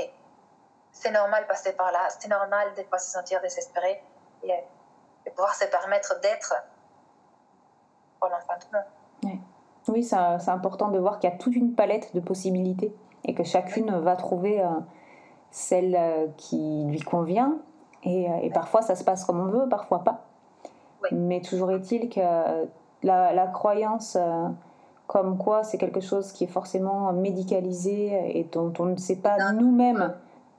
c'est 0.92 1.10
normal 1.10 1.42
de 1.44 1.48
passer 1.48 1.72
par 1.74 1.90
là, 1.92 2.08
c'est 2.10 2.28
normal 2.28 2.74
de 2.74 2.82
ne 2.82 2.86
pas 2.86 2.98
se 2.98 3.10
sentir 3.10 3.40
désespéré, 3.40 4.02
et, 4.42 4.64
de 5.26 5.30
pouvoir 5.30 5.54
se 5.54 5.66
permettre 5.66 6.20
d'être 6.20 6.54
pour 8.20 8.30
l'enfantement. 8.30 8.80
Oui, 9.88 10.02
c'est 10.02 10.38
c'est 10.38 10.50
important 10.50 10.88
de 10.88 10.98
voir 10.98 11.18
qu'il 11.18 11.30
y 11.30 11.32
a 11.32 11.36
toute 11.36 11.54
une 11.54 11.74
palette 11.74 12.14
de 12.14 12.20
possibilités 12.20 12.94
et 13.24 13.34
que 13.34 13.44
chacune 13.44 13.90
va 14.00 14.16
trouver 14.16 14.60
euh, 14.60 14.68
celle 15.50 15.94
euh, 15.94 16.26
qui 16.36 16.84
lui 16.86 17.00
convient. 17.00 17.58
Et, 18.02 18.30
euh, 18.30 18.36
et 18.42 18.50
parfois, 18.50 18.82
ça 18.82 18.94
se 18.94 19.04
passe 19.04 19.24
comme 19.24 19.40
on 19.40 19.46
veut, 19.46 19.68
parfois 19.68 20.04
pas. 20.04 20.24
Oui. 21.02 21.08
Mais 21.12 21.40
toujours 21.40 21.70
est-il 21.70 22.08
que 22.08 22.20
la, 23.02 23.32
la 23.32 23.46
croyance 23.46 24.16
comme 25.06 25.38
quoi 25.38 25.62
c'est 25.62 25.78
quelque 25.78 26.00
chose 26.00 26.32
qui 26.32 26.44
est 26.44 26.48
forcément 26.48 27.12
médicalisé 27.12 28.38
et 28.38 28.44
dont 28.44 28.72
on 28.78 28.86
ne 28.86 28.96
sait 28.96 29.16
pas 29.16 29.52
nous-mêmes 29.52 30.14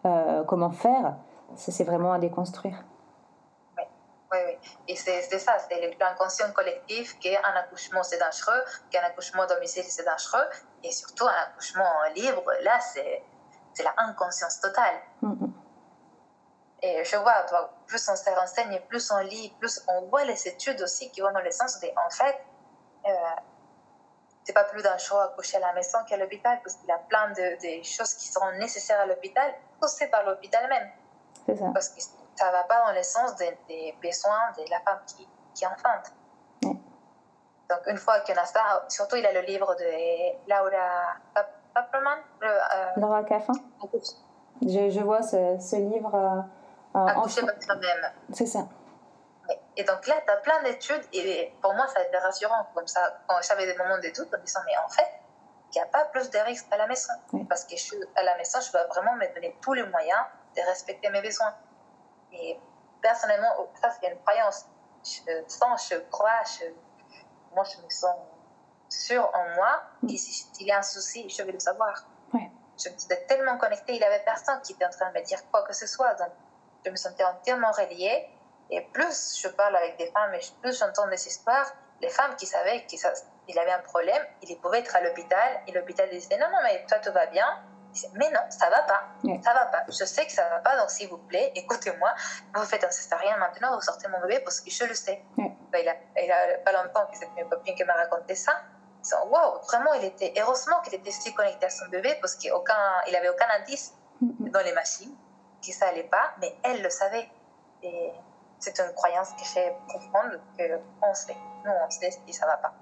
euh, 0.06 0.44
comment 0.44 0.72
faire, 0.72 1.16
ça 1.56 1.72
c'est 1.72 1.84
vraiment 1.84 2.14
à 2.14 2.20
déconstruire. 2.20 2.86
Oui, 4.32 4.38
oui. 4.46 4.58
Et 4.88 4.96
c'est 4.96 5.40
ça, 5.40 5.58
c'est 5.60 5.98
l'inconscient 6.00 6.52
collectif 6.52 7.18
qu'un 7.20 7.42
accouchement 7.56 8.04
c'est 8.04 8.18
dangereux, 8.18 8.62
qu'un 8.90 9.04
accouchement 9.04 9.46
domicile 9.46 9.86
c'est 9.88 10.04
dangereux, 10.04 10.46
et 10.84 10.92
surtout 10.92 11.26
un 11.26 11.44
accouchement 11.48 12.04
libre, 12.16 12.52
là 12.62 12.80
c'est 12.82 13.24
la 13.84 13.94
inconscience 13.98 14.60
totale. 14.60 14.96
Mm-hmm. 15.24 15.52
Et 16.84 17.04
je 17.04 17.16
vois, 17.18 17.46
plus 17.88 18.08
on 18.10 18.16
se 18.16 18.30
renseigne, 18.30 18.80
plus 18.88 19.12
on 19.12 19.20
lit, 19.20 19.54
plus 19.60 19.82
on 19.88 20.08
voit 20.08 20.26
les 20.26 20.48
études 20.48 20.82
aussi 20.82 21.10
qui 21.12 21.22
vont 21.22 21.32
dans 21.32 21.42
le 21.42 21.52
sens 21.52 21.80
de, 21.80 21.88
en 21.88 22.10
fait, 22.10 22.38
euh, 23.06 23.12
c'est 24.44 24.54
pas 24.54 24.64
plus 24.64 24.84
dangereux 24.84 25.22
à 25.22 25.28
coucher 25.36 25.58
à 25.58 25.60
la 25.60 25.74
maison 25.74 25.98
qu'à 26.08 26.18
l'hôpital 26.18 26.60
parce 26.64 26.76
qu'il 26.76 26.88
y 26.88 26.92
a 26.92 27.00
plein 27.00 27.32
de, 27.32 27.84
choses 27.84 28.14
qui 28.14 28.28
seront 28.28 28.52
nécessaires 28.54 29.00
à 29.00 29.06
l'hôpital, 29.06 29.54
poussées 29.80 30.08
par 30.08 30.24
l'hôpital 30.24 30.70
même. 30.70 30.90
C'est 31.46 31.56
ça. 31.58 31.66
Parce 31.74 31.90
que 31.90 32.02
ça 32.38 32.52
va 32.52 32.64
pas 32.64 32.86
dans 32.86 32.94
le 32.94 33.04
sens 33.04 33.36
des, 33.36 33.96
besoins 34.02 34.52
de 34.58 34.70
la 34.70 34.80
femme 34.82 35.00
qui, 35.06 35.28
qui 35.54 35.66
enfante. 35.66 36.14
Donc, 36.62 37.80
une 37.88 37.98
fois 37.98 38.22
qu'il 38.22 38.34
y 38.36 38.38
a 38.38 38.46
ça, 38.46 38.86
surtout 38.88 39.18
il 39.18 39.26
a 39.26 39.34
le 39.34 39.42
livre 39.42 39.76
de 39.76 40.50
Laura 40.50 41.18
Kaplan. 41.76 42.18
Euh, 42.44 42.60
Laura 42.96 43.24
Caffin. 43.24 43.54
Je, 44.62 44.90
je, 44.90 45.00
vois 45.02 45.22
ce, 45.22 45.58
ce 45.60 45.76
livre. 45.76 46.16
Euh, 46.96 47.06
Accoucher 47.06 47.42
par 47.42 47.62
soi-même. 47.62 48.12
C'est 48.34 48.46
ça. 48.46 48.68
Et 49.76 49.84
donc 49.84 50.08
là, 50.08 50.16
tu 50.26 50.32
as 50.32 50.38
plein 50.38 50.64
d'études, 50.64 51.04
et 51.14 51.54
pour 51.62 51.74
moi, 51.74 51.88
ça 51.88 52.00
a 52.00 52.04
été 52.04 52.18
rassurant. 52.18 52.68
Comme 52.74 52.88
ça, 52.88 53.20
quand 53.28 53.36
j'avais 53.42 53.66
des 53.66 53.78
moments 53.78 53.98
de 53.98 54.10
doute, 54.16 54.34
en 54.34 54.42
disant, 54.42 54.62
mais 54.66 54.78
en 54.84 54.90
fait, 54.90 55.08
il 55.74 55.78
n'y 55.78 55.82
a 55.82 55.86
pas 55.86 56.06
plus 56.06 56.30
de 56.30 56.40
risques 56.40 56.68
à 56.72 56.78
la 56.78 56.88
maison. 56.88 57.14
Parce 57.48 57.66
que 57.66 57.76
je 57.76 57.82
suis 57.82 57.98
à 58.16 58.24
la 58.24 58.36
maison, 58.38 58.60
je 58.60 58.72
dois 58.72 58.86
vraiment 58.88 59.14
me 59.16 59.34
donner 59.34 59.56
tous 59.62 59.74
les 59.74 59.84
moyens 59.84 60.22
de 60.56 60.62
respecter 60.62 61.10
mes 61.10 61.22
besoins. 61.22 61.54
Et 62.40 62.60
personnellement, 63.02 63.54
oh, 63.60 63.70
ça, 63.82 63.90
c'est 63.90 64.08
une 64.12 64.20
croyance. 64.20 64.66
Je 65.04 65.44
sens, 65.48 65.90
je 65.90 65.98
crois, 66.10 66.42
je, 66.44 66.66
moi, 67.54 67.64
je 67.64 67.82
me 67.82 67.90
sens 67.90 68.16
sûre 68.90 69.30
en 69.34 69.56
moi 69.56 69.82
mm. 70.02 70.10
s'il 70.10 70.68
y 70.68 70.72
a 70.72 70.80
un 70.80 70.82
souci, 70.82 71.30
je 71.30 71.44
vais 71.44 71.52
le 71.52 71.60
savoir. 71.60 72.06
Je 72.80 72.90
me 72.90 72.98
suis 72.98 73.10
tellement 73.28 73.58
connectée, 73.58 73.94
il 73.94 74.00
n'y 74.00 74.06
avait 74.06 74.24
personne 74.24 74.62
qui 74.62 74.74
était 74.74 74.86
en 74.86 74.92
train 74.92 75.10
de 75.12 75.18
me 75.18 75.26
dire 75.26 75.40
quoi 75.50 75.64
que 75.64 75.74
ce 75.74 75.88
soit. 75.88 76.14
Donc, 76.14 76.30
je 76.86 76.92
me 76.92 76.96
sentais 76.96 77.24
entièrement 77.24 77.72
reliée. 77.72 78.30
Et 78.70 78.82
plus 78.94 79.40
je 79.42 79.48
parle 79.48 79.76
avec 79.78 79.98
des 79.98 80.12
femmes 80.12 80.34
et 80.36 80.42
plus 80.62 80.78
j'entends 80.78 81.08
des 81.08 81.28
histoires, 81.28 81.72
les 82.02 82.10
femmes 82.10 82.36
qui 82.36 82.46
savaient 82.46 82.86
qu'il 82.86 83.58
avait 83.58 83.72
un 83.72 83.80
problème, 83.80 84.22
il 84.44 84.60
pouvait 84.60 84.80
être 84.80 84.96
à 84.96 85.02
l'hôpital 85.02 85.62
et 85.66 85.72
l'hôpital 85.72 86.10
disait 86.10 86.38
non, 86.38 86.50
non, 86.52 86.60
mais 86.64 86.86
toi 86.88 87.00
tout 87.00 87.12
va 87.14 87.26
bien. 87.28 87.64
Mais 88.14 88.30
non, 88.32 88.42
ça 88.50 88.70
va 88.70 88.82
pas, 88.84 89.04
ça 89.44 89.54
va 89.54 89.66
pas. 89.66 89.84
Je 89.88 90.06
sais 90.06 90.26
que 90.26 90.32
ça 90.32 90.48
va 90.50 90.60
pas, 90.60 90.78
donc 90.78 90.90
s'il 90.90 91.10
vous 91.10 91.18
plaît, 91.18 91.52
écoutez-moi. 91.56 92.14
Vous 92.56 92.64
faites 92.64 92.84
un 92.84 92.92
césarien 92.92 93.38
maintenant, 93.38 93.76
vous 93.76 93.82
sortez 93.82 94.08
mon 94.08 94.20
bébé 94.22 94.40
parce 94.40 94.62
que 94.62 94.70
je 94.70 94.86
le 94.86 94.94
sais. 94.94 95.24
Ben, 95.38 95.82
il, 95.82 95.90
a, 95.90 95.96
il 96.22 96.32
a 96.32 96.58
pas 96.60 96.72
longtemps 96.72 97.06
que 97.08 97.18
c'est 97.18 97.30
une 97.38 97.50
copine 97.50 97.76
qui 97.76 97.84
m'a 97.84 97.94
raconté 97.94 98.36
ça. 98.36 98.62
Wow, 99.26 99.62
vraiment, 99.68 99.94
il 99.94 100.06
était 100.06 100.34
heureusement 100.38 100.82
qu'il 100.82 100.96
était 100.96 101.12
si 101.12 101.34
connecté 101.34 101.66
à 101.66 101.70
son 101.70 101.88
bébé 101.88 102.18
parce 102.20 102.36
qu'il 102.36 102.52
n'avait 102.52 103.30
aucun 103.30 103.48
indice 103.60 103.94
dans 104.22 104.62
les 104.62 104.74
machines 104.74 105.16
que 105.66 105.72
ça 105.72 105.88
allait 105.88 106.04
pas, 106.04 106.34
mais 106.40 106.58
elle 106.64 106.82
le 106.82 106.90
savait. 106.90 107.30
Et 107.84 108.12
c'est 108.60 108.80
une 108.80 108.94
croyance 108.94 109.32
que 109.34 109.46
j'ai 109.54 109.72
profonde 109.88 110.42
qu'on 111.02 111.14
sait. 111.14 111.38
Nous, 111.64 111.72
on 111.72 111.90
sait 111.90 112.12
si 112.12 112.34
ça 112.34 112.46
va 112.46 112.58
pas. 112.58 112.74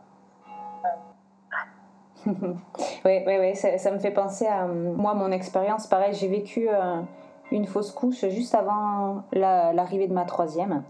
Oui, 2.25 3.23
oui, 3.25 3.33
oui, 3.39 3.55
ça, 3.55 3.91
me 3.91 3.99
fait 3.99 4.11
penser 4.11 4.45
à 4.47 4.65
moi, 4.65 5.13
mon 5.13 5.31
expérience. 5.31 5.87
Pareil, 5.87 6.13
j'ai 6.13 6.27
vécu 6.27 6.67
euh, 6.69 7.01
une 7.51 7.65
fausse 7.65 7.91
couche 7.91 8.27
juste 8.29 8.55
avant 8.55 9.23
l'arrivée 9.31 10.07
de 10.07 10.13
ma 10.13 10.25
troisième. 10.25 10.83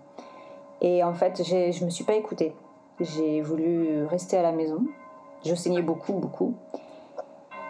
Et 0.81 1.03
en 1.03 1.13
fait, 1.13 1.41
je 1.43 1.85
me 1.85 1.89
suis 1.89 2.03
pas 2.03 2.15
écoutée. 2.15 2.53
J'ai 2.99 3.41
voulu 3.41 4.05
rester 4.05 4.37
à 4.37 4.41
la 4.41 4.51
maison. 4.51 4.79
Je 5.45 5.53
saignais 5.55 5.81
beaucoup, 5.81 6.13
beaucoup. 6.13 6.55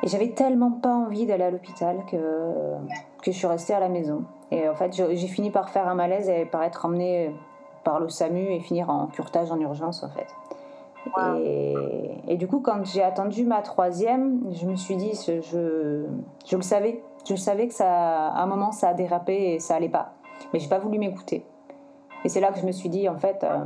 Et 0.03 0.07
j'avais 0.07 0.29
tellement 0.29 0.71
pas 0.71 0.93
envie 0.93 1.25
d'aller 1.25 1.45
à 1.45 1.51
l'hôpital 1.51 2.03
que, 2.09 2.17
que 3.23 3.31
je 3.31 3.37
suis 3.37 3.47
restée 3.47 3.73
à 3.73 3.79
la 3.79 3.89
maison. 3.89 4.23
Et 4.51 4.69
en 4.69 4.75
fait, 4.75 4.93
j'ai 4.93 5.27
fini 5.27 5.49
par 5.49 5.69
faire 5.69 5.87
un 5.87 5.95
malaise 5.95 6.29
et 6.29 6.45
par 6.45 6.63
être 6.63 6.85
emmenée 6.85 7.33
par 7.83 7.99
le 7.99 8.09
SAMU 8.09 8.51
et 8.51 8.59
finir 8.59 8.89
en 8.89 9.07
curtage 9.07 9.51
en 9.51 9.59
urgence, 9.59 10.03
en 10.03 10.09
fait. 10.09 10.27
Et, 11.37 11.75
et, 12.27 12.37
du 12.37 12.47
coup, 12.47 12.59
quand 12.59 12.83
j'ai 12.83 13.03
attendu 13.03 13.45
ma 13.45 13.61
troisième, 13.61 14.41
je 14.51 14.65
me 14.65 14.75
suis 14.75 14.95
dit, 14.95 15.11
je, 15.25 15.41
je, 15.41 16.55
le 16.55 16.61
savais. 16.61 17.03
Je 17.27 17.35
savais 17.35 17.67
que 17.67 17.73
ça, 17.73 18.27
à 18.29 18.41
un 18.41 18.45
moment, 18.45 18.71
ça 18.71 18.89
a 18.89 18.93
dérapé 18.93 19.53
et 19.53 19.59
ça 19.59 19.75
allait 19.75 19.89
pas. 19.89 20.13
Mais 20.53 20.59
j'ai 20.59 20.69
pas 20.69 20.79
voulu 20.79 20.99
m'écouter. 20.99 21.45
Et 22.23 22.29
c'est 22.29 22.39
là 22.39 22.51
que 22.51 22.59
je 22.59 22.65
me 22.65 22.71
suis 22.71 22.89
dit, 22.89 23.07
en 23.07 23.17
fait, 23.17 23.43
euh, 23.43 23.65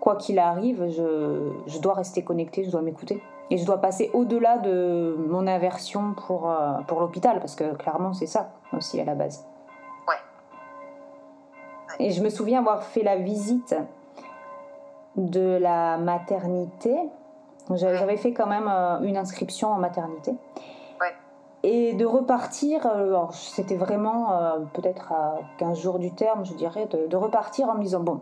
quoi 0.00 0.16
qu'il 0.16 0.38
arrive, 0.38 0.88
je, 0.88 1.50
je, 1.66 1.78
dois 1.78 1.94
rester 1.94 2.22
connectée, 2.22 2.64
je 2.64 2.70
dois 2.70 2.82
m'écouter. 2.82 3.22
Et 3.50 3.58
je 3.58 3.66
dois 3.66 3.78
passer 3.78 4.10
au-delà 4.14 4.58
de 4.58 5.16
mon 5.28 5.46
aversion 5.46 6.14
pour, 6.14 6.50
euh, 6.50 6.78
pour 6.86 7.00
l'hôpital, 7.00 7.40
parce 7.40 7.54
que 7.54 7.74
clairement, 7.74 8.12
c'est 8.12 8.26
ça 8.26 8.52
aussi 8.72 9.00
à 9.00 9.04
la 9.04 9.14
base. 9.14 9.46
Et 12.00 12.10
je 12.10 12.22
me 12.22 12.28
souviens 12.28 12.60
avoir 12.60 12.82
fait 12.82 13.02
la 13.02 13.16
visite 13.16 13.74
de 15.16 15.58
la 15.60 15.96
maternité. 15.98 16.94
J'avais 17.74 18.16
fait 18.16 18.32
quand 18.32 18.46
même 18.46 18.68
euh, 18.68 19.00
une 19.00 19.16
inscription 19.16 19.72
en 19.72 19.78
maternité. 19.78 20.34
Et 21.66 21.94
de 21.94 22.04
repartir, 22.04 22.86
euh, 22.86 23.24
c'était 23.32 23.76
vraiment 23.76 24.32
euh, 24.32 24.58
peut-être 24.74 25.12
à 25.12 25.38
15 25.56 25.80
jours 25.80 25.98
du 25.98 26.12
terme, 26.12 26.44
je 26.44 26.52
dirais, 26.52 26.86
de, 26.86 27.16
repartir 27.16 27.70
en 27.70 27.74
me 27.76 27.80
disant 27.80 28.00
bon, 28.00 28.20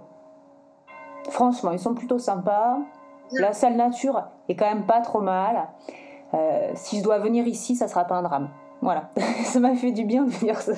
franchement, 1.28 1.72
ils 1.72 1.80
sont 1.80 1.94
plutôt 1.94 2.20
sympas. 2.20 2.78
La 3.32 3.52
salle 3.52 3.74
nature 3.74 4.22
est 4.48 4.54
quand 4.54 4.68
même 4.68 4.86
pas 4.86 5.00
trop 5.00 5.20
mal. 5.20 5.66
si 6.74 6.98
je 6.98 7.02
dois 7.02 7.18
venir 7.18 7.48
ici, 7.48 7.74
ça 7.74 7.88
sera 7.88 8.04
pas 8.04 8.14
un 8.14 8.22
drame. 8.22 8.48
Voilà, 8.80 9.08
ça 9.44 9.58
m'a 9.58 9.74
fait 9.74 9.90
du 9.90 10.04
bien 10.04 10.22
de 10.22 10.30
dire 10.30 10.60
ça 10.60 10.74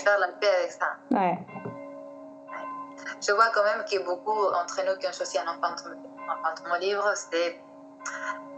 faire 0.00 0.18
la 0.18 0.28
paix 0.28 0.46
avec 0.58 0.72
ça. 0.72 0.86
Ouais. 1.10 1.38
Je 3.20 3.32
vois 3.32 3.50
quand 3.52 3.64
même 3.64 3.80
a 3.80 4.04
beaucoup 4.04 4.46
entre 4.46 4.80
nous 4.86 4.98
qui 4.98 5.06
ont 5.06 5.12
choisi 5.12 5.38
un 5.38 5.46
enfantement 5.46 6.76
libre, 6.80 7.12
c'est 7.14 7.60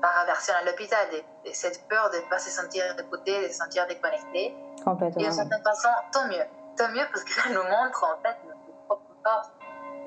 par 0.01 0.19
aversion 0.19 0.55
à 0.61 0.65
l'hôpital, 0.65 1.07
cette 1.53 1.87
peur 1.89 2.11
de 2.11 2.17
ne 2.17 2.29
pas 2.29 2.39
se 2.39 2.51
sentir 2.51 2.85
écouté, 2.99 3.43
de 3.43 3.49
se 3.49 3.59
sentir 3.59 3.87
déconnecté. 3.87 4.55
Complètement. 4.85 5.21
Et 5.21 5.25
d'une 5.25 5.33
certaine 5.33 5.63
façon, 5.63 5.89
tant 6.13 6.27
mieux. 6.27 6.45
Tant 6.77 6.89
mieux 6.89 7.05
parce 7.13 7.25
que 7.25 7.33
ça 7.33 7.49
nous 7.49 7.63
montre 7.63 8.05
en 8.05 8.21
fait 8.23 8.37
notre 8.47 8.87
propre 8.87 9.03
force. 9.25 9.49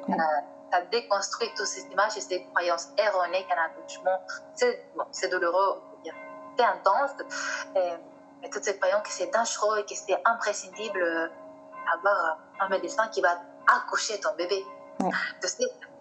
Euh, 0.09 0.13
ça 0.71 0.81
déconstruit 0.91 1.49
toutes 1.55 1.67
ces 1.67 1.85
images 1.87 2.17
et 2.17 2.21
ces 2.21 2.45
croyances 2.45 2.89
erronées 2.97 3.45
qu'un 3.47 3.61
accouchement, 3.63 4.19
c'est 4.55 4.85
bon, 4.95 5.05
douloureux, 5.29 5.81
c'est 6.57 6.65
intense. 6.65 7.11
Et, 7.75 7.93
mais 8.41 8.49
toutes 8.49 8.63
ces 8.63 8.77
croyances 8.77 9.03
que 9.03 9.09
c'est 9.09 9.33
dangereux 9.33 9.79
et 9.79 9.85
que 9.85 9.95
c'est 9.95 10.21
imprescindible 10.25 11.31
d'avoir 11.85 12.25
euh, 12.25 12.65
un 12.65 12.69
médecin 12.69 13.07
qui 13.09 13.21
va 13.21 13.37
accoucher 13.67 14.19
ton 14.19 14.33
bébé. 14.35 14.63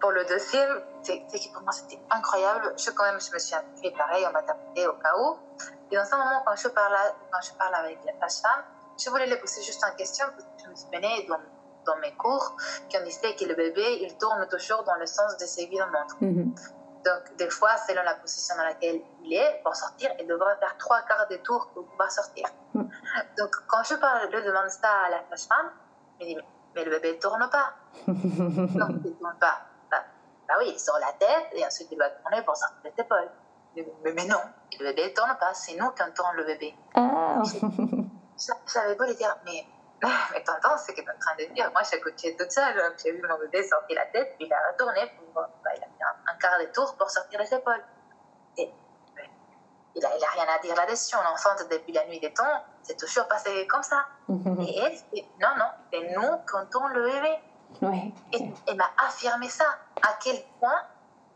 pour 0.01 0.11
le 0.13 0.25
deuxième, 0.25 0.83
c'est 1.03 1.21
que 1.21 1.53
pour 1.53 1.63
moi 1.63 1.73
c'était 1.73 2.01
incroyable. 2.11 2.75
Je, 2.77 2.91
quand 2.91 3.05
même, 3.05 3.21
je 3.21 3.33
me 3.33 3.39
suis 3.39 3.57
fait 3.83 3.91
pareil 3.93 4.27
en 4.27 4.33
maternité 4.33 4.87
au 4.87 4.95
cas 4.95 5.13
où. 5.19 5.39
Et 5.91 5.97
dans 5.97 6.05
ce 6.05 6.15
moment, 6.15 6.43
quand 6.47 6.57
je 6.57 6.69
parle, 6.69 6.97
quand 7.33 7.41
je 7.43 7.53
parle 7.55 7.75
avec 7.75 7.99
la 8.05 8.29
femme 8.29 8.65
je 8.97 9.11
voulais 9.11 9.27
lui 9.27 9.37
poser 9.37 9.63
juste 9.63 9.83
une 9.85 9.97
question 9.97 10.27
parce 10.37 10.45
que 10.45 10.65
je 10.65 10.71
me 10.71 10.77
souvenais 10.77 11.27
dans, 11.29 11.41
dans 11.85 11.99
mes 11.99 12.15
cours 12.15 12.57
qu'on 12.91 13.05
disait 13.05 13.35
que 13.35 13.45
le 13.45 13.55
bébé, 13.55 13.99
il 14.03 14.17
tourne 14.19 14.47
toujours 14.49 14.85
dans 14.85 14.95
le 14.95 15.07
sens 15.07 15.37
de 15.37 15.45
ses 15.47 15.67
vies 15.67 15.79
dans 15.79 15.87
le 15.87 16.45
donc, 17.05 17.37
des 17.37 17.51
fois, 17.51 17.77
selon 17.87 18.03
la 18.03 18.15
position 18.15 18.57
dans 18.57 18.65
laquelle 18.65 19.03
il 19.23 19.35
est, 19.35 19.61
pour 19.63 19.77
sortir, 19.77 20.11
il 20.19 20.27
devrait 20.27 20.57
faire 20.59 20.75
trois 20.79 21.03
quarts 21.03 21.29
de 21.29 21.37
tour 21.37 21.71
pour 21.75 21.85
pouvoir 21.85 22.11
sortir. 22.11 22.47
Hmm. 22.73 22.85
Donc, 23.37 23.51
quand 23.69 23.83
je 23.83 23.95
parle, 23.97 24.31
je 24.33 24.39
demande 24.39 24.71
ça 24.71 24.89
à 25.07 25.11
la 25.11 25.23
sage-femme, 25.29 25.71
il 26.21 26.25
me 26.25 26.31
dit, 26.31 26.37
mais 26.37 26.43
le 26.83 26.91
bébé 26.91 27.13
ne 27.13 27.21
tourne 27.21 27.49
pas. 27.51 27.75
non, 28.09 28.87
il 28.91 29.03
ne 29.03 29.11
tourne 29.11 29.37
pas. 29.39 29.61
Bah, 29.91 30.03
bah, 30.49 30.55
oui, 30.59 30.73
il 30.73 30.79
sort 30.81 30.99
la 30.99 31.13
tête 31.13 31.49
et 31.53 31.65
ensuite 31.65 31.89
il 31.91 31.99
va 31.99 32.11
tourner 32.11 32.43
pour 32.43 32.57
sortir 32.57 32.79
les 32.85 33.03
épaules. 33.03 33.31
Mais, 33.77 34.13
mais 34.13 34.27
non, 34.27 34.41
le 34.81 34.87
bébé 34.87 35.11
ne 35.11 35.15
tourne 35.15 35.37
pas, 35.39 35.53
c'est 35.55 35.77
nous 35.77 35.91
qui 35.91 36.03
tourne 36.15 36.37
le 36.37 36.45
bébé. 36.45 36.75
Ah. 36.95 37.43
J'avais 38.73 38.95
beau 38.95 39.05
lui 39.05 39.15
dire, 39.15 39.37
mais 39.45 39.67
mais 40.33 40.43
t'entends 40.43 40.77
ce 40.77 40.89
que 40.89 41.01
tu 41.01 41.01
es 41.01 41.11
en 41.11 41.19
train 41.19 41.37
de 41.39 41.55
dire. 41.55 41.71
Moi, 41.73 41.83
j'ai 41.91 42.01
coaché 42.01 42.37
toute 42.37 42.51
seule. 42.51 42.95
J'ai 43.03 43.13
vu 43.13 43.23
mon 43.27 43.39
bébé 43.39 43.63
sortir 43.67 43.97
la 43.97 44.07
tête, 44.07 44.35
puis 44.37 44.47
il 44.47 44.53
a 44.53 44.59
retourné. 44.71 45.01
Pour, 45.33 45.43
bah, 45.43 45.71
il 45.77 45.83
a 45.83 45.87
fait 45.87 46.31
un, 46.31 46.35
quart 46.39 46.59
de 46.59 46.67
tour 46.67 46.95
pour 46.97 47.11
sortir 47.11 47.41
les 47.41 47.55
épaules. 47.55 47.85
Et 48.59 48.71
il 49.95 50.03
n'a 50.03 50.09
a 50.09 50.31
rien 50.33 50.47
à 50.55 50.59
dire 50.59 50.75
là-dessus. 50.75 51.17
On 51.17 51.33
enfante 51.33 51.69
depuis 51.71 51.93
la 51.93 52.07
nuit 52.07 52.21
des 52.21 52.33
temps. 52.33 52.65
C'est 52.85 52.97
toujours 52.97 53.27
passé 53.27 53.67
comme 53.67 53.83
ça. 53.83 54.07
Et 54.29 54.79
elle, 54.79 54.99
non, 55.41 55.57
non, 55.59 55.71
c'est 55.91 56.15
nous 56.15 56.37
qui 56.39 56.71
tourne 56.71 56.93
le 56.93 57.11
bébé. 57.11 57.39
Ouais. 57.83 58.13
Et 58.33 58.53
elle 58.69 58.77
m'a 58.77 58.91
affirmé 58.99 59.49
ça. 59.49 59.65
À 60.03 60.17
quel 60.23 60.37
point 60.61 60.83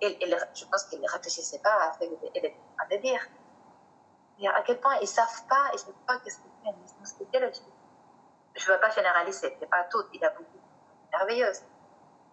je 0.01 0.65
pense 0.71 0.85
qu'ils 0.85 1.01
ne 1.01 1.09
réfléchissaient 1.09 1.59
pas 1.59 1.75
à 1.75 1.93
ce 1.95 1.99
qu'elle 1.99 2.13
était 2.35 2.55
en 2.75 2.87
train 2.87 2.97
de 2.97 3.03
dire. 3.03 3.21
Et 4.41 4.47
à 4.47 4.63
quel 4.65 4.79
point 4.79 4.95
ils 4.97 5.03
ne 5.03 5.07
savent 5.07 5.45
pas, 5.49 5.71
ils 5.73 5.75
ne 5.75 5.79
savent 5.79 5.95
pas 6.07 6.19
qu'est-ce 6.19 6.37
que 6.39 6.43
c'est. 7.05 7.65
Je 8.55 8.71
ne 8.71 8.75
veux 8.75 8.81
pas 8.81 8.91
généraliser, 8.91 9.51
ce 9.55 9.61
n'est 9.61 9.67
pas 9.67 9.85
tout. 9.85 10.05
Il 10.13 10.21
y 10.21 10.25
a 10.25 10.31
beaucoup 10.31 10.45
de 10.45 11.17
merveilleuses. 11.17 11.63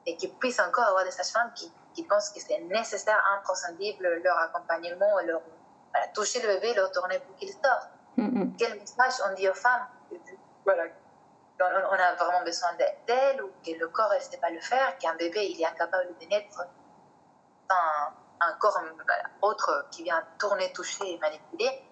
Et 0.05 0.15
qu'ils 0.17 0.33
puissent 0.35 0.59
encore 0.59 0.85
avoir 0.85 1.03
des 1.03 1.11
sages-femmes 1.11 1.51
qui, 1.55 1.71
qui, 1.93 2.03
pensent 2.03 2.29
que 2.29 2.39
c'est 2.39 2.59
nécessaire, 2.59 3.23
imprescindible, 3.39 4.21
leur 4.23 4.37
accompagnement, 4.37 5.19
leur, 5.25 5.41
voilà, 5.91 6.07
toucher 6.09 6.41
le 6.41 6.47
bébé, 6.47 6.75
leur 6.75 6.91
tourner 6.91 7.19
pour 7.19 7.35
qu'il 7.37 7.49
sorte. 7.49 7.89
Quel 8.15 8.79
message 8.79 9.21
on 9.29 9.33
dit 9.35 9.49
aux 9.49 9.53
femmes 9.53 9.87
voilà, 10.65 10.83
on 11.59 11.93
a 11.93 12.15
vraiment 12.15 12.43
besoin 12.43 12.69
d'elle 13.07 13.43
ou 13.43 13.51
que 13.63 13.71
le 13.77 13.87
corps 13.89 14.11
ne 14.13 14.19
sait 14.19 14.37
pas 14.37 14.49
le 14.49 14.59
faire, 14.59 14.97
qu'un 14.97 15.15
bébé 15.15 15.45
il 15.51 15.61
est 15.61 15.65
incapable 15.65 16.13
de 16.19 16.25
naître 16.27 16.65
sans 17.69 18.13
un 18.41 18.53
corps 18.53 18.81
autre 19.41 19.87
qui 19.91 20.03
vient 20.03 20.23
tourner, 20.37 20.71
toucher 20.73 21.13
et 21.13 21.17
manipuler. 21.19 21.87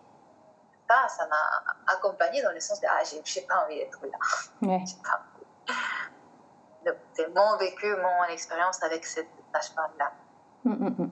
Ça, 0.89 1.07
ça 1.07 1.27
m'a 1.27 1.93
accompagné 1.93 2.41
dans 2.41 2.51
le 2.51 2.59
sens 2.59 2.81
de 2.81 2.87
ah, 2.89 3.01
j'ai 3.23 3.41
pas 3.41 3.63
envie 3.63 3.77
d'être 3.77 3.99
là. 4.05 4.17
C'est 7.13 7.33
mon 7.33 7.57
vécu, 7.57 7.95
mon 7.95 8.25
expérience 8.25 8.83
avec 8.83 9.05
cette 9.05 9.29
sage-femme-là. 9.53 10.11
Mm. 10.65 11.05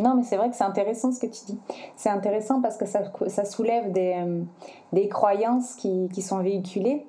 Non, 0.00 0.14
mais 0.14 0.22
c'est 0.22 0.36
vrai 0.36 0.48
que 0.50 0.56
c'est 0.56 0.64
intéressant 0.64 1.12
ce 1.12 1.20
que 1.20 1.26
tu 1.26 1.44
dis. 1.46 1.58
C'est 1.96 2.10
intéressant 2.10 2.60
parce 2.60 2.76
que 2.76 2.86
ça, 2.86 3.00
ça 3.26 3.44
soulève 3.44 3.92
des, 3.92 4.14
euh, 4.16 4.42
des 4.92 5.08
croyances 5.08 5.74
qui, 5.74 6.08
qui, 6.12 6.22
sont 6.22 6.38
véhiculées 6.38 7.06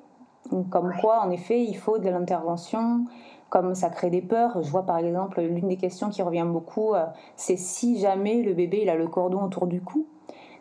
comme 0.70 0.94
quoi, 1.00 1.22
en 1.22 1.30
effet, 1.30 1.62
il 1.62 1.76
faut 1.76 2.00
de 2.00 2.10
l'intervention, 2.10 3.06
comme 3.50 3.76
ça 3.76 3.90
crée 3.90 4.10
des 4.10 4.22
peurs. 4.22 4.64
Je 4.64 4.70
vois 4.70 4.84
par 4.86 4.98
exemple, 4.98 5.42
l'une 5.42 5.68
des 5.68 5.78
questions 5.78 6.10
qui 6.10 6.22
revient 6.22 6.48
beaucoup, 6.48 6.96
euh, 6.96 7.06
c'est 7.36 7.58
si 7.58 8.00
jamais 8.00 8.42
le 8.42 8.54
bébé 8.54 8.80
il 8.82 8.90
a 8.90 8.96
le 8.96 9.08
cordon 9.08 9.44
autour 9.44 9.68
du 9.68 9.82
cou, 9.82 10.08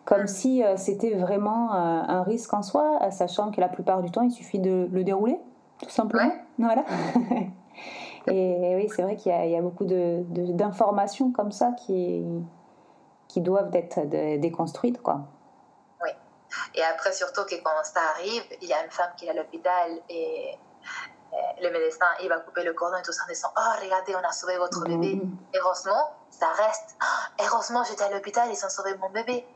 comme 0.05 0.24
mm. 0.24 0.29
si 0.29 0.62
euh, 0.62 0.76
c'était 0.76 1.14
vraiment 1.14 1.72
un 1.72 2.22
risque 2.22 2.53
en 2.53 2.62
soi, 2.62 2.99
sachant 3.11 3.51
que 3.51 3.61
la 3.61 3.68
plupart 3.68 4.03
du 4.03 4.11
temps, 4.11 4.22
il 4.22 4.31
suffit 4.31 4.59
de 4.59 4.89
le 4.93 5.05
dérouler, 5.05 5.39
tout 5.83 5.91
simplement. 5.91 6.33
Voilà. 6.59 6.85
et, 8.26 8.76
oui, 8.76 8.88
c'est 8.94 9.02
vrai 9.02 9.16
qu'il 9.16 9.32
y, 9.32 9.56
a 9.56 9.62
beaucoup 9.62 9.84
d'informations 9.84 11.32
comme 11.32 11.52
ça 11.52 11.72
qui, 11.72 12.24
qui 13.28 13.40
doivent 13.40 13.74
être 13.74 14.00
déconstruites, 14.38 15.00
quoi. 15.02 15.28
Et 16.74 16.82
après, 16.82 17.12
surtout 17.12 17.44
que 17.44 17.56
quand 17.62 17.70
ça 17.82 18.00
arrive, 18.14 18.42
il 18.62 18.68
y 18.68 18.72
a 18.72 18.84
une 18.84 18.90
femme 18.90 19.10
qui 19.16 19.26
est 19.26 19.30
à 19.30 19.34
l'hôpital 19.34 20.00
et 20.08 20.58
le 21.60 21.70
médecin, 21.70 22.06
il 22.22 22.28
va 22.28 22.38
couper 22.40 22.62
le 22.64 22.72
cordon 22.72 22.96
et 22.96 23.02
tout 23.02 23.12
ça 23.12 23.24
en 23.24 23.28
disant 23.28 23.48
Oh, 23.56 23.82
regardez, 23.82 24.14
on 24.16 24.26
a 24.26 24.32
sauvé 24.32 24.56
votre 24.56 24.80
mm-hmm. 24.80 25.00
bébé. 25.00 25.22
Heureusement, 25.54 26.16
ça 26.30 26.48
reste. 26.52 26.96
Oh, 27.02 27.44
heureusement, 27.44 27.82
j'étais 27.84 28.04
à 28.04 28.10
l'hôpital, 28.10 28.48
ils 28.50 28.64
ont 28.64 28.70
sauvé 28.70 28.96
mon 28.96 29.10
bébé. 29.10 29.46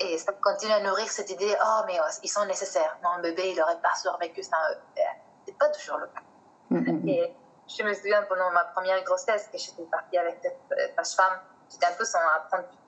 Et 0.00 0.18
ça 0.18 0.32
continue 0.34 0.72
à 0.72 0.80
nourrir 0.80 1.08
cette 1.10 1.30
idée 1.30 1.54
Oh, 1.64 1.80
mais 1.86 1.96
oh, 1.98 2.10
ils 2.22 2.28
sont 2.28 2.44
nécessaires. 2.44 2.98
Mon 3.02 3.22
bébé, 3.22 3.50
il 3.52 3.58
n'aurait 3.58 3.80
pas 3.80 3.94
survécu 3.94 4.42
sans 4.42 4.56
eux. 4.70 5.02
C'est 5.46 5.56
pas 5.56 5.68
toujours 5.70 5.96
le 5.96 6.06
cas. 6.08 6.20
Mm-hmm. 6.70 7.08
Et 7.08 7.34
je 7.76 7.82
me 7.82 7.94
souviens 7.94 8.22
pendant 8.22 8.50
ma 8.50 8.64
première 8.64 9.02
grossesse 9.04 9.48
que 9.52 9.58
j'étais 9.58 9.84
partie 9.84 10.18
avec 10.18 10.38
cette 10.42 10.58
euh, 10.72 10.88
sage-femme. 10.96 11.40
J'étais 11.70 11.86
un 11.86 11.92
peu 11.92 12.04
son 12.04 12.18
apprenti. 12.36 12.78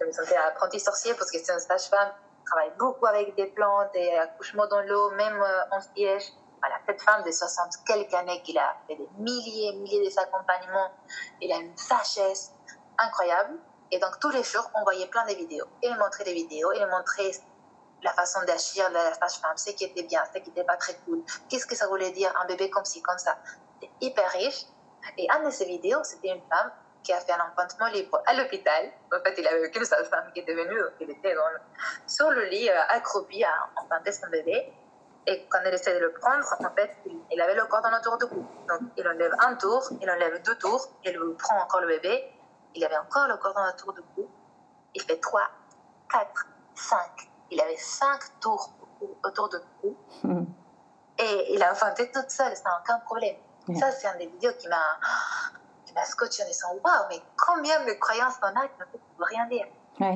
Je 0.00 0.04
me 0.04 0.12
sentais 0.12 0.36
apprenti 0.36 0.80
sorcier 0.80 1.14
parce 1.14 1.30
que 1.30 1.38
c'est 1.38 1.52
une 1.52 1.58
sage-femme 1.58 2.12
travaille 2.46 2.72
beaucoup 2.78 3.06
avec 3.06 3.34
des 3.34 3.46
plantes 3.46 3.94
et 3.94 4.16
accouchement 4.16 4.66
dans 4.68 4.80
l'eau, 4.82 5.10
même 5.10 5.42
euh, 5.42 5.76
en 5.76 5.80
siège. 5.80 6.32
Voilà, 6.60 6.76
cette 6.86 7.02
femme 7.02 7.22
de 7.22 7.30
60 7.30 7.84
quelques 7.86 8.14
années 8.14 8.40
qui 8.42 8.56
a 8.56 8.76
fait 8.86 8.96
des 8.96 9.08
milliers 9.18 9.68
et 9.68 9.76
milliers 9.76 10.10
d'accompagnements, 10.14 10.90
il 11.40 11.52
a 11.52 11.56
une 11.56 11.76
sagesse 11.76 12.52
incroyable. 12.98 13.58
Et 13.90 13.98
donc 13.98 14.18
tous 14.20 14.30
les 14.30 14.42
jours, 14.42 14.68
on 14.74 14.82
voyait 14.82 15.06
plein 15.06 15.26
de 15.26 15.34
vidéos. 15.34 15.66
Il 15.82 15.96
montrait 15.98 16.24
des 16.24 16.32
vidéos, 16.32 16.72
il 16.72 16.86
montrait 16.86 17.32
la 18.02 18.12
façon 18.12 18.40
d'agir 18.46 18.88
de 18.88 18.94
la 18.94 19.14
sage-femme, 19.14 19.56
ce 19.56 19.70
qui 19.70 19.84
était 19.84 20.02
bien, 20.04 20.22
ce 20.32 20.38
qui 20.38 20.48
n'était 20.48 20.64
pas 20.64 20.76
très 20.76 20.94
cool. 21.04 21.22
Qu'est-ce 21.48 21.66
que 21.66 21.76
ça 21.76 21.86
voulait 21.88 22.10
dire 22.12 22.32
un 22.40 22.46
bébé 22.46 22.70
comme 22.70 22.84
ci, 22.84 23.02
comme 23.02 23.18
ça? 23.18 23.36
Hyper 24.00 24.30
riche. 24.32 24.66
Et 25.18 25.26
un 25.30 25.44
de 25.44 25.50
ces 25.50 25.64
vidéos, 25.66 26.02
c'était 26.02 26.28
une 26.28 26.42
femme 26.50 26.70
qui 27.02 27.12
a 27.12 27.20
fait 27.20 27.32
un 27.32 27.50
enfantement 27.52 27.86
libre 27.86 28.20
à 28.26 28.34
l'hôpital. 28.34 28.90
En 29.14 29.22
fait, 29.22 29.34
il 29.38 29.46
avait 29.46 29.70
qu'une 29.70 29.84
seule 29.84 30.04
femme 30.06 30.30
qui 30.34 30.40
était 30.40 30.54
venue, 30.54 30.80
il 31.00 31.10
était 31.10 31.34
sur 32.06 32.30
le 32.30 32.44
lit, 32.46 32.68
euh, 32.68 32.80
accroupi 32.88 33.44
à 33.44 33.52
enfanter 33.76 34.10
son 34.10 34.28
bébé. 34.28 34.72
Et 35.28 35.46
quand 35.48 35.58
elle 35.64 35.74
essaie 35.74 35.94
de 35.94 36.00
le 36.00 36.12
prendre, 36.12 36.44
en 36.60 36.74
fait, 36.74 36.96
il, 37.30 37.40
avait 37.40 37.54
le 37.54 37.64
cordon 37.66 37.88
autour 37.96 38.18
du 38.18 38.26
cou. 38.26 38.46
Donc, 38.68 38.80
il 38.96 39.06
enlève 39.06 39.32
un 39.40 39.54
tour, 39.54 39.82
il 40.00 40.10
enlève 40.10 40.42
deux 40.42 40.56
tours, 40.56 40.88
il 41.04 41.18
prend 41.38 41.60
encore 41.60 41.80
le 41.80 41.88
bébé. 41.88 42.32
Il 42.74 42.84
avait 42.84 42.96
encore 42.96 43.26
le 43.28 43.36
cordon 43.36 43.60
autour 43.68 43.92
du 43.92 44.02
cou. 44.14 44.28
Il 44.94 45.02
fait 45.02 45.18
trois, 45.18 45.48
quatre, 46.10 46.46
cinq. 46.74 47.28
Il 47.50 47.60
avait 47.60 47.76
cinq 47.76 48.20
tours 48.40 48.70
autour 49.24 49.48
du 49.48 49.56
cou. 49.80 49.96
Hmm. 50.22 50.44
Et 51.18 51.54
il 51.54 51.62
a 51.62 51.72
enfanté 51.72 52.10
toute 52.10 52.30
seule, 52.30 52.54
sans 52.56 52.70
aucun 52.80 52.98
problème. 53.00 53.36
Ça, 53.74 53.90
c'est 53.90 54.06
un 54.06 54.16
des 54.16 54.26
vidéos 54.26 54.52
qui 54.58 54.68
m'a 54.68 54.98
la 55.96 56.04
scotché 56.04 56.42
en 56.42 56.46
disant 56.46 56.68
Waouh, 56.84 57.06
mais 57.08 57.20
combien 57.36 57.84
de 57.84 57.92
croyances 57.92 58.34
on 58.42 58.46
a 58.46 58.68
qui 58.68 58.78
ne 58.78 58.84
peuvent 58.84 59.00
rien 59.18 59.46
dire. 59.46 59.66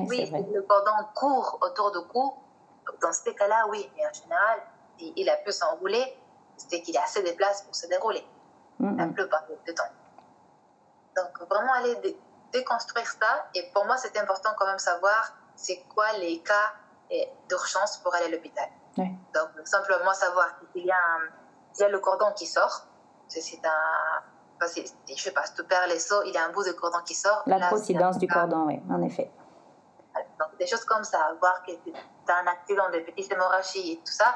Oui, 0.07 0.31
le 0.53 0.61
cordon 0.61 0.91
court 1.15 1.57
autour 1.61 1.91
du 1.91 2.07
cou. 2.07 2.33
Dans 3.01 3.11
ce 3.11 3.29
cas-là, 3.31 3.65
oui, 3.69 3.89
mais 3.95 4.07
en 4.07 4.13
général, 4.13 4.59
il 4.99 5.29
a 5.29 5.37
pu 5.37 5.51
s'enrouler, 5.51 6.17
c'est 6.57 6.81
qu'il 6.81 6.95
a 6.97 7.03
assez 7.03 7.23
de 7.23 7.31
place 7.31 7.63
pour 7.63 7.75
se 7.75 7.87
dérouler, 7.87 8.25
mm 8.79 8.97
la 8.97 9.07
plupart 9.07 9.43
du 9.65 9.73
temps. 9.73 9.83
Donc, 11.15 11.49
vraiment 11.49 11.73
aller 11.73 12.19
déconstruire 12.51 13.07
ça. 13.07 13.49
Et 13.55 13.69
pour 13.73 13.85
moi, 13.85 13.97
c'est 13.97 14.15
important 14.17 14.51
quand 14.57 14.65
même 14.65 14.79
savoir 14.79 15.33
c'est 15.55 15.83
quoi 15.93 16.11
les 16.13 16.41
cas 16.41 16.73
d'urgence 17.49 17.97
pour 17.97 18.13
aller 18.15 18.25
à 18.25 18.29
l'hôpital. 18.29 18.69
Donc, 18.97 19.49
simplement 19.65 20.13
savoir 20.13 20.47
qu'il 20.73 20.85
y, 20.85 20.91
a 20.91 21.19
y 21.79 21.83
a 21.83 21.89
le 21.89 21.99
cordon 21.99 22.31
qui 22.35 22.45
sort, 22.45 22.87
c'est 23.39 23.65
un 23.65 24.21
je 24.67 25.21
sais 25.21 25.31
pas, 25.31 25.43
si 25.45 25.53
tu 25.55 25.63
perds 25.63 25.87
les 25.87 25.99
seaux, 25.99 26.21
il 26.23 26.33
y 26.33 26.37
a 26.37 26.45
un 26.45 26.51
bout 26.51 26.63
de 26.63 26.71
cordon 26.73 26.99
qui 27.03 27.15
sort. 27.15 27.41
La 27.47 27.67
procidence 27.67 28.17
du 28.17 28.27
cordon, 28.27 28.67
oui, 28.67 28.79
en 28.89 29.01
effet. 29.01 29.31
Donc, 30.39 30.57
des 30.59 30.67
choses 30.67 30.85
comme 30.85 31.03
ça, 31.03 31.35
voir 31.39 31.63
que 31.63 31.71
tu 31.71 31.91
as 32.27 32.35
un 32.35 32.47
accident 32.47 32.89
de 32.91 32.99
petites 32.99 33.31
hémorragies 33.31 33.93
et 33.93 33.97
tout 33.97 34.11
ça, 34.11 34.35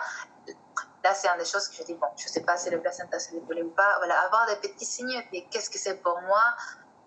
là, 1.03 1.13
c'est 1.13 1.27
une 1.27 1.37
des 1.37 1.45
choses 1.45 1.67
que 1.67 1.75
je 1.75 1.83
dis, 1.83 1.93
bon, 1.93 2.07
je 2.15 2.27
sais 2.27 2.41
pas 2.41 2.57
si 2.57 2.69
le 2.69 2.79
placenta 2.81 3.19
se 3.19 3.31
découle 3.31 3.63
ou 3.63 3.69
pas, 3.71 3.97
voilà, 3.97 4.19
avoir 4.21 4.47
des 4.47 4.55
petits 4.55 4.85
signes, 4.85 5.21
qu'est-ce 5.51 5.69
que 5.69 5.77
c'est 5.77 6.01
pour 6.01 6.19
moi, 6.21 6.41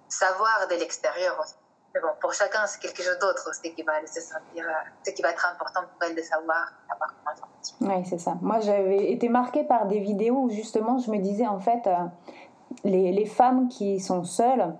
savoir 0.09 0.69
de 0.69 0.75
l'extérieur 0.75 1.39
aussi. 1.41 1.55
Mais 1.95 2.01
bon, 2.01 2.09
pour 2.21 2.33
chacun, 2.33 2.67
c'est 2.67 2.81
quelque 2.81 3.03
chose 3.03 3.19
d'autre, 3.19 3.51
ce 3.55 3.69
qui 3.71 3.83
va 3.83 3.95
se 4.07 4.21
sentir, 4.21 4.65
ce 5.05 5.11
qui 5.11 5.23
va 5.23 5.31
être 5.31 5.47
important 5.53 5.81
pour 5.81 6.09
elle 6.09 6.15
de 6.15 6.23
savoir, 6.23 6.73
savoir 6.87 7.15
comment 7.25 7.95
Oui, 7.95 8.05
c'est 8.05 8.19
ça. 8.19 8.37
Moi, 8.43 8.61
j'avais 8.61 9.11
été 9.11 9.29
marquée 9.29 9.65
par 9.65 9.87
des 9.87 9.99
vidéos 9.99 10.37
où 10.37 10.51
justement, 10.51 10.99
je 10.99 11.11
me 11.11 11.19
disais, 11.19 11.47
en 11.47 11.59
fait, 11.59 11.87
euh, 11.87 11.95
les, 12.85 13.27
femmes 13.27 13.69
qui 13.69 14.01
sont 14.01 14.25
seules, 14.25 14.75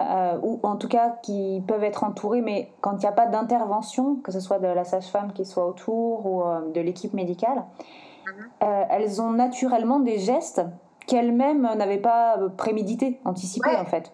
euh, 0.00 0.38
ou 0.42 0.60
en 0.62 0.76
tout 0.76 0.88
cas 0.88 1.16
qui 1.22 1.62
peuvent 1.66 1.84
être 1.84 2.04
entourées, 2.04 2.40
mais 2.40 2.72
quand 2.80 2.92
il 2.92 3.00
n'y 3.00 3.06
a 3.06 3.12
pas 3.12 3.26
d'intervention, 3.26 4.16
que 4.16 4.32
ce 4.32 4.40
soit 4.40 4.58
de 4.58 4.66
la 4.66 4.84
sage-femme 4.84 5.32
qui 5.32 5.44
soit 5.44 5.66
autour 5.66 6.26
ou 6.26 6.42
euh, 6.42 6.72
de 6.72 6.80
l'équipe 6.80 7.12
médicale, 7.12 7.64
mhm. 8.26 8.48
euh, 8.62 8.84
elles 8.90 9.20
ont 9.20 9.30
naturellement 9.30 10.00
des 10.00 10.18
gestes 10.18 10.62
qu'elles-mêmes 11.06 11.62
n'avaient 11.76 11.98
pas 11.98 12.38
prémédités, 12.56 13.20
anticipés 13.24 13.76
en 13.76 13.84
fait. 13.84 14.12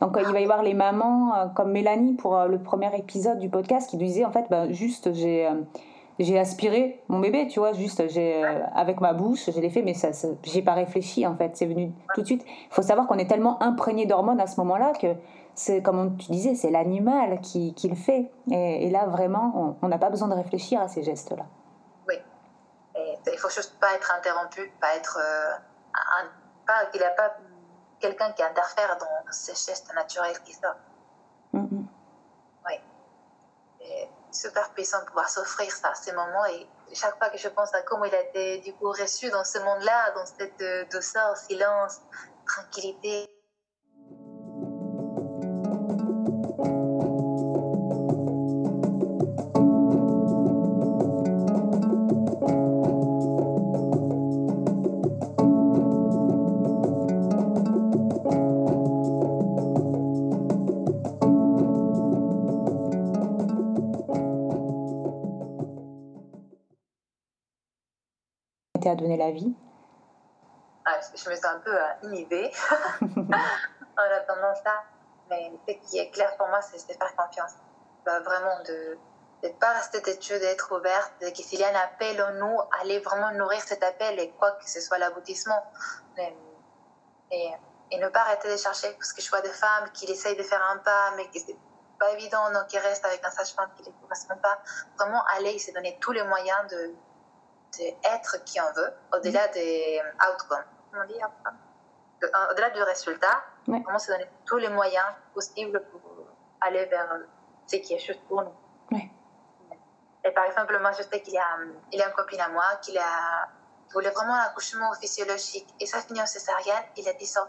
Donc 0.00 0.16
il 0.18 0.32
va 0.32 0.40
y 0.40 0.44
avoir 0.44 0.62
les 0.62 0.74
mamans 0.74 1.50
comme 1.54 1.72
Mélanie 1.72 2.14
pour 2.14 2.38
le 2.44 2.58
premier 2.58 2.94
épisode 2.96 3.38
du 3.38 3.48
podcast 3.48 3.88
qui 3.88 3.96
disait 3.96 4.24
en 4.24 4.30
fait 4.30 4.46
bah, 4.50 4.70
juste 4.70 5.12
j'ai 5.12 5.48
j'ai 6.18 6.38
aspiré 6.38 7.02
mon 7.08 7.18
bébé, 7.18 7.48
tu 7.48 7.58
vois, 7.58 7.72
juste 7.72 8.08
j'ai 8.08 8.44
euh, 8.44 8.64
avec 8.74 9.00
ma 9.00 9.12
bouche, 9.12 9.50
je 9.50 9.60
l'ai 9.60 9.70
fait, 9.70 9.82
mais 9.82 9.94
ça, 9.94 10.10
j'ai 10.44 10.62
pas 10.62 10.74
réfléchi 10.74 11.26
en 11.26 11.34
fait, 11.36 11.56
c'est 11.56 11.66
venu 11.66 11.92
tout 12.14 12.20
de 12.20 12.26
suite. 12.26 12.44
Il 12.46 12.74
faut 12.74 12.82
savoir 12.82 13.06
qu'on 13.06 13.18
est 13.18 13.28
tellement 13.28 13.60
imprégné 13.62 14.06
d'hormones 14.06 14.40
à 14.40 14.46
ce 14.46 14.60
moment-là 14.60 14.92
que 14.92 15.08
c'est 15.56 15.82
comme 15.82 16.16
tu 16.16 16.30
disais, 16.30 16.54
c'est 16.54 16.70
l'animal 16.70 17.40
qui, 17.40 17.74
qui, 17.74 17.88
le 17.88 17.96
fait. 17.96 18.30
Et, 18.50 18.90
là 18.90 19.06
vraiment, 19.06 19.76
on 19.82 19.88
n'a 19.88 19.98
pas 19.98 20.10
besoin 20.10 20.28
de 20.28 20.34
réfléchir 20.34 20.80
à 20.80 20.88
ces 20.88 21.02
gestes-là. 21.02 21.46
Oui, 22.08 22.14
et 22.96 23.14
il 23.32 23.38
faut 23.38 23.50
juste 23.50 23.78
pas 23.80 23.94
être 23.94 24.12
interrompu, 24.16 24.72
pas 24.80 24.94
être, 24.96 25.18
euh, 25.20 26.26
pas 26.66 26.86
qu'il 26.92 27.02
a 27.02 27.10
pas 27.10 27.36
quelqu'un 28.04 28.32
qui 28.32 28.42
interfère 28.42 28.98
dans 28.98 29.32
ces 29.32 29.54
gestes 29.54 29.90
naturels 29.94 30.38
qui 30.44 30.52
sortent. 30.52 30.76
Mm-hmm. 31.54 31.86
Oui. 32.66 32.80
Et 33.80 34.08
super 34.30 34.68
puissant 34.74 35.00
de 35.00 35.06
pouvoir 35.06 35.30
s'offrir 35.30 35.72
ça, 35.72 35.94
ces 35.94 36.12
moments. 36.12 36.44
Et 36.46 36.66
chaque 36.92 37.16
fois 37.16 37.30
que 37.30 37.38
je 37.38 37.48
pense 37.48 37.72
à 37.74 37.80
comment 37.80 38.04
il 38.04 38.14
a 38.14 38.20
été 38.20 38.58
du 38.58 38.74
coup 38.74 38.90
reçu 38.90 39.30
dans 39.30 39.44
ce 39.44 39.58
monde-là, 39.58 40.10
dans 40.10 40.26
cette 40.26 40.60
euh, 40.60 40.84
douceur, 40.92 41.34
silence, 41.38 42.02
tranquillité, 42.46 43.26
donné 69.04 69.16
la 69.16 69.30
vie 69.30 69.54
ah, 70.86 70.98
Je 71.14 71.30
me 71.30 71.34
sens 71.34 71.44
un 71.44 71.60
peu 71.60 71.74
euh, 71.74 71.86
inhibée 72.04 72.50
en 73.02 74.16
attendant 74.18 74.54
ça. 74.62 74.82
Mais 75.30 75.52
ce 75.68 75.74
qui 75.74 75.98
est 75.98 76.10
clair 76.10 76.36
pour 76.36 76.48
moi, 76.48 76.60
c'est 76.62 76.76
de 76.88 76.92
faire 76.92 77.14
confiance. 77.16 77.52
Bah, 78.04 78.20
vraiment, 78.20 78.62
de 78.66 78.98
ne 79.42 79.48
pas 79.50 79.72
rester 79.72 80.02
têtue, 80.02 80.38
d'être 80.38 80.76
ouverte, 80.76 81.12
de 81.20 81.28
que 81.28 81.42
s'il 81.42 81.60
y 81.60 81.64
a 81.64 81.68
un 81.68 81.84
appel 81.84 82.22
en 82.22 82.32
nous, 82.32 82.58
aller 82.80 82.98
vraiment 83.00 83.30
nourrir 83.32 83.60
cet 83.60 83.82
appel 83.82 84.18
et 84.18 84.30
quoi 84.30 84.52
que 84.52 84.68
ce 84.68 84.80
soit 84.80 84.98
l'aboutissement. 84.98 85.62
Et, 86.18 86.34
et, 87.30 87.98
ne 87.98 88.08
pas 88.08 88.20
arrêter 88.20 88.50
de 88.50 88.56
chercher, 88.56 88.92
parce 88.94 89.12
que 89.12 89.22
je 89.22 89.30
vois 89.30 89.40
des 89.40 89.52
femmes 89.52 89.88
qui 89.92 90.10
essayent 90.10 90.36
de 90.36 90.42
faire 90.42 90.62
un 90.70 90.78
pas, 90.78 91.12
mais 91.16 91.26
que 91.26 91.38
c'est 91.38 91.56
pas 91.98 92.10
évident, 92.12 92.50
donc 92.52 92.66
qui 92.66 92.78
restent 92.78 93.04
avec 93.04 93.24
un 93.24 93.30
sage-femme 93.30 93.70
qui 93.76 93.82
ne 93.82 93.86
les 93.86 93.94
correspond 94.02 94.36
pas. 94.42 94.58
Vraiment 94.98 95.22
aller 95.36 95.52
et 95.52 95.58
se 95.58 95.70
donner 95.70 95.96
tous 96.00 96.12
les 96.12 96.24
moyens 96.24 96.70
de, 96.70 96.92
être 97.82 98.44
qui 98.44 98.60
on 98.60 98.72
veut, 98.72 98.92
au-delà 99.14 99.48
des 99.48 100.00
outcomes. 100.30 100.64
Comment 100.90 101.06
dire 101.06 101.30
Au-delà 102.50 102.70
du 102.70 102.82
résultat, 102.82 103.42
vraiment 103.66 103.98
se 103.98 104.12
donner 104.12 104.28
tous 104.44 104.58
les 104.58 104.68
moyens 104.68 105.06
possibles 105.34 105.82
pour 105.90 106.00
aller 106.60 106.86
vers 106.86 107.18
ce 107.66 107.76
qui 107.76 107.94
est 107.94 107.98
juste 107.98 108.20
pour 108.28 108.42
nous. 108.42 108.54
Et 110.26 110.30
par 110.30 110.44
exemple, 110.44 110.78
moi, 110.80 110.92
je 110.92 111.02
sais 111.02 111.20
qu'il 111.20 111.34
y 111.34 111.38
a, 111.38 111.46
il 111.92 111.98
y 111.98 112.02
a 112.02 112.08
une 112.08 112.14
copine 112.14 112.40
à 112.40 112.48
moi 112.48 112.64
qui 112.80 112.96
a, 112.96 113.48
voulait 113.92 114.10
vraiment 114.10 114.34
un 114.34 114.44
accouchement 114.44 114.92
physiologique 114.94 115.68
et 115.78 115.86
ça 115.86 116.00
finit 116.00 116.22
en 116.22 116.26
césarienne. 116.26 116.82
Il 116.96 117.06
a 117.08 117.12
dit 117.12 117.26
ça. 117.26 117.46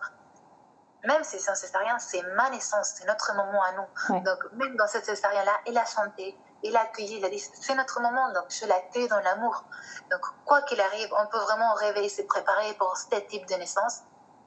Même 1.06 1.24
si 1.24 1.40
c'est 1.40 1.52
en 1.52 1.56
césarienne, 1.56 2.00
c'est 2.00 2.22
ma 2.36 2.50
naissance, 2.50 2.96
c'est 2.98 3.08
notre 3.08 3.34
moment 3.36 3.64
à 3.64 3.72
nous. 3.74 4.22
Donc, 4.24 4.40
même 4.54 4.76
dans 4.76 4.88
cette 4.88 5.06
césarienne-là, 5.06 5.60
il 5.68 5.78
a 5.78 5.86
chanté, 5.86 6.38
il 6.66 6.76
a 6.76 6.82
accueilli, 6.82 7.18
il 7.18 7.26
a 7.26 7.30
dit 7.30 7.40
c'est 7.40 7.76
notre 7.76 8.02
moment, 8.02 8.32
donc 8.34 8.46
je 8.50 8.66
l'ai 8.66 9.08
dans 9.08 9.20
l'amour. 9.20 9.64
Donc, 10.12 10.22
quoi 10.46 10.62
qu'il 10.64 10.80
arrive, 10.80 11.10
on 11.20 11.28
peut 11.28 11.40
vraiment 11.40 11.74
rêver, 11.76 12.10
se 12.10 12.22
préparer 12.24 12.74
pour 12.76 12.96
ce 12.98 13.16
type 13.28 13.46
de 13.48 13.56
naissance, 13.56 14.02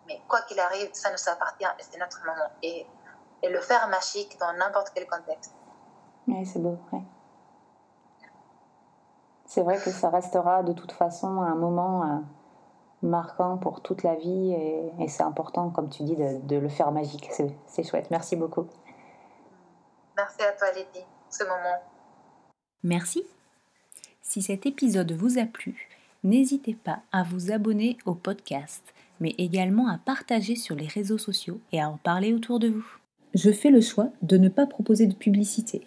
mais 0.07 0.21
quoi 0.29 0.43
qu'il 0.43 0.59
arrive, 0.61 0.91
ça 0.93 1.11
nous 1.11 1.33
appartient 1.33 1.65
et 1.65 1.83
c'est 1.83 1.99
notre 1.99 2.21
moment. 2.25 2.51
Et, 2.63 2.87
et 3.43 3.49
le 3.49 3.61
faire 3.61 3.89
magique 3.89 4.39
dans 4.39 4.53
n'importe 4.55 4.91
quel 4.95 5.07
contexte. 5.07 5.55
Oui, 6.27 6.45
c'est 6.45 6.59
beau, 6.59 6.79
ouais. 6.93 7.03
C'est 9.47 9.63
vrai 9.63 9.79
que 9.79 9.91
ça 9.91 10.11
restera 10.11 10.63
de 10.63 10.73
toute 10.75 10.93
façon 10.93 11.41
un 11.41 11.55
moment 11.55 12.03
euh, 12.03 12.19
marquant 13.03 13.57
pour 13.57 13.81
toute 13.81 14.03
la 14.03 14.15
vie 14.15 14.53
et, 14.53 15.09
c'est 15.09 15.23
important, 15.23 15.71
comme 15.71 15.89
tu 15.89 16.03
dis, 16.03 16.17
de, 16.17 16.57
le 16.57 16.69
faire 16.69 16.93
magique. 16.93 17.31
C'est 17.67 17.83
chouette. 17.83 18.11
Merci 18.11 18.37
beaucoup. 18.37 18.67
Merci 20.17 20.43
à 20.43 20.53
toi, 20.53 20.71
Lydie, 20.73 21.07
ce 21.31 21.45
moment. 21.45 21.81
Merci. 22.83 23.23
Si 24.23 24.43
cet 24.43 24.67
épisode 24.67 25.13
vous 25.13 25.39
a 25.39 25.45
plu, 25.45 25.89
n'hésitez 26.25 26.75
pas 26.75 27.01
à 27.13 27.23
vous 27.23 27.51
abonner 27.51 27.97
au 28.07 28.15
podcast, 28.15 28.83
mais 29.21 29.35
également 29.39 29.89
à 29.89 29.99
partager 29.99 30.57
sur 30.57 30.75
les 30.75 30.87
réseaux 30.87 31.19
sociaux 31.19 31.61
et 31.73 31.81
à 31.81 31.89
en 31.89 31.97
parler 31.97 32.33
autour 32.33 32.59
de 32.59 32.69
vous. 32.69 32.87
Je 33.35 33.51
fais 33.51 33.71
le 33.71 33.81
choix 33.81 34.11
de 34.23 34.37
ne 34.37 34.49
pas 34.49 34.67
proposer 34.67 35.07
de 35.07 35.15
publicité 35.15 35.83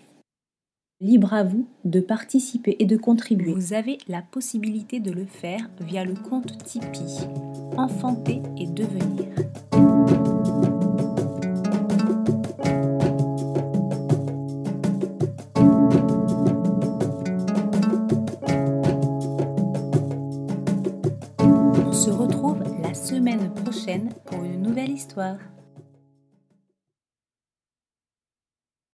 Libre 1.01 1.33
à 1.33 1.43
vous 1.43 1.65
de 1.83 1.99
participer 1.99 2.75
et 2.77 2.85
de 2.85 2.95
contribuer. 2.95 3.53
Vous 3.53 3.73
avez 3.73 3.97
la 4.07 4.21
possibilité 4.21 4.99
de 4.99 5.11
le 5.11 5.25
faire 5.25 5.67
via 5.79 6.05
le 6.05 6.13
compte 6.13 6.63
Tipeee 6.63 7.27
Enfanter 7.75 8.39
et 8.55 8.67
devenir. 8.67 9.25
Pour 24.25 24.43
une 24.43 24.61
nouvelle 24.61 24.91
histoire. 24.91 25.37